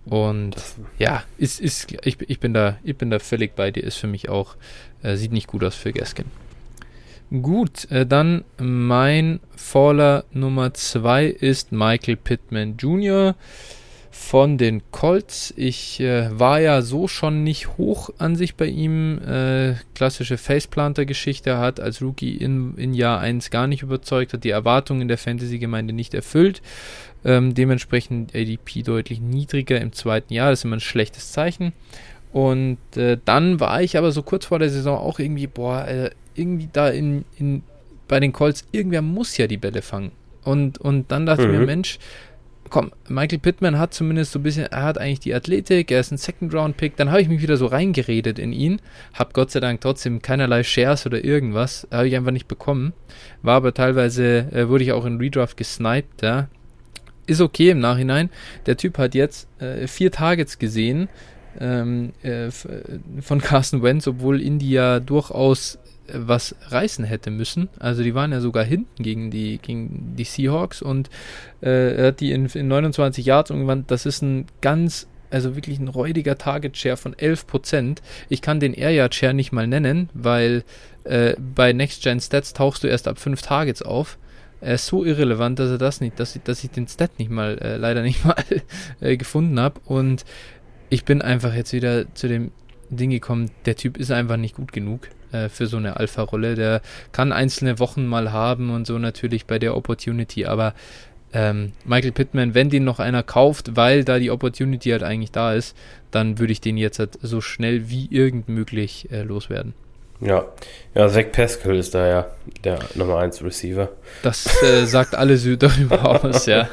[0.05, 0.55] Und
[0.97, 4.07] ja, ist, ist, ich, ich, bin da, ich bin da völlig bei dir, ist für
[4.07, 4.55] mich auch,
[5.03, 6.25] äh, sieht nicht gut aus für Gaskin.
[7.29, 13.35] Gut, äh, dann mein Faller Nummer 2 ist Michael Pittman Jr.
[14.11, 15.53] von den Colts.
[15.55, 19.19] Ich äh, war ja so schon nicht hoch an sich bei ihm.
[19.19, 24.49] Äh, klassische Faceplanter-Geschichte hat als Rookie in, in Jahr 1 gar nicht überzeugt, hat die
[24.49, 26.61] Erwartungen der Fantasy-Gemeinde nicht erfüllt.
[27.23, 30.49] Ähm, dementsprechend ADP deutlich niedriger im zweiten Jahr.
[30.49, 31.71] Das ist immer ein schlechtes Zeichen.
[32.33, 36.11] Und äh, dann war ich aber so kurz vor der Saison auch irgendwie, boah, äh,
[36.35, 37.63] irgendwie da in, in,
[38.07, 40.11] bei den Colts, irgendwer muss ja die Bälle fangen.
[40.43, 41.47] Und, und dann dachte mhm.
[41.47, 41.65] ich mir, mhm.
[41.65, 41.99] Mensch,
[42.71, 46.11] komm, Michael Pittman hat zumindest so ein bisschen, er hat eigentlich die Athletik, er ist
[46.11, 48.81] ein Second-Round-Pick, dann habe ich mich wieder so reingeredet in ihn,
[49.13, 52.93] habe Gott sei Dank trotzdem keinerlei Shares oder irgendwas, habe ich einfach nicht bekommen,
[53.43, 56.47] war aber teilweise, äh, wurde ich auch in Redraft gesniped, ja,
[57.27, 58.29] ist okay im Nachhinein,
[58.65, 61.09] der Typ hat jetzt äh, vier Targets gesehen,
[61.59, 65.77] ähm, äh, von Carson Wentz, obwohl India durchaus
[66.13, 67.69] was reißen hätte müssen.
[67.79, 71.09] Also die waren ja sogar hinten gegen die, gegen die Seahawks und
[71.61, 75.79] äh, er hat die in, in 29 Yards irgendwann, das ist ein ganz, also wirklich
[75.79, 77.97] ein räudiger Target Share von 11%.
[78.29, 80.63] Ich kann den Air Yard Share nicht mal nennen, weil
[81.03, 84.17] äh, bei Next Gen Stats tauchst du erst ab 5 Targets auf.
[84.59, 87.31] Er ist so irrelevant, dass er das nicht, dass ich, dass ich den Stat nicht
[87.31, 88.35] mal, äh, leider nicht mal
[88.99, 89.79] äh, gefunden habe.
[89.85, 90.25] Und
[90.89, 92.51] ich bin einfach jetzt wieder zu dem
[92.89, 96.55] Ding gekommen, der Typ ist einfach nicht gut genug äh, für so eine Alpha-Rolle.
[96.55, 96.81] Der
[97.11, 100.73] kann einzelne Wochen mal haben und so natürlich bei der Opportunity, aber
[101.33, 105.53] ähm, Michael Pittman, wenn den noch einer kauft, weil da die Opportunity halt eigentlich da
[105.53, 105.77] ist,
[106.11, 109.73] dann würde ich den jetzt halt so schnell wie irgend möglich äh, loswerden.
[110.19, 110.45] Ja,
[110.93, 112.27] ja, Zach Pascal ist da ja
[112.63, 113.89] der Nummer 1 Receiver.
[114.21, 116.69] Das äh, sagt alles darüber aus, ja.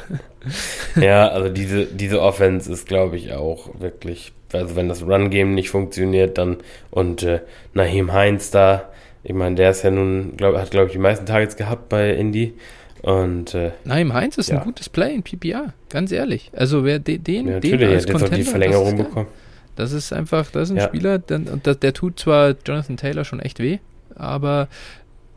[0.95, 5.69] ja, also diese, diese Offense ist, glaube ich, auch wirklich, also wenn das Run-Game nicht
[5.69, 6.57] funktioniert, dann
[6.91, 7.41] und äh,
[7.73, 8.89] Naheem Heinz da,
[9.23, 12.11] ich meine, der ist ja nun, glaub, hat, glaube ich, die meisten Targets gehabt bei
[12.11, 12.53] Indy.
[13.01, 14.57] Und äh, Naheem Heinz ist ja.
[14.57, 16.51] ein gutes Play in PPR, ganz ehrlich.
[16.55, 19.27] Also wer den, den, ja, den als ja, Contender, die Verlängerung bekommen.
[19.75, 20.87] Das ist einfach, das ist ein ja.
[20.87, 23.79] Spieler, der, der, der, tut zwar Jonathan Taylor schon echt weh,
[24.15, 24.67] aber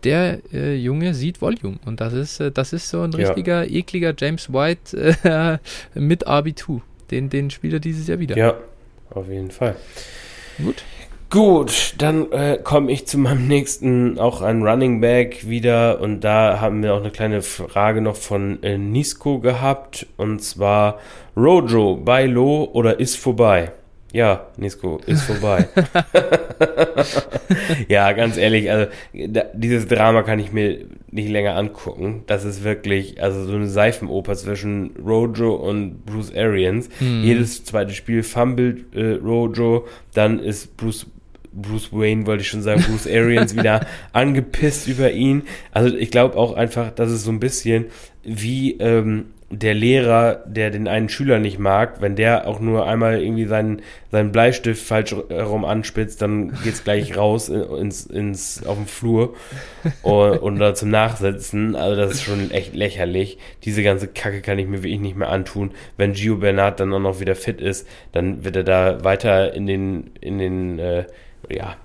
[0.03, 4.13] der äh, Junge sieht Volume und das ist, äh, das ist so ein richtiger, ekliger
[4.19, 5.17] James White
[5.95, 6.81] äh, mit RB2.
[7.13, 8.37] Den, den Spieler dieses Jahr wieder.
[8.37, 8.57] Ja,
[9.15, 9.77] auf jeden Fall.
[10.59, 10.85] Gut.
[11.31, 16.03] Gut, dann äh, komme ich zu meinem nächsten, auch ein Running Back wieder.
[16.03, 20.07] Und da haben wir auch eine kleine Frage noch von äh, Nisco gehabt.
[20.19, 20.99] Und zwar
[21.35, 23.73] Rojo, bei Low oder ist vorbei?
[24.13, 25.69] Ja, Nisko, ist vorbei.
[27.89, 32.23] ja, ganz ehrlich, also da, dieses Drama kann ich mir nicht länger angucken.
[32.27, 36.91] Das ist wirklich, also so eine Seifenoper zwischen Rojo und Bruce Arians.
[37.01, 37.25] Mhm.
[37.25, 41.07] Jedes zweite Spiel fummelt äh, Rojo, dann ist Bruce
[41.55, 45.43] Bruce Wayne, wollte ich schon sagen, Bruce Arians wieder angepisst über ihn.
[45.71, 47.87] Also ich glaube auch einfach, dass es so ein bisschen
[48.25, 53.23] wie ähm, der Lehrer, der den einen Schüler nicht mag, wenn der auch nur einmal
[53.23, 58.87] irgendwie seinen, seinen Bleistift falsch herum anspitzt, dann geht's gleich raus ins, ins, auf den
[58.87, 59.35] Flur
[60.01, 61.77] und, und da zum Nachsitzen.
[61.77, 63.37] Also das ist schon echt lächerlich.
[63.65, 65.73] Diese ganze Kacke kann ich mir wirklich nicht mehr antun.
[65.99, 69.67] Wenn Gio Bernard dann auch noch wieder fit ist, dann wird er da weiter in
[69.67, 71.05] den, in den, äh,
[71.51, 71.77] ja,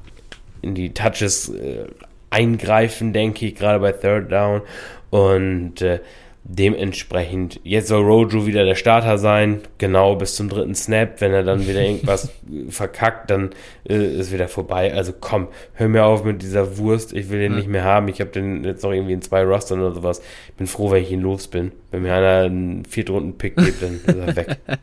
[0.61, 1.84] in die Touches äh,
[2.30, 4.61] eingreifen, denke ich, gerade bei Third Down.
[5.10, 5.99] Und äh,
[6.49, 11.19] Dementsprechend, jetzt soll Rojo wieder der Starter sein, genau bis zum dritten Snap.
[11.19, 12.29] Wenn er dann wieder irgendwas
[12.69, 13.49] verkackt, dann
[13.89, 14.93] äh, ist wieder vorbei.
[14.93, 17.11] Also komm, hör mir auf mit dieser Wurst.
[17.11, 17.57] Ich will den mhm.
[17.57, 18.07] nicht mehr haben.
[18.07, 20.21] Ich habe den jetzt noch irgendwie in zwei Rostern oder sowas.
[20.47, 21.73] Ich bin froh, wenn ich ihn los bin.
[21.91, 24.57] Wenn mir einer einen Viertrunden-Pick gibt, dann ist er weg.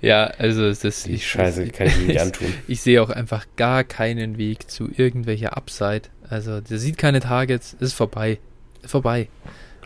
[0.00, 2.46] Ja, also das Die Scheiße kann ich nicht antun.
[2.68, 6.02] Ich, ich sehe auch einfach gar keinen Weg zu irgendwelcher Upside.
[6.30, 8.38] Also der sieht keine Targets, ist vorbei.
[8.86, 9.28] Vorbei.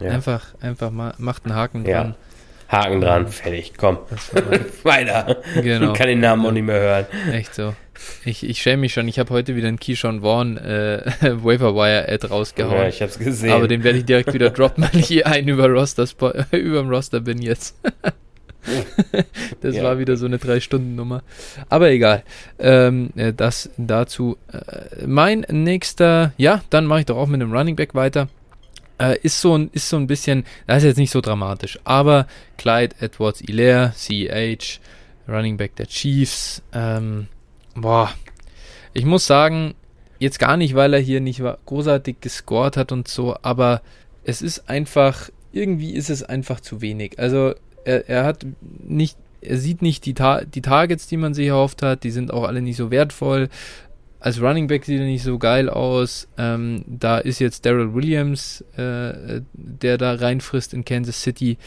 [0.03, 0.11] Ja.
[0.11, 2.03] Einfach, einfach mal, macht einen Haken ja.
[2.03, 2.15] dran.
[2.69, 3.99] Haken dran, fertig, komm.
[4.83, 5.37] Weiter.
[5.63, 5.93] Genau.
[5.93, 7.07] Ich kann den Namen auch nicht mehr hören.
[7.31, 7.75] Echt so.
[8.25, 9.07] Ich, ich schäme mich schon.
[9.09, 12.75] Ich habe heute wieder einen Keyshawn Vaughn äh, Waverwire-Ad rausgehauen.
[12.75, 13.53] Ja, ich hab's gesehen.
[13.53, 16.07] Aber den werde ich direkt wieder droppen, weil ich hier ein über Roster
[16.51, 17.77] über dem Roster bin jetzt.
[19.61, 19.83] das ja.
[19.83, 21.23] war wieder so eine Drei-Stunden-Nummer.
[21.69, 22.23] Aber egal.
[22.59, 24.39] Ähm, äh, das dazu.
[24.53, 28.29] Äh, mein nächster, ja, dann mache ich doch auch mit dem Running Back weiter.
[29.03, 32.29] Äh, ist, so ein, ist so ein bisschen, das ist jetzt nicht so dramatisch, aber
[32.57, 34.79] Clyde Edwards Hilaire, CEH,
[35.27, 37.27] Running Back der Chiefs, ähm,
[37.75, 38.15] boah,
[38.95, 39.75] ich muss sagen,
[40.21, 43.83] jetzt gar nicht, weil er hier nicht großartig gescored hat und so, aber
[44.23, 47.19] es ist einfach, irgendwie ist es einfach zu wenig.
[47.19, 47.55] Also
[47.85, 48.47] er, er hat
[48.85, 52.33] nicht, er sieht nicht die, Ta die Targets, die man sich erhofft hat, die sind
[52.33, 53.49] auch alle nicht so wertvoll
[54.23, 56.29] als Running Back sieht er nicht so geil aus.
[56.39, 61.59] Ähm, da ist jetzt Daryl Williams, äh, der da reinfrisst in Kansas City.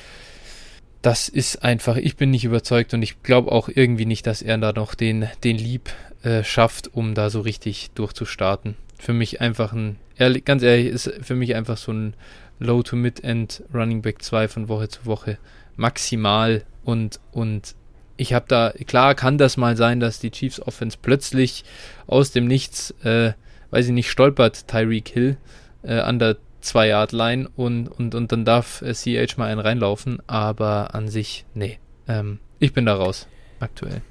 [1.02, 4.58] Das ist einfach, ich bin nicht überzeugt und ich glaube auch irgendwie nicht, dass er
[4.58, 5.90] da noch den, den Lieb
[6.24, 8.76] äh, schafft, um da so richtig durchzustarten.
[8.98, 12.14] Für mich einfach ein, ehrlich, ganz ehrlich, ist für mich einfach so ein
[12.60, 15.38] Low to Mid-End Running Back 2 von Woche zu Woche
[15.76, 17.76] maximal und, und
[18.18, 21.64] ich habe da, klar kann das mal sein, dass die Chiefs Offense plötzlich
[22.08, 23.34] aus dem Nichts, äh,
[23.72, 25.38] weiß ich nicht, stolpert Tyreek Hill
[25.84, 29.60] äh, an der zwei Yard Line und, und, und dann darf äh, CH mal einen
[29.60, 31.78] reinlaufen, aber an sich, nee.
[32.08, 33.28] Ähm, ich bin da raus,
[33.60, 34.02] aktuell.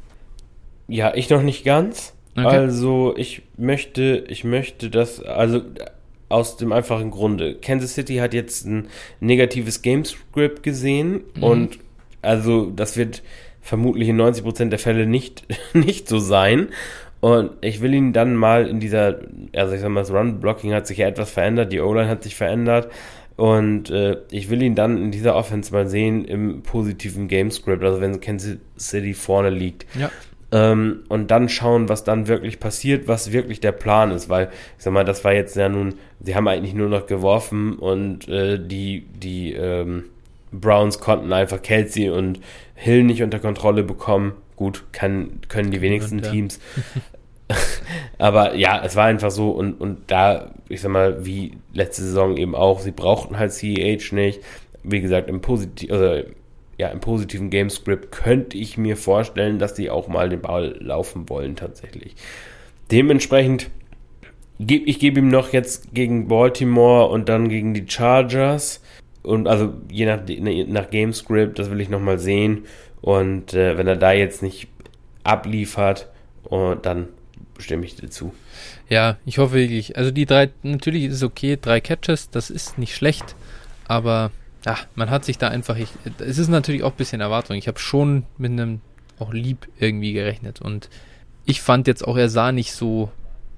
[0.87, 2.15] Ja, ich noch nicht ganz.
[2.37, 2.47] Okay.
[2.47, 5.63] Also ich möchte, ich möchte das, also
[6.29, 7.55] aus dem einfachen Grunde.
[7.55, 8.89] Kansas City hat jetzt ein
[9.21, 11.43] negatives Gamescript gesehen mhm.
[11.43, 11.79] und
[12.23, 13.23] also das wird
[13.65, 16.69] vermutlich in 90% der Fälle nicht, nicht so sein.
[17.21, 19.21] Und ich will ihn dann mal in dieser,
[19.57, 22.37] also ich sag mal, das Run-Blocking hat sich ja etwas verändert, die O-Line hat sich
[22.37, 22.93] verändert.
[23.37, 28.01] Und äh, ich will ihn dann in dieser Offense mal sehen im positiven Gamescript, also
[28.01, 29.87] wenn Kansas City vorne liegt.
[29.99, 30.11] Ja.
[30.53, 34.85] Ähm, und dann schauen, was dann wirklich passiert, was wirklich der Plan ist, weil, ich
[34.85, 38.59] sag mal, das war jetzt ja nun, sie haben eigentlich nur noch geworfen und äh,
[38.65, 40.05] die, die ähm,
[40.61, 42.41] Browns konnten einfach Kelsey und
[42.75, 44.35] Hill nicht unter Kontrolle bekommen.
[44.57, 46.31] Gut, kann, können die wenigsten und, ja.
[46.31, 46.61] Teams.
[48.19, 52.37] Aber ja, es war einfach so und, und da, ich sag mal, wie letzte Saison
[52.37, 54.41] eben auch, sie brauchten halt CEH nicht.
[54.83, 56.27] Wie gesagt, im, Posit also,
[56.79, 61.29] ja, im positiven Gamescript könnte ich mir vorstellen, dass sie auch mal den Ball laufen
[61.29, 62.15] wollen tatsächlich.
[62.91, 63.71] Dementsprechend,
[64.59, 68.84] ich gebe ihm noch jetzt gegen Baltimore und dann gegen die Chargers
[69.25, 70.21] und also je nach,
[70.69, 72.67] nach Gamescript, das will ich nochmal sehen.
[73.01, 74.69] Und äh, wenn er da jetzt nicht
[75.25, 76.09] abliefert,
[76.51, 77.09] uh, dann
[77.59, 78.33] stimme ich dazu.
[78.89, 79.97] Ja, ich hoffe wirklich.
[79.97, 83.35] Also die drei, natürlich ist es okay, drei Catches, das ist nicht schlecht,
[83.89, 84.31] aber
[84.67, 85.89] ja, man hat sich da einfach, ich,
[86.19, 87.57] es ist natürlich auch ein bisschen Erwartung.
[87.57, 88.81] Ich habe schon mit einem
[89.19, 90.89] auch lieb irgendwie gerechnet und
[91.45, 93.11] ich fand jetzt auch, er sah nicht so,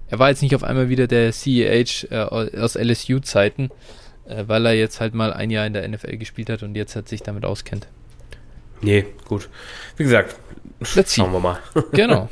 [0.08, 3.70] er war jetzt nicht auf einmal wieder der CEH äh, aus LSU-Zeiten,
[4.28, 6.96] äh, weil er jetzt halt mal ein Jahr in der NFL gespielt hat und jetzt
[6.96, 7.86] hat sich damit auskennt.
[8.80, 9.48] Nee, gut.
[9.96, 10.36] Wie gesagt,
[10.94, 11.58] Let's schauen wir mal.
[11.92, 12.28] Genau.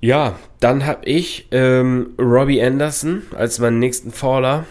[0.00, 4.64] ja, dann habe ich ähm, Robbie Anderson als meinen nächsten Faller.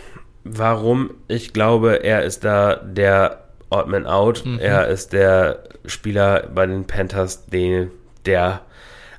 [0.44, 1.12] Warum?
[1.28, 4.46] Ich glaube, er ist da der Oddman Out.
[4.46, 4.60] Mhm.
[4.60, 7.92] Er ist der Spieler bei den Panthers, den,
[8.26, 8.62] der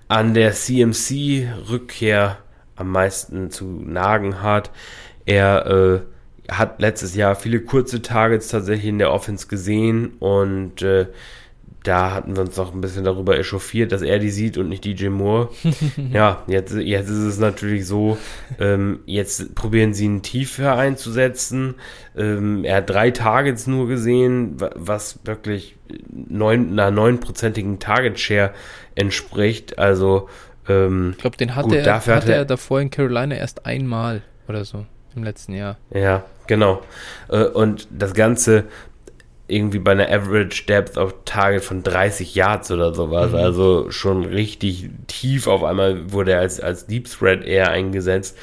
[0.09, 2.39] an der CMC-Rückkehr
[2.77, 4.71] am meisten zu nagen hat.
[5.25, 6.01] Er äh,
[6.51, 11.07] hat letztes Jahr viele kurze Targets tatsächlich in der Offense gesehen und äh,
[11.87, 14.85] da hatten wir uns noch ein bisschen darüber echauffiert, dass er die sieht und nicht
[14.85, 15.51] DJ Moore.
[16.13, 18.19] ja, jetzt, jetzt ist es natürlich so,
[18.59, 21.77] ähm, jetzt probieren sie ihn tiefer einzusetzen.
[22.17, 25.77] Ähm, er hat drei Targets nur gesehen, was wirklich
[26.11, 28.53] neun, einer neunprozentigen Target Share
[28.97, 29.79] entspricht.
[29.79, 30.29] Also,
[30.69, 34.65] ähm, ich glaube, den hatte, gut, er, hatte er davor in Carolina erst einmal oder
[34.65, 35.79] so im letzten Jahr.
[35.91, 36.83] Ja, genau.
[37.29, 38.65] Äh, und das Ganze
[39.49, 43.31] irgendwie bei einer Average Depth of Target von 30 Yards oder sowas.
[43.31, 43.37] Mhm.
[43.37, 48.37] Also schon richtig tief auf einmal wurde er als, als Deep Threat eher eingesetzt.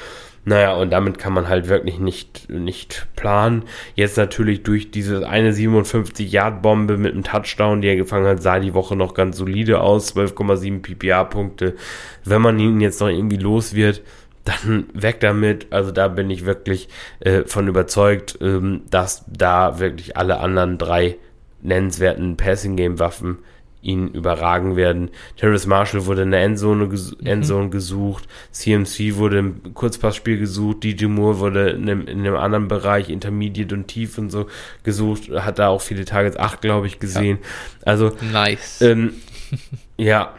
[0.46, 3.64] Naja, und damit kann man halt wirklich nicht, nicht planen.
[3.94, 8.74] Jetzt natürlich durch diese eine 57-Yard-Bombe mit einem Touchdown, die er gefangen hat, sah die
[8.74, 10.14] Woche noch ganz solide aus.
[10.14, 11.76] 12,7 PPA-Punkte.
[12.24, 14.02] Wenn man ihn jetzt noch irgendwie los wird,
[14.44, 15.68] dann weg damit.
[15.70, 16.88] Also da bin ich wirklich
[17.20, 21.16] äh, von überzeugt, ähm, dass da wirklich alle anderen drei
[21.62, 23.38] nennenswerten Passing-Game-Waffen
[23.84, 25.10] ihn überragen werden.
[25.36, 27.26] Terrace Marshall wurde in der Endzone, ges mhm.
[27.26, 32.68] Endzone gesucht, CMC wurde im Kurzpassspiel gesucht, DJ Moore wurde in einem, in einem, anderen
[32.68, 34.46] Bereich, Intermediate und Tief und so
[34.82, 37.38] gesucht, hat da auch viele Targets, acht glaube ich, gesehen.
[37.40, 37.86] Ja.
[37.86, 38.80] Also, nice.
[38.80, 39.14] Ähm,
[39.98, 40.34] ja,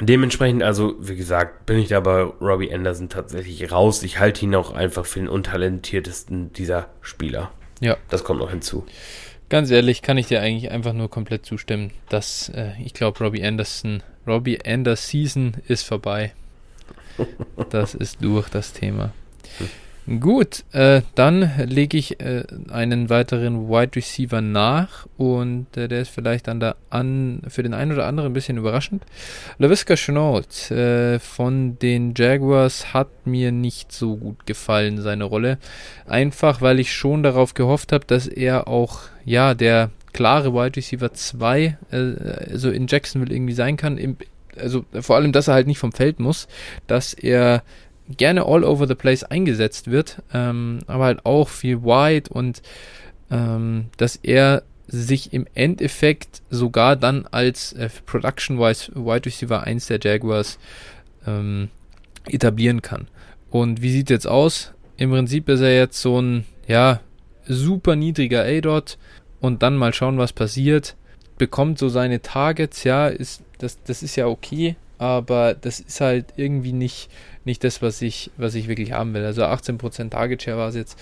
[0.00, 4.02] Dementsprechend, also wie gesagt, bin ich da bei Robbie Anderson tatsächlich raus.
[4.02, 7.50] Ich halte ihn auch einfach für den untalentiertesten dieser Spieler.
[7.80, 7.96] Ja.
[8.08, 8.84] Das kommt noch hinzu.
[9.48, 13.42] Ganz ehrlich, kann ich dir eigentlich einfach nur komplett zustimmen, dass äh, ich glaube, Robbie
[13.42, 16.32] Anderson, Robbie Anders Season ist vorbei.
[17.70, 19.12] das ist durch das Thema.
[20.20, 26.08] Gut, äh, dann lege ich äh, einen weiteren Wide Receiver nach und äh, der ist
[26.08, 29.04] vielleicht dann da an für den einen oder anderen ein bisschen überraschend.
[29.58, 35.58] LaVisca Chenault äh, von den Jaguars hat mir nicht so gut gefallen, seine Rolle.
[36.06, 41.12] Einfach, weil ich schon darauf gehofft habe, dass er auch, ja, der klare Wide Receiver
[41.12, 43.98] 2 äh, so in Jacksonville irgendwie sein kann.
[43.98, 44.16] Im,
[44.58, 46.48] also vor allem, dass er halt nicht vom Feld muss,
[46.86, 47.62] dass er
[48.16, 52.62] gerne all over the place eingesetzt wird, ähm, aber halt auch viel wide und
[53.30, 60.00] ähm, dass er sich im Endeffekt sogar dann als äh, Production-wise Wide Receiver 1 der
[60.02, 60.58] Jaguars
[61.26, 61.68] ähm,
[62.26, 63.06] etablieren kann.
[63.50, 64.72] Und wie sieht jetzt aus?
[64.96, 67.00] Im Prinzip ist er jetzt so ein, ja,
[67.46, 68.98] super niedriger A-Dot
[69.40, 70.96] und dann mal schauen, was passiert.
[71.36, 76.26] Bekommt so seine Targets, ja, ist, das, das ist ja okay, aber das ist halt
[76.36, 77.10] irgendwie nicht,
[77.48, 79.24] nicht das, was ich, was ich wirklich haben will.
[79.24, 80.98] Also 18% Target Share war es jetzt.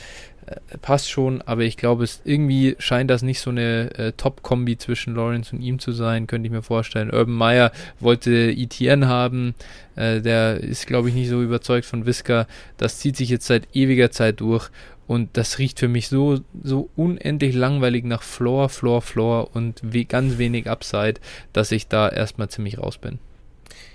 [0.47, 4.79] äh, passt schon, aber ich glaube, es irgendwie scheint das nicht so eine äh, Top-Kombi
[4.79, 7.11] zwischen Lawrence und ihm zu sein, könnte ich mir vorstellen.
[7.11, 9.55] Urban Meyer wollte ETN haben,
[9.97, 12.47] äh, der ist, glaube ich, nicht so überzeugt von Visca.
[12.79, 14.71] Das zieht sich jetzt seit ewiger Zeit durch
[15.07, 20.05] und das riecht für mich so, so unendlich langweilig nach Floor, Floor, Floor und wie
[20.05, 21.15] ganz wenig Upside,
[21.53, 23.19] dass ich da erstmal ziemlich raus bin.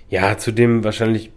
[0.08, 1.30] Ja, zudem wahrscheinlich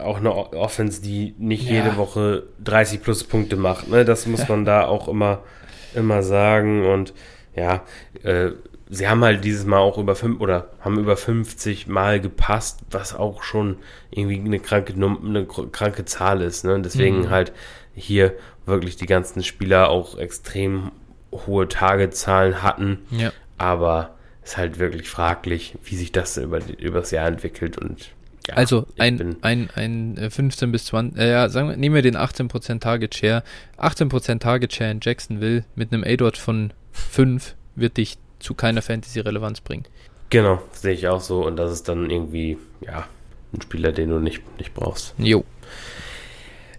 [0.00, 1.76] auch eine Offense, die nicht ja.
[1.76, 3.88] jede Woche 30 plus Punkte macht.
[3.88, 4.04] Ne?
[4.04, 5.42] Das muss man da auch immer,
[5.94, 6.86] immer sagen.
[6.86, 7.14] Und
[7.54, 7.82] ja,
[8.22, 8.50] äh,
[8.88, 13.14] sie haben halt dieses Mal auch über fünf oder haben über 50 Mal gepasst, was
[13.14, 13.76] auch schon
[14.10, 16.64] irgendwie eine kranke, eine kranke Zahl ist.
[16.64, 16.80] Ne?
[16.80, 17.30] Deswegen mhm.
[17.30, 17.52] halt
[17.94, 18.34] hier
[18.66, 20.92] wirklich die ganzen Spieler auch extrem
[21.32, 23.00] hohe Tagezahlen hatten.
[23.10, 23.32] Ja.
[23.56, 24.14] Aber
[24.44, 28.12] ist halt wirklich fraglich, wie sich das über, über das Jahr entwickelt und
[28.48, 32.02] ja, also ein, ein, ein 15 äh, bis 20, äh, ja, sagen wir, nehmen wir
[32.02, 33.42] den 18% Target Share.
[33.78, 39.60] 18% Target Share in Jacksonville mit einem A-Dot von 5 wird dich zu keiner Fantasy-Relevanz
[39.60, 39.84] bringen.
[40.30, 41.46] Genau, sehe ich auch so.
[41.46, 43.06] Und das ist dann irgendwie, ja,
[43.52, 45.14] ein Spieler, den du nicht, nicht brauchst.
[45.18, 45.44] Jo.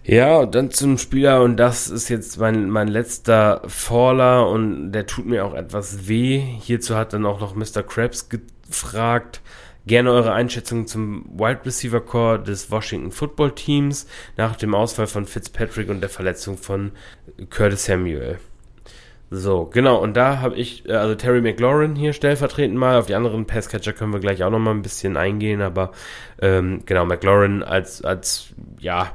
[0.02, 5.26] Ja, dann zum Spieler, und das ist jetzt mein, mein letzter Faller und der tut
[5.26, 6.38] mir auch etwas weh.
[6.38, 7.84] Hierzu hat dann auch noch Mr.
[7.84, 9.40] Krabs gefragt,
[9.86, 15.26] Gerne eure Einschätzung zum Wide Receiver Core des Washington Football Teams nach dem Ausfall von
[15.26, 16.92] Fitzpatrick und der Verletzung von
[17.48, 18.38] Curtis Samuel.
[19.32, 23.14] So, genau, und da habe ich, äh, also Terry McLaurin hier stellvertretend mal, auf die
[23.14, 25.92] anderen Passcatcher können wir gleich auch nochmal ein bisschen eingehen, aber
[26.42, 28.48] ähm, genau, McLaurin als, als,
[28.80, 29.12] ja,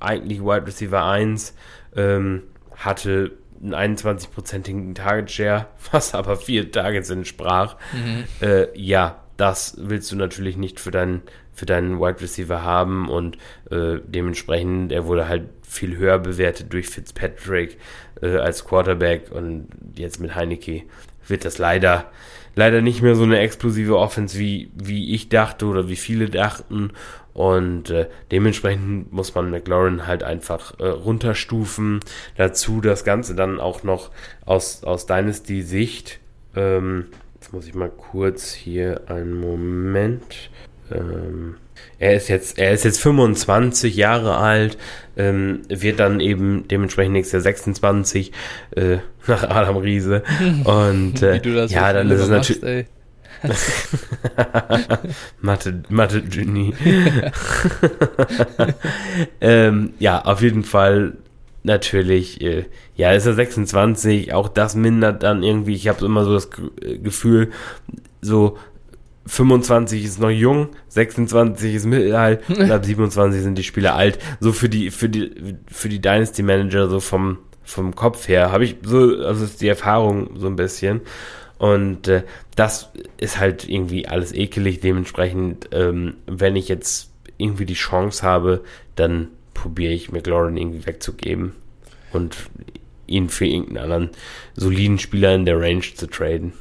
[0.00, 1.54] eigentlich Wide Receiver 1
[1.94, 2.44] ähm,
[2.74, 7.76] hatte einen 21-prozentigen Target Share, was aber vier Targets entsprach.
[7.92, 8.24] Mhm.
[8.40, 13.36] Äh, ja, das willst du natürlich nicht für deinen, für deinen Wide Receiver haben und
[13.70, 17.78] äh, dementsprechend, er wurde halt viel höher bewertet durch Fitzpatrick
[18.22, 20.82] äh, als Quarterback und jetzt mit Heineke
[21.26, 22.10] wird das leider,
[22.54, 26.92] leider nicht mehr so eine explosive Offense, wie, wie ich dachte oder wie viele dachten
[27.34, 32.00] und äh, dementsprechend muss man McLaurin halt einfach äh, runterstufen.
[32.36, 34.12] Dazu das Ganze dann auch noch
[34.46, 36.20] aus, aus Dynasty-Sicht
[36.54, 37.06] ähm,
[37.54, 40.50] muss ich mal kurz hier einen Moment.
[40.90, 41.54] Ähm,
[42.00, 44.76] er ist jetzt, er ist jetzt 25 Jahre alt,
[45.16, 48.32] ähm, wird dann eben dementsprechend nächstes Jahr 26
[48.72, 48.98] äh,
[49.28, 50.24] nach Adam Riese.
[50.64, 52.86] Und äh, ja, dann ist es natürlich.
[55.40, 56.74] Mathe, Mathe Genie.
[59.40, 61.18] ähm, ja, auf jeden Fall
[61.64, 66.34] natürlich, äh, ja, ist er 26, auch das mindert dann irgendwie, ich habe immer so
[66.34, 66.48] das
[66.80, 67.50] äh, Gefühl,
[68.20, 68.56] so
[69.26, 74.18] 25 ist noch jung, 26 ist mittelalt und ab 27 sind die Spieler alt.
[74.40, 78.64] So für die, für die, für die Dynasty Manager, so vom, vom Kopf her, habe
[78.64, 81.00] ich so, also ist die Erfahrung so ein bisschen.
[81.56, 82.24] Und äh,
[82.56, 84.80] das ist halt irgendwie alles ekelig.
[84.80, 88.62] Dementsprechend, ähm, wenn ich jetzt irgendwie die Chance habe,
[88.96, 89.28] dann
[89.64, 91.52] probiere ich McLaurin irgendwie wegzugeben
[92.12, 92.36] und
[93.06, 94.10] ihn für irgendeinen anderen
[94.54, 96.52] soliden Spieler in der Range zu traden.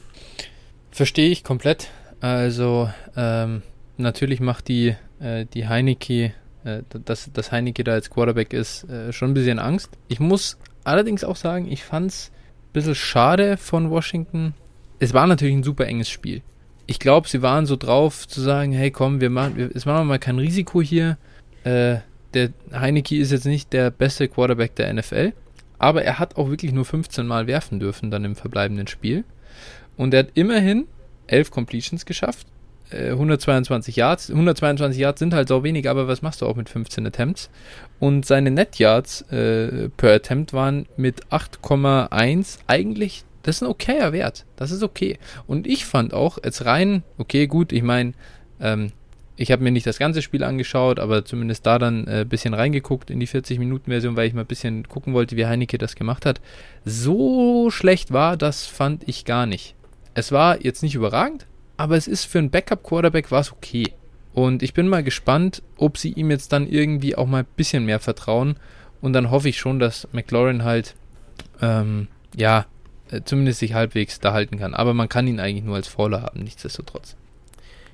[0.89, 1.89] Verstehe ich komplett.
[2.21, 3.61] Also ähm,
[3.97, 6.31] natürlich macht die, äh, die Heineke,
[6.63, 9.89] äh, dass, dass Heineke da als Quarterback ist, äh, schon ein bisschen Angst.
[10.07, 14.53] Ich muss allerdings auch sagen, ich fand es ein bisschen schade von Washington.
[14.99, 16.41] Es war natürlich ein super enges Spiel.
[16.87, 19.99] Ich glaube, sie waren so drauf zu sagen, hey komm, wir machen, wir, es machen
[19.99, 21.17] wir mal kein Risiko hier.
[21.65, 21.97] Äh,
[22.33, 25.33] der Heineke ist jetzt nicht der beste Quarterback der NFL,
[25.79, 29.23] aber er hat auch wirklich nur 15 Mal werfen dürfen dann im verbleibenden Spiel.
[29.97, 30.85] Und er hat immerhin
[31.27, 32.47] 11 Completions geschafft,
[32.91, 34.29] 122 äh, Yards.
[34.29, 37.49] 122 Yards sind halt so wenig, aber was machst du auch mit 15 Attempts?
[37.99, 44.13] Und seine Net Yards äh, per Attempt waren mit 8,1 eigentlich, das ist ein okayer
[44.13, 44.45] Wert.
[44.55, 45.17] Das ist okay.
[45.47, 48.13] Und ich fand auch, jetzt rein, okay, gut, ich meine,
[48.59, 48.91] ähm,
[49.35, 52.53] ich habe mir nicht das ganze Spiel angeschaut, aber zumindest da dann ein äh, bisschen
[52.53, 56.25] reingeguckt in die 40-Minuten-Version, weil ich mal ein bisschen gucken wollte, wie Heineke das gemacht
[56.25, 56.39] hat.
[56.85, 59.75] So schlecht war das, fand ich gar nicht.
[60.13, 61.47] Es war jetzt nicht überragend,
[61.77, 63.93] aber es ist für einen Backup-Quarterback war es okay.
[64.33, 67.85] Und ich bin mal gespannt, ob sie ihm jetzt dann irgendwie auch mal ein bisschen
[67.85, 68.57] mehr vertrauen.
[69.01, 70.95] Und dann hoffe ich schon, dass McLaurin halt,
[71.61, 72.65] ähm, ja,
[73.11, 74.73] äh, zumindest sich halbwegs da halten kann.
[74.73, 77.15] Aber man kann ihn eigentlich nur als Faller haben, nichtsdestotrotz.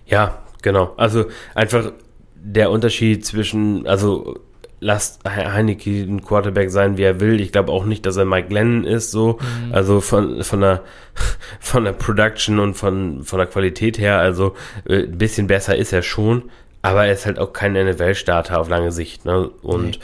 [0.06, 1.26] Ja, Genau, also
[1.56, 1.91] einfach
[2.36, 4.40] der Unterschied zwischen, also
[4.80, 7.41] lasst Heineke ein Quarterback sein, wie er will.
[7.41, 9.40] Ich glaube auch nicht, dass er Mike Glennon ist, so.
[9.41, 9.73] Mhm.
[9.73, 10.84] Also von, von der,
[11.60, 14.56] von der Production und von, von der Qualität her, also
[14.86, 16.44] äh, ein bisschen besser ist er schon,
[16.81, 19.49] aber er ist halt auch kein NFL-Starter auf lange Sicht, ne?
[19.61, 19.99] Und,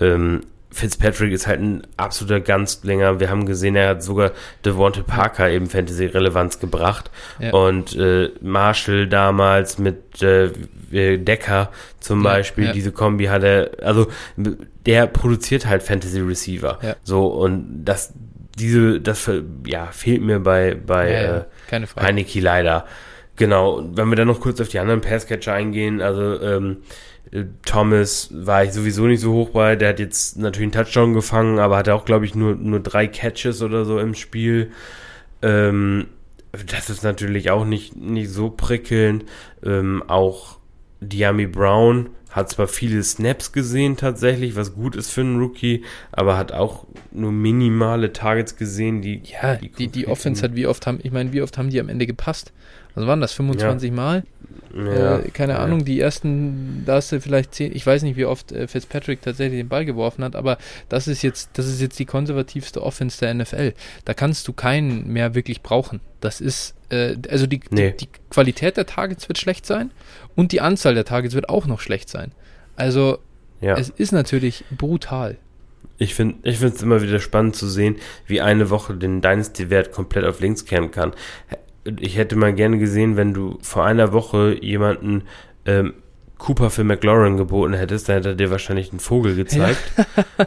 [0.00, 0.06] nee.
[0.06, 3.20] ähm, Fitzpatrick ist halt ein absoluter Ganzlinger.
[3.20, 4.32] Wir haben gesehen, er hat sogar
[4.64, 7.10] Devonte Parker eben Fantasy-Relevanz gebracht.
[7.38, 7.52] Ja.
[7.52, 10.50] Und äh, Marshall damals mit äh,
[10.90, 11.70] Decker
[12.00, 12.72] zum ja, Beispiel, ja.
[12.72, 16.78] diese Kombi hat er, also der produziert halt Fantasy-Receiver.
[17.02, 18.12] So, und das,
[18.58, 19.30] diese, das
[19.66, 22.86] ja, fehlt mir bei, bei äh, Heineke leider.
[23.36, 26.84] Genau, wenn wir dann noch kurz auf die anderen Passcatcher eingehen, also ähm, äh,
[27.64, 29.76] Thomas war ich sowieso nicht so hoch bei.
[29.76, 33.06] Der hat jetzt natürlich einen Touchdown gefangen, aber hatte auch, glaube ich, nur, nur drei
[33.06, 34.70] Catches oder so im Spiel.
[35.42, 36.06] Ähm,
[36.66, 39.24] das ist natürlich auch nicht, nicht so prickelnd.
[39.62, 40.58] Ähm, auch
[41.00, 46.36] Diami Brown hat zwar viele Snaps gesehen tatsächlich, was gut ist für einen Rookie, aber
[46.36, 50.86] hat auch nur minimale Targets gesehen, die ja die die, die Offense hat wie oft
[50.86, 52.52] haben ich meine wie oft haben die am Ende gepasst?
[52.98, 53.94] Was waren das 25 ja.
[53.94, 54.24] Mal?
[54.74, 55.58] Ja, äh, keine ja.
[55.60, 59.22] Ahnung, die ersten, da hast du vielleicht zehn, ich weiß nicht, wie oft äh, Fitzpatrick
[59.22, 60.58] tatsächlich den Ball geworfen hat, aber
[60.88, 63.72] das ist jetzt, das ist jetzt die konservativste Offense der NFL.
[64.04, 66.00] Da kannst du keinen mehr wirklich brauchen.
[66.20, 67.92] Das ist, äh, also die, nee.
[67.92, 69.90] die, die, Qualität der Targets wird schlecht sein
[70.34, 72.32] und die Anzahl der Targets wird auch noch schlecht sein.
[72.76, 73.18] Also
[73.60, 73.76] ja.
[73.76, 75.38] es ist natürlich brutal.
[76.00, 77.96] Ich finde ich es immer wieder spannend zu sehen,
[78.26, 81.12] wie eine Woche den Dynasty-Wert komplett auf links kehren kann
[82.00, 85.22] ich hätte mal gerne gesehen, wenn du vor einer Woche jemanden
[85.66, 85.94] ähm,
[86.38, 89.82] Cooper für McLaurin geboten hättest, dann hätte er dir wahrscheinlich einen Vogel gezeigt.
[89.96, 90.46] Ja.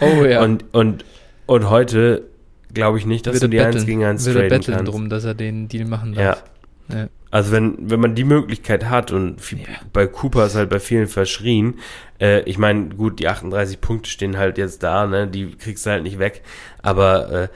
[0.00, 0.42] oh ja.
[0.42, 1.04] Und, und,
[1.46, 2.24] und heute
[2.72, 3.76] glaube ich nicht, dass Würde du die betteln.
[3.76, 4.92] 1 gegen 1 Würde traden kannst.
[4.92, 6.44] drum, dass er den Deal machen darf.
[6.88, 6.96] Ja.
[6.96, 7.08] ja.
[7.30, 9.66] Also wenn, wenn man die Möglichkeit hat und viel, ja.
[9.92, 11.74] bei Cooper ist halt bei vielen verschrien,
[12.20, 15.90] äh, ich meine, gut, die 38 Punkte stehen halt jetzt da, ne, die kriegst du
[15.90, 16.42] halt nicht weg,
[16.80, 17.48] aber äh,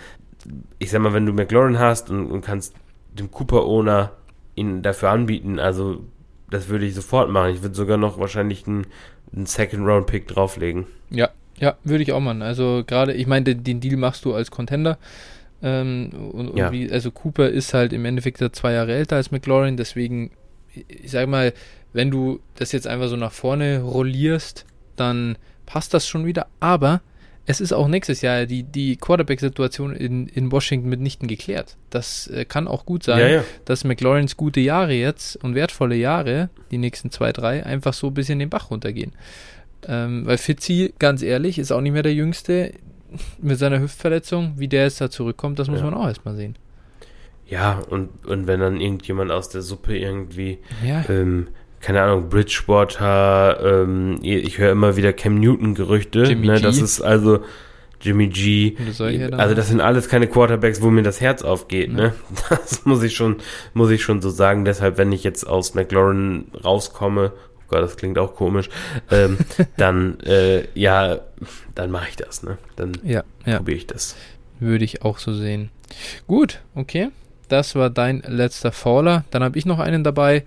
[0.78, 2.74] ich sag mal, wenn du McLaurin hast und, und kannst
[3.18, 4.12] dem Cooper-Owner
[4.54, 5.58] ihn dafür anbieten.
[5.58, 6.04] Also,
[6.50, 7.54] das würde ich sofort machen.
[7.54, 8.86] Ich würde sogar noch wahrscheinlich einen,
[9.34, 10.86] einen Second-Round-Pick drauflegen.
[11.10, 12.42] Ja, ja, würde ich auch machen.
[12.42, 14.98] Also, gerade, ich meine, den, den, Deal machst du als Contender.
[15.62, 16.72] Ähm, und, ja.
[16.72, 19.76] wie, also, Cooper ist halt im Endeffekt zwei Jahre älter als McLaurin.
[19.76, 20.30] Deswegen,
[20.88, 21.52] ich sag mal,
[21.92, 24.66] wenn du das jetzt einfach so nach vorne rollierst,
[24.96, 25.36] dann
[25.66, 26.46] passt das schon wieder.
[26.60, 27.00] Aber
[27.44, 31.76] es ist auch nächstes Jahr die, die Quarterback-Situation in, in Washington mitnichten geklärt.
[31.90, 33.44] Das äh, kann auch gut sein, ja, ja.
[33.64, 38.14] dass McLaurens gute Jahre jetzt und wertvolle Jahre, die nächsten zwei, drei, einfach so ein
[38.14, 39.12] bisschen den Bach runtergehen.
[39.88, 42.74] Ähm, weil Fitzi, ganz ehrlich, ist auch nicht mehr der Jüngste
[43.40, 44.54] mit seiner Hüftverletzung.
[44.56, 45.86] Wie der jetzt da zurückkommt, das muss ja.
[45.86, 46.56] man auch erstmal sehen.
[47.48, 50.58] Ja, und, und wenn dann irgendjemand aus der Suppe irgendwie
[51.08, 51.48] ähm,
[51.82, 56.34] keine Ahnung, Bridgewater, ähm, ich höre immer wieder Cam Newton-Gerüchte.
[56.36, 57.40] Ne, das ist also
[58.00, 58.76] Jimmy G.
[59.32, 61.90] Also das sind alles keine Quarterbacks, wo mir das Herz aufgeht.
[61.90, 61.96] Ja.
[61.96, 62.14] Ne?
[62.48, 63.36] Das muss ich schon,
[63.74, 64.64] muss ich schon so sagen.
[64.64, 68.68] Deshalb, wenn ich jetzt aus McLaurin rauskomme, oh Gott, das klingt auch komisch,
[69.10, 69.38] ähm,
[69.76, 71.18] dann äh, ja,
[71.74, 72.42] dann mache ich das.
[72.42, 72.58] Ne?
[72.76, 73.56] Dann ja, ja.
[73.56, 74.16] probiere ich das.
[74.60, 75.70] Würde ich auch so sehen.
[76.26, 77.10] Gut, okay.
[77.48, 79.24] Das war dein letzter Faller.
[79.30, 80.44] Dann habe ich noch einen dabei.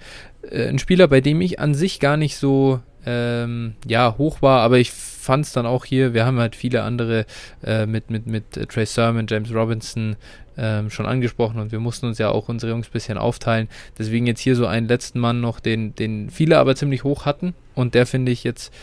[0.52, 4.62] Äh, ein Spieler, bei dem ich an sich gar nicht so ähm, ja, hoch war,
[4.62, 7.26] aber ich fand es dann auch hier, wir haben halt viele andere
[7.64, 10.16] äh, mit, mit, mit äh, Trey Sermon, James Robinson
[10.58, 13.68] ähm, schon angesprochen und wir mussten uns ja auch unsere Jungs ein bisschen aufteilen.
[13.98, 17.54] Deswegen jetzt hier so einen letzten Mann noch, den, den viele aber ziemlich hoch hatten
[17.76, 18.74] und der finde ich jetzt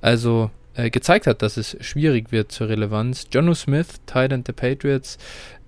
[0.00, 3.26] also äh, gezeigt hat, dass es schwierig wird zur Relevanz.
[3.32, 5.18] Jono Smith, Titan der Patriots,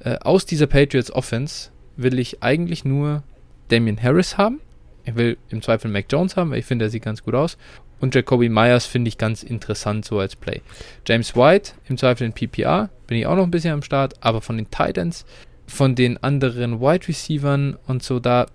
[0.01, 3.23] äh, aus dieser Patriots Offense will ich eigentlich nur
[3.68, 4.60] Damian Harris haben
[5.07, 7.57] ich will im Zweifel Mac Jones haben, weil ich finde, er sieht ganz gut aus.
[7.99, 10.61] Und Jacoby Myers finde ich ganz interessant so als Play.
[11.07, 14.43] James White im Zweifel in PPR bin ich auch noch ein bisschen am Start, aber
[14.43, 15.24] von den Titans,
[15.66, 18.47] von den anderen Wide Receivern und so, da,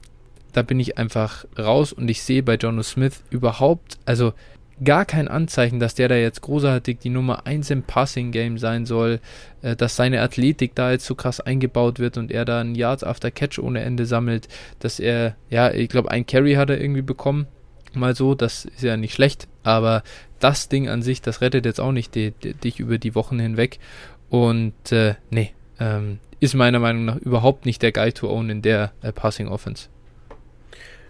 [0.52, 4.34] da bin ich einfach raus und ich sehe bei Jono Smith überhaupt, also
[4.84, 8.86] gar kein Anzeichen, dass der da jetzt großartig die Nummer 1 im Passing Game sein
[8.86, 9.20] soll,
[9.62, 13.04] äh, dass seine Athletik da jetzt so krass eingebaut wird und er da ein Yards
[13.04, 14.48] after Catch ohne Ende sammelt,
[14.80, 17.48] dass er, ja, ich glaube, ein Carry hat er irgendwie bekommen,
[17.94, 20.04] mal so, das ist ja nicht schlecht, aber
[20.40, 23.40] das Ding an sich, das rettet jetzt auch nicht die, die, dich über die Wochen
[23.40, 23.80] hinweg
[24.30, 28.62] und äh, nee, ähm, ist meiner Meinung nach überhaupt nicht der Guy to own in
[28.62, 29.90] der äh, Passing Offense.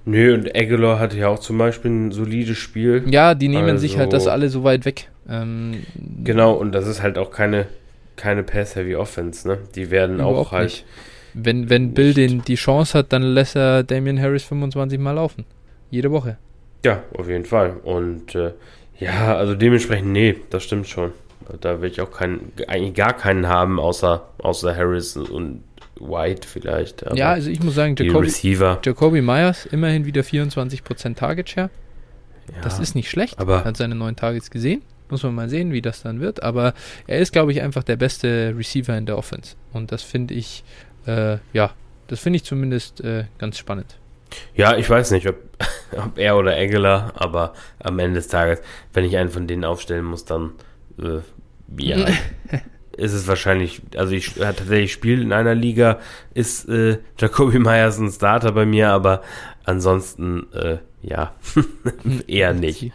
[0.05, 3.03] Nö, und Aguilar hatte ja auch zum Beispiel ein solides Spiel.
[3.09, 5.09] Ja, die nehmen also, sich halt das alle so weit weg.
[5.29, 5.83] Ähm,
[6.23, 7.67] genau, und das ist halt auch keine,
[8.15, 9.57] keine Pass-Heavy-Offense, ne?
[9.75, 10.65] Die werden auch halt.
[10.65, 10.85] Nicht.
[11.33, 15.45] Wenn, wenn Bill den, die Chance hat, dann lässt er Damian Harris 25 Mal laufen.
[15.89, 16.37] Jede Woche.
[16.83, 17.77] Ja, auf jeden Fall.
[17.83, 18.51] Und äh,
[18.99, 21.11] ja, also dementsprechend, nee, das stimmt schon.
[21.59, 25.63] Da will ich auch keinen, eigentlich gar keinen haben, außer, außer Harris und
[25.99, 27.03] White vielleicht.
[27.13, 28.31] ja, also ich muss sagen, Jacoby,
[28.83, 31.69] Jacoby Myers immerhin wieder 24% Target Share.
[32.53, 33.39] Ja, das ist nicht schlecht.
[33.39, 34.81] Aber hat seine neuen Targets gesehen.
[35.09, 36.41] Muss man mal sehen, wie das dann wird.
[36.41, 36.73] Aber
[37.05, 39.55] er ist, glaube ich, einfach der beste Receiver in der Offense.
[39.73, 40.63] Und das finde ich,
[41.05, 41.71] äh, ja,
[42.07, 43.97] das finde ich zumindest äh, ganz spannend.
[44.55, 45.35] Ja, ich weiß nicht, ob,
[45.97, 48.61] ob er oder Aguilar, aber am Ende des Tages,
[48.93, 50.51] wenn ich einen von denen aufstellen muss, dann
[50.97, 51.19] äh,
[51.77, 52.05] ja,
[52.97, 55.99] ist es wahrscheinlich, also ich ja, tatsächlich spiele in einer Liga,
[56.33, 59.21] ist äh, Jacoby Myers ein Starter bei mir, aber
[59.63, 61.33] ansonsten äh, ja,
[62.27, 62.91] eher nicht.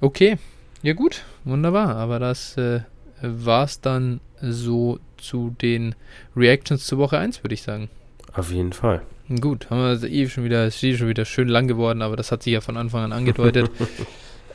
[0.00, 0.38] Okay,
[0.82, 2.80] ja gut, wunderbar, aber das äh,
[3.20, 5.94] war es dann so zu den
[6.36, 7.90] Reactions zur Woche 1, würde ich sagen.
[8.32, 9.02] Auf jeden Fall.
[9.40, 12.16] Gut, haben wir also eh schon wieder, ist eh schon wieder schön lang geworden, aber
[12.16, 13.70] das hat sich ja von Anfang an angedeutet.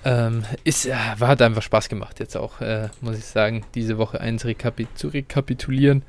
[0.05, 4.19] ähm, ist, äh, hat einfach Spaß gemacht jetzt auch, äh, muss ich sagen, diese Woche
[4.19, 6.03] eins rekapi zu rekapitulieren.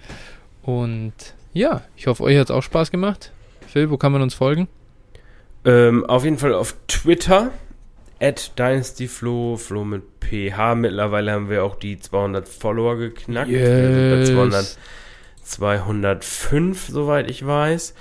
[0.63, 1.13] Und
[1.53, 3.33] ja, ich hoffe, euch hat es auch Spaß gemacht.
[3.67, 4.69] Phil, wo kann man uns folgen?
[5.65, 7.51] Ähm, auf jeden Fall auf Twitter,
[8.21, 10.75] at DynastyFlo, Flo mit PH.
[10.75, 13.51] Mittlerweile haben wir auch die 200 Follower geknackt.
[13.51, 13.61] Yes.
[13.61, 14.79] Wir sind bei 200,
[15.43, 17.95] 205, soweit ich weiß.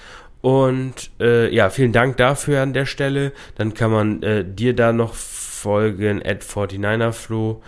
[0.44, 3.32] Und äh, ja, vielen Dank dafür an der Stelle.
[3.56, 7.62] Dann kann man äh, dir da noch folgen, at 49erflo,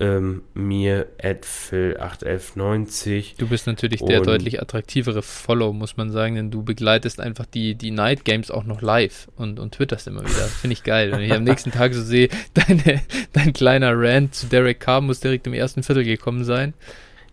[0.00, 3.36] ähm, mir at phil81190.
[3.36, 7.74] Du bist natürlich der deutlich attraktivere Follow, muss man sagen, denn du begleitest einfach die,
[7.74, 10.30] die Night Games auch noch live und, und twitterst immer wieder.
[10.60, 11.12] Finde ich geil.
[11.12, 13.02] Wenn ich am nächsten Tag so sehe, deine,
[13.34, 16.72] dein kleiner Rant zu Derek Carr muss direkt im ersten Viertel gekommen sein.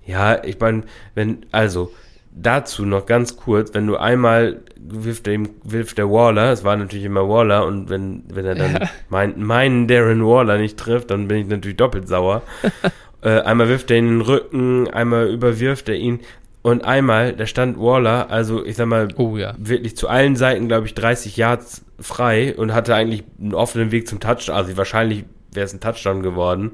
[0.06, 0.84] Ja, ich meine,
[1.16, 1.94] wenn, also,
[2.42, 7.06] dazu noch ganz kurz, wenn du einmal wirft der, wirft der Waller, es war natürlich
[7.06, 8.90] immer Waller und wenn, wenn er dann ja.
[9.10, 12.42] mein, meinen Darren Waller nicht trifft, dann bin ich natürlich doppelt sauer.
[13.22, 16.22] äh, einmal wirft er ihn in den Rücken, einmal überwirft er ihn
[16.62, 19.54] und einmal, da stand Waller, also ich sag mal, oh, ja.
[19.58, 24.08] wirklich zu allen Seiten, glaube ich, 30 Yards frei und hatte eigentlich einen offenen Weg
[24.08, 26.72] zum Touchdown, also wahrscheinlich wäre es ein Touchdown geworden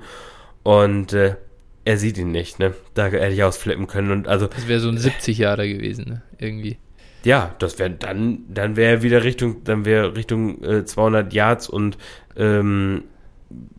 [0.63, 1.35] und äh,
[1.85, 2.73] er sieht ihn nicht, ne?
[2.95, 4.47] Da hätte ich ausflippen können und also.
[4.47, 6.21] Das wäre so ein 70 Jahre gewesen, ne?
[6.39, 6.77] Irgendwie.
[7.23, 11.69] Ja, das wäre dann, dann wäre er wieder Richtung, dann wäre Richtung äh, 200 Yards
[11.69, 11.97] und
[12.35, 13.03] ähm,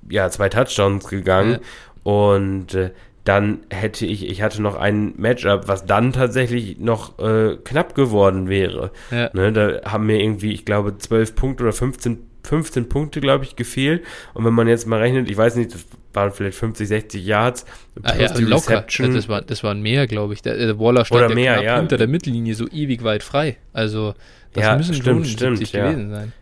[0.08, 1.60] ja zwei Touchdowns gegangen ja.
[2.02, 2.90] und äh,
[3.26, 8.48] dann hätte ich, ich hatte noch ein Matchup, was dann tatsächlich noch äh, knapp geworden
[8.48, 8.92] wäre.
[9.10, 9.30] Ja.
[9.32, 13.56] Ne, da haben mir irgendwie, ich glaube, 12 Punkte oder 15, 15 Punkte, glaube ich,
[13.56, 14.04] gefehlt.
[14.34, 17.66] Und wenn man jetzt mal rechnet, ich weiß nicht, das waren vielleicht 50, 60 Yards.
[18.02, 18.78] Ah, ja, die locker.
[18.78, 19.14] Reception.
[19.14, 20.42] Das, war, das waren mehr, glaube ich.
[20.42, 21.78] Der, der Waller stand Oder mehr, ja.
[21.78, 23.56] unter der Mittellinie so ewig weit frei.
[23.72, 24.14] Also
[24.52, 25.90] das ja, müssen stimmt, schon stimmt, ja.
[25.90, 26.32] gewesen sein.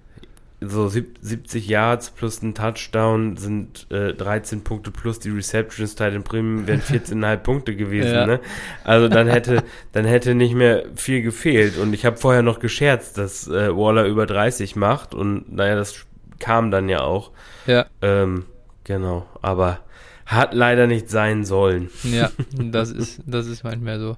[0.68, 6.22] So 70 Yards plus ein Touchdown sind äh, 13 Punkte plus die Receptions Teil in
[6.22, 8.12] Bremen wären 14,5 Punkte gewesen.
[8.12, 8.26] Ja.
[8.26, 8.40] Ne?
[8.84, 9.62] Also dann hätte
[9.92, 11.78] dann hätte nicht mehr viel gefehlt.
[11.78, 16.06] Und ich habe vorher noch gescherzt, dass äh, Waller über 30 macht und naja, das
[16.38, 17.30] kam dann ja auch.
[17.66, 17.86] Ja.
[18.02, 18.44] Ähm,
[18.84, 19.80] Genau, aber
[20.26, 21.90] hat leider nicht sein sollen.
[22.02, 24.16] Ja, das ist, das ist manchmal so.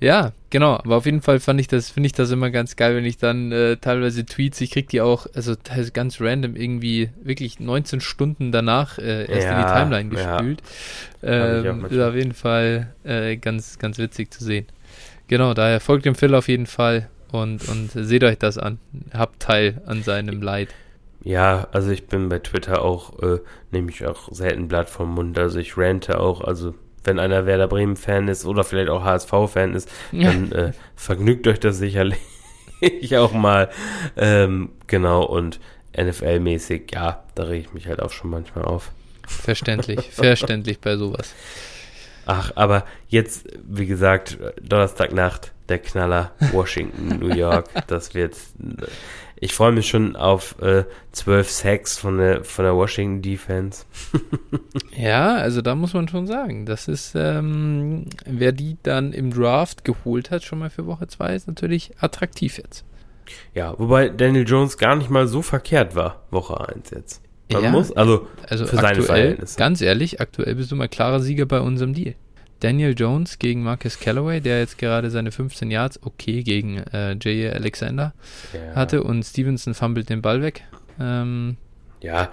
[0.00, 2.94] Ja, genau, aber auf jeden Fall fand ich das, finde ich das immer ganz geil,
[2.94, 5.54] wenn ich dann äh, teilweise Tweets, ich krieg die auch, also
[5.94, 10.62] ganz random irgendwie wirklich 19 Stunden danach äh, erst ja, in die Timeline gespült.
[11.22, 11.60] Ja.
[11.60, 14.66] Ähm, ist auf jeden Fall äh, ganz, ganz witzig zu sehen.
[15.28, 18.78] Genau, daher folgt dem Phil auf jeden Fall und, und seht euch das an.
[19.12, 20.68] Habt Teil an seinem Leid.
[21.26, 23.40] Ja, also ich bin bei Twitter auch, äh,
[23.72, 25.36] nehme ich auch selten Blatt vom Mund.
[25.36, 26.72] Also ich rante auch, also
[27.02, 31.78] wenn einer Werder Bremen-Fan ist oder vielleicht auch HSV-Fan ist, dann äh, vergnügt euch das
[31.78, 32.20] sicherlich
[33.16, 33.70] auch mal.
[34.16, 35.58] Ähm, genau, und
[35.96, 38.92] NFL-mäßig, ja, da rege ich mich halt auch schon manchmal auf.
[39.26, 41.34] Verständlich, verständlich bei sowas.
[42.24, 48.36] Ach, aber jetzt, wie gesagt, Donnerstagnacht, der Knaller, Washington, New York, das wird
[49.38, 53.84] ich freue mich schon auf äh, 12 Sacks von der, von der Washington Defense.
[54.96, 59.84] ja, also da muss man schon sagen, das ist, ähm, wer die dann im Draft
[59.84, 62.84] geholt hat, schon mal für Woche 2, ist natürlich attraktiv jetzt.
[63.54, 67.22] Ja, wobei Daniel Jones gar nicht mal so verkehrt war, Woche 1 jetzt.
[67.52, 69.56] Man ja, muss, also, also für seine Verhältnisse.
[69.56, 72.14] Ganz ehrlich, aktuell bist du mal klarer Sieger bei unserem Deal.
[72.60, 77.52] Daniel Jones gegen Marcus Callaway, der jetzt gerade seine 15 Yards, okay, gegen äh, J.A.
[77.52, 78.14] Alexander
[78.52, 78.74] ja.
[78.74, 80.64] hatte und Stevenson fummelt den Ball weg.
[80.98, 81.56] Ähm,
[82.00, 82.30] ja,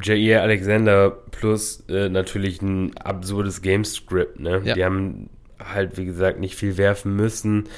[0.00, 0.40] J.A.
[0.40, 4.62] Alexander plus äh, natürlich ein absurdes Game-Script, ne?
[4.64, 4.74] Ja.
[4.74, 7.68] Die haben halt, wie gesagt, nicht viel werfen müssen.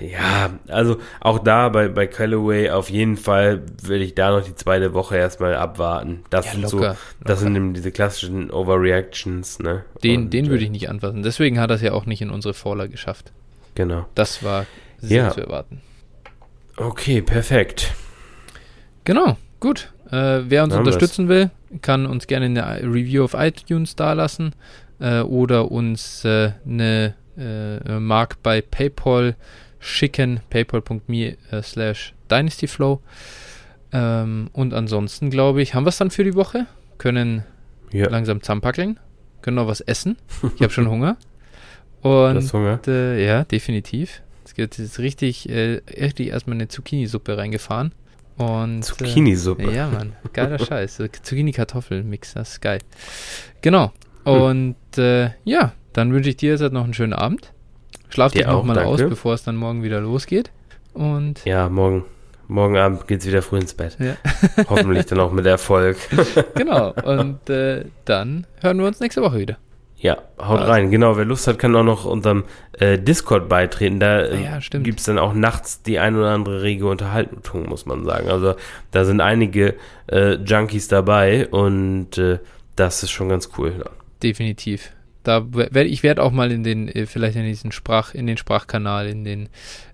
[0.00, 4.54] Ja, also auch da bei, bei Callaway auf jeden Fall würde ich da noch die
[4.54, 6.24] zweite Woche erstmal abwarten.
[6.30, 7.36] Das ja, sind locker, so, das locker.
[7.36, 9.84] sind eben diese klassischen Overreactions, ne?
[10.02, 11.22] Den, Und, den würde äh, ich nicht anfassen.
[11.22, 13.32] Deswegen hat er es ja auch nicht in unsere Vorlage geschafft.
[13.74, 14.06] Genau.
[14.14, 14.66] Das war
[14.98, 15.30] sehr ja.
[15.30, 15.80] zu erwarten.
[16.76, 17.92] Okay, perfekt.
[19.04, 19.92] Genau, gut.
[20.10, 21.50] Äh, wer uns unterstützen will,
[21.80, 24.54] kann uns gerne eine Review auf iTunes dalassen
[25.00, 29.36] äh, oder uns äh, eine äh, Mark bei PayPal
[29.78, 33.00] schicken, paypal.me äh, slash dynastyflow.
[33.92, 36.66] Ähm, und ansonsten glaube ich, haben wir es dann für die Woche.
[36.98, 37.44] Können
[37.90, 38.08] ja.
[38.08, 38.98] langsam zusammenpackeln,
[39.42, 40.16] können noch was essen.
[40.56, 41.16] Ich habe schon Hunger.
[42.02, 42.80] Und das Hunger?
[42.88, 44.22] Äh, ja, definitiv.
[44.44, 47.92] Es gibt jetzt richtig, äh, richtig erstmal eine Zucchini-Suppe reingefahren.
[48.36, 49.70] Und, Zucchini-Suppe.
[49.70, 50.14] Äh, ja, Mann.
[50.32, 51.00] Geiler Scheiß.
[51.22, 52.80] Zucchini-Kartoffel-Mix, das ist geil.
[53.60, 53.92] Genau.
[54.24, 54.32] Hm.
[54.32, 55.04] Und hm.
[55.04, 57.52] äh, ja, dann wünsche ich dir jetzt noch einen schönen Abend.
[58.08, 60.50] Schlaf dich nochmal aus, bevor es dann morgen wieder losgeht.
[60.92, 62.04] Und ja, morgen.
[62.48, 63.96] Morgen Abend geht es wieder früh ins Bett.
[63.98, 64.16] Ja.
[64.68, 65.96] Hoffentlich dann auch mit Erfolg.
[66.54, 66.92] genau.
[66.92, 69.56] Und äh, dann hören wir uns nächste Woche wieder.
[69.96, 70.72] Ja, haut also.
[70.72, 70.90] rein.
[70.90, 74.00] Genau, wer Lust hat, kann auch noch unserem äh, Discord beitreten.
[74.00, 77.86] Da äh, ja, gibt es dann auch nachts die ein oder andere rege Unterhaltung, muss
[77.86, 78.28] man sagen.
[78.28, 78.56] Also
[78.90, 79.74] da sind einige
[80.08, 82.38] äh, Junkies dabei und äh,
[82.76, 83.76] das ist schon ganz cool.
[83.78, 83.90] Ja.
[84.22, 84.90] Definitiv
[85.22, 88.36] da werde ich werde auch mal in den äh, vielleicht in diesen Sprach in den
[88.36, 89.48] Sprachkanal in den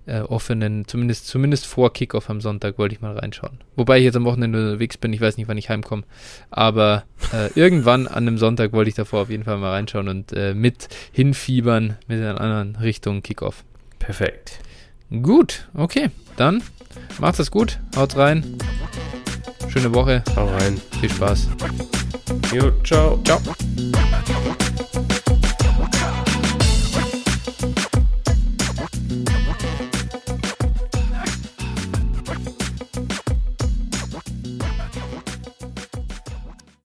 [0.05, 3.59] äh, offenen zumindest zumindest vor Kickoff am Sonntag wollte ich mal reinschauen.
[3.75, 6.03] Wobei ich jetzt am Wochenende unterwegs bin ich weiß nicht wann ich heimkomme.
[6.49, 7.03] Aber
[7.33, 10.53] äh, irgendwann an einem Sonntag wollte ich davor auf jeden Fall mal reinschauen und äh,
[10.53, 13.63] mit hinfiebern mit einer anderen Richtung Kickoff.
[13.99, 14.59] Perfekt.
[15.09, 16.09] Gut okay.
[16.37, 16.63] Dann
[17.19, 17.79] macht es gut.
[17.95, 18.57] Haut rein.
[19.69, 20.23] Schöne Woche.
[20.35, 20.81] Hau rein.
[20.99, 21.49] Viel Spaß.
[22.51, 23.21] Jo ciao.
[23.23, 23.39] Ciao